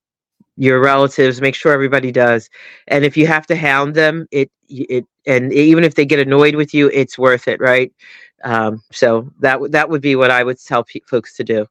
your 0.56 0.80
relatives, 0.80 1.40
make 1.40 1.54
sure 1.54 1.72
everybody 1.72 2.12
does. 2.12 2.50
And 2.88 3.04
if 3.04 3.16
you 3.16 3.26
have 3.26 3.46
to 3.46 3.56
hound 3.56 3.94
them, 3.94 4.26
it, 4.30 4.50
it, 4.68 5.06
and 5.26 5.52
even 5.52 5.84
if 5.84 5.94
they 5.94 6.04
get 6.04 6.18
annoyed 6.18 6.54
with 6.54 6.74
you, 6.74 6.90
it's 6.92 7.18
worth 7.18 7.48
it, 7.48 7.60
right? 7.60 7.92
Um, 8.44 8.82
so 8.90 9.30
that 9.40 9.60
that 9.70 9.88
would 9.88 10.02
be 10.02 10.16
what 10.16 10.30
I 10.30 10.42
would 10.42 10.60
tell 10.60 10.84
pe- 10.84 11.00
folks 11.06 11.36
to 11.36 11.44
do. 11.44 11.66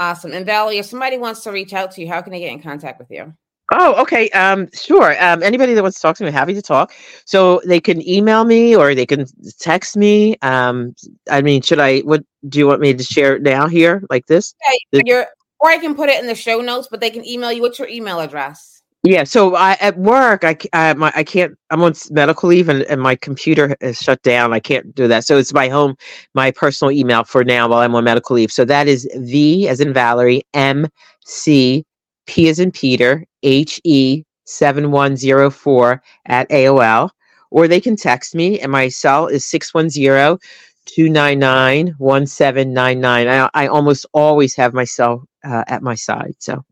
Awesome. 0.00 0.32
And 0.32 0.46
Valerie, 0.46 0.78
if 0.78 0.86
somebody 0.86 1.18
wants 1.18 1.42
to 1.44 1.52
reach 1.52 1.72
out 1.72 1.92
to 1.92 2.00
you, 2.00 2.08
how 2.08 2.22
can 2.22 2.32
they 2.32 2.40
get 2.40 2.52
in 2.52 2.62
contact 2.62 2.98
with 2.98 3.10
you? 3.10 3.34
Oh, 3.72 4.02
okay. 4.02 4.28
Um, 4.30 4.68
sure. 4.74 5.14
Um, 5.22 5.42
anybody 5.42 5.74
that 5.74 5.82
wants 5.82 5.98
to 5.98 6.02
talk 6.02 6.16
to 6.16 6.24
me, 6.24 6.30
happy 6.30 6.54
to 6.54 6.62
talk. 6.62 6.92
So 7.24 7.62
they 7.64 7.80
can 7.80 8.06
email 8.06 8.44
me 8.44 8.74
or 8.76 8.94
they 8.94 9.06
can 9.06 9.26
text 9.60 9.96
me. 9.96 10.36
Um, 10.42 10.94
I 11.30 11.40
mean, 11.40 11.62
should 11.62 11.78
I? 11.78 12.00
What 12.00 12.24
do 12.48 12.58
you 12.58 12.66
want 12.66 12.80
me 12.80 12.92
to 12.92 13.04
share 13.04 13.38
now 13.38 13.68
here, 13.68 14.04
like 14.10 14.26
this? 14.26 14.54
Yeah, 14.92 15.24
or 15.62 15.70
I 15.70 15.78
can 15.78 15.94
put 15.94 16.10
it 16.10 16.20
in 16.20 16.26
the 16.26 16.34
show 16.34 16.60
notes. 16.60 16.88
But 16.90 17.00
they 17.00 17.10
can 17.10 17.26
email 17.26 17.52
you. 17.52 17.62
What's 17.62 17.78
your 17.78 17.88
email 17.88 18.20
address? 18.20 18.82
Yeah, 19.04 19.24
so 19.24 19.56
I 19.56 19.76
at 19.80 19.98
work 19.98 20.44
I 20.44 20.56
I, 20.72 20.94
my, 20.94 21.12
I 21.16 21.24
can't 21.24 21.54
I'm 21.70 21.82
on 21.82 21.94
medical 22.10 22.48
leave 22.48 22.68
and, 22.68 22.82
and 22.82 23.00
my 23.00 23.16
computer 23.16 23.76
is 23.80 23.98
shut 23.98 24.22
down. 24.22 24.52
I 24.52 24.60
can't 24.60 24.94
do 24.94 25.08
that. 25.08 25.24
So 25.24 25.38
it's 25.38 25.52
my 25.52 25.68
home 25.68 25.96
my 26.34 26.52
personal 26.52 26.92
email 26.92 27.24
for 27.24 27.42
now 27.42 27.68
while 27.68 27.80
I'm 27.80 27.96
on 27.96 28.04
medical 28.04 28.36
leave. 28.36 28.52
So 28.52 28.64
that 28.66 28.86
is 28.86 29.08
V 29.16 29.66
as 29.66 29.80
in 29.80 29.92
Valerie 29.92 30.42
M 30.54 30.88
C 31.24 31.84
P 32.26 32.48
as 32.48 32.60
in 32.60 32.70
Peter 32.70 33.24
H 33.42 33.80
E 33.82 34.22
7104 34.44 36.00
at 36.26 36.48
AOL 36.50 37.10
or 37.50 37.66
they 37.66 37.80
can 37.80 37.96
text 37.96 38.36
me 38.36 38.60
and 38.60 38.70
my 38.70 38.88
cell 38.88 39.26
is 39.26 39.44
610 39.44 40.38
299 40.86 41.94
1799. 41.98 43.28
I 43.28 43.50
I 43.54 43.66
almost 43.66 44.06
always 44.12 44.54
have 44.56 44.74
myself 44.74 45.22
uh, 45.44 45.64
at 45.66 45.82
my 45.82 45.94
side. 45.94 46.34
So 46.38 46.64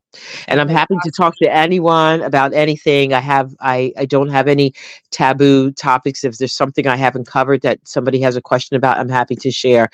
and 0.49 0.61
i'm 0.61 0.69
happy 0.69 0.97
to 1.03 1.11
talk 1.11 1.37
to 1.37 1.53
anyone 1.53 2.21
about 2.23 2.53
anything 2.53 3.13
i 3.15 3.21
have 3.21 3.55
i 3.61 3.93
i 3.97 4.05
don't 4.05 4.29
have 4.29 4.49
any 4.49 4.73
taboo 5.11 5.71
topics 5.73 6.25
if 6.25 6.39
there's 6.39 6.53
something 6.53 6.87
i 6.87 6.97
haven't 6.97 7.27
covered 7.27 7.63
that 7.63 7.79
somebody 7.87 8.21
has 8.21 8.37
a 8.37 8.41
question 8.41 8.77
about 8.77 8.99
i'm 8.99 9.09
happy 9.09 9.37
to 9.37 9.51
share 9.51 9.89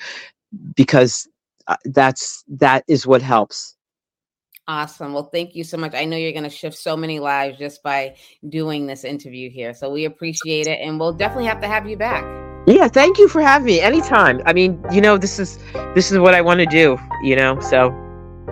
because 0.75 1.27
uh, 1.67 1.75
that's 1.85 2.43
that 2.47 2.83
is 2.87 3.05
what 3.05 3.21
helps 3.21 3.75
Awesome. 4.69 5.13
Well, 5.13 5.29
thank 5.31 5.55
you 5.55 5.63
so 5.63 5.77
much. 5.77 5.93
I 5.93 6.03
know 6.03 6.17
you're 6.17 6.33
going 6.33 6.43
to 6.43 6.49
shift 6.49 6.77
so 6.77 6.97
many 6.97 7.21
lives 7.21 7.57
just 7.57 7.81
by 7.83 8.17
doing 8.49 8.85
this 8.85 9.05
interview 9.05 9.49
here. 9.49 9.73
So 9.73 9.89
we 9.89 10.03
appreciate 10.03 10.67
it. 10.67 10.81
And 10.81 10.99
we'll 10.99 11.13
definitely 11.13 11.45
have 11.45 11.61
to 11.61 11.69
have 11.69 11.87
you 11.87 11.95
back. 11.95 12.46
Yeah. 12.67 12.87
Thank 12.87 13.17
you 13.17 13.27
for 13.27 13.41
having 13.41 13.65
me 13.65 13.79
anytime. 13.79 14.41
I 14.45 14.53
mean, 14.53 14.83
you 14.91 15.01
know, 15.01 15.17
this 15.17 15.39
is, 15.39 15.57
this 15.95 16.11
is 16.11 16.19
what 16.19 16.35
I 16.35 16.41
want 16.41 16.59
to 16.59 16.65
do, 16.65 16.99
you 17.23 17.35
know, 17.35 17.59
so 17.61 17.91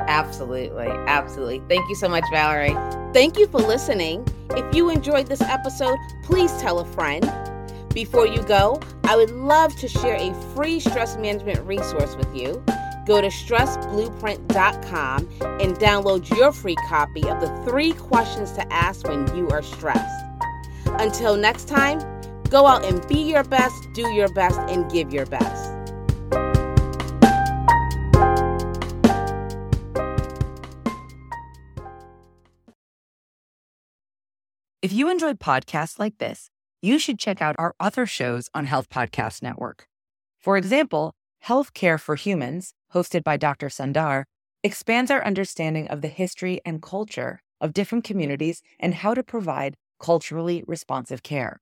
Absolutely. 0.08 0.88
Absolutely. 0.88 1.62
Thank 1.68 1.90
you 1.90 1.96
so 1.96 2.08
much, 2.10 2.24
Valerie. 2.32 2.76
Thank 3.14 3.38
you 3.38 3.48
for 3.48 3.60
listening. 3.60 4.28
If 4.52 4.76
you 4.76 4.90
enjoyed 4.90 5.28
this 5.28 5.42
episode, 5.42 5.98
please 6.24 6.52
tell 6.58 6.80
a 6.80 6.86
friend. 6.86 7.30
Before 7.94 8.28
you 8.28 8.44
go, 8.44 8.82
I 9.06 9.16
would 9.16 9.32
love 9.32 9.76
to 9.78 9.88
share 9.88 10.16
a 10.16 10.34
free 10.54 10.80
stress 10.80 11.18
management 11.18 11.62
resource 11.62 12.16
with 12.16 12.36
you. 12.36 12.64
Go 13.06 13.22
to 13.22 13.28
stressblueprint.com 13.28 15.30
and 15.42 15.76
download 15.78 16.36
your 16.36 16.52
free 16.52 16.76
copy 16.90 17.22
of 17.30 17.40
the 17.40 17.48
three 17.64 17.94
questions 17.94 18.52
to 18.54 18.74
ask 18.74 19.08
when 19.08 19.34
you 19.36 19.48
are 19.50 19.62
stressed. 19.62 20.26
Until 20.86 21.38
next 21.38 21.68
time, 21.68 22.00
go 22.50 22.68
out 22.68 22.86
and 22.86 23.06
be 23.08 23.22
your 23.22 23.44
best, 23.44 23.88
do 23.94 24.08
your 24.10 24.32
best, 24.34 24.60
and 24.62 24.90
give 24.92 25.14
your 25.14 25.26
best. 25.26 25.72
If 34.82 34.94
you 34.94 35.10
enjoyed 35.10 35.40
podcasts 35.40 35.98
like 35.98 36.20
this, 36.20 36.52
you 36.80 37.00
should 37.00 37.18
check 37.18 37.42
out 37.42 37.56
our 37.58 37.74
other 37.80 38.06
shows 38.06 38.50
on 38.54 38.66
Health 38.66 38.88
Podcast 38.88 39.42
Network. 39.42 39.88
For 40.40 40.58
example, 40.58 41.16
Healthcare 41.46 42.00
for 42.00 42.14
Humans, 42.14 42.76
hosted 42.94 43.24
by 43.24 43.38
Dr. 43.38 43.70
Sundar, 43.70 44.26
expands 44.64 45.10
our 45.10 45.26
understanding 45.26 45.88
of 45.88 46.02
the 46.02 46.08
history 46.08 46.62
and 46.64 46.84
culture 46.84 47.40
of 47.60 47.74
different 47.74 48.04
communities 48.04 48.62
and 48.80 48.94
how 48.94 49.16
to 49.16 49.24
provide 49.24 49.74
culturally 50.00 50.64
responsive 50.68 51.24
care. 51.24 51.62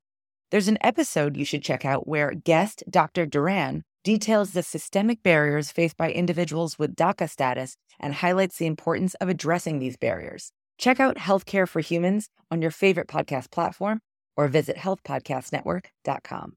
There's 0.54 0.68
an 0.68 0.78
episode 0.82 1.36
you 1.36 1.46
should 1.46 1.64
check 1.64 1.84
out 1.84 2.08
where 2.08 2.30
guest 2.30 2.84
Dr. 2.88 3.26
Duran 3.26 3.82
details 4.04 4.52
the 4.52 4.62
systemic 4.62 5.24
barriers 5.24 5.72
faced 5.72 5.98
by 5.98 6.12
individuals 6.12 6.78
with 6.78 6.96
DACA 6.96 7.28
status 7.28 7.76
and 8.00 8.14
highlights 8.14 8.60
the 8.60 8.68
importance 8.68 9.16
of 9.16 9.30
addressing 9.30 9.80
these 9.80 9.98
barriers. 9.98 10.52
Check 10.78 11.00
out 11.00 11.18
Healthcare 11.18 11.68
for 11.68 11.80
Humans 11.80 12.30
on 12.52 12.62
your 12.62 12.70
favorite 12.70 13.08
podcast 13.08 13.50
platform 13.50 14.02
or 14.38 14.48
visit 14.48 14.78
healthpodcastnetwork.com. 14.78 16.54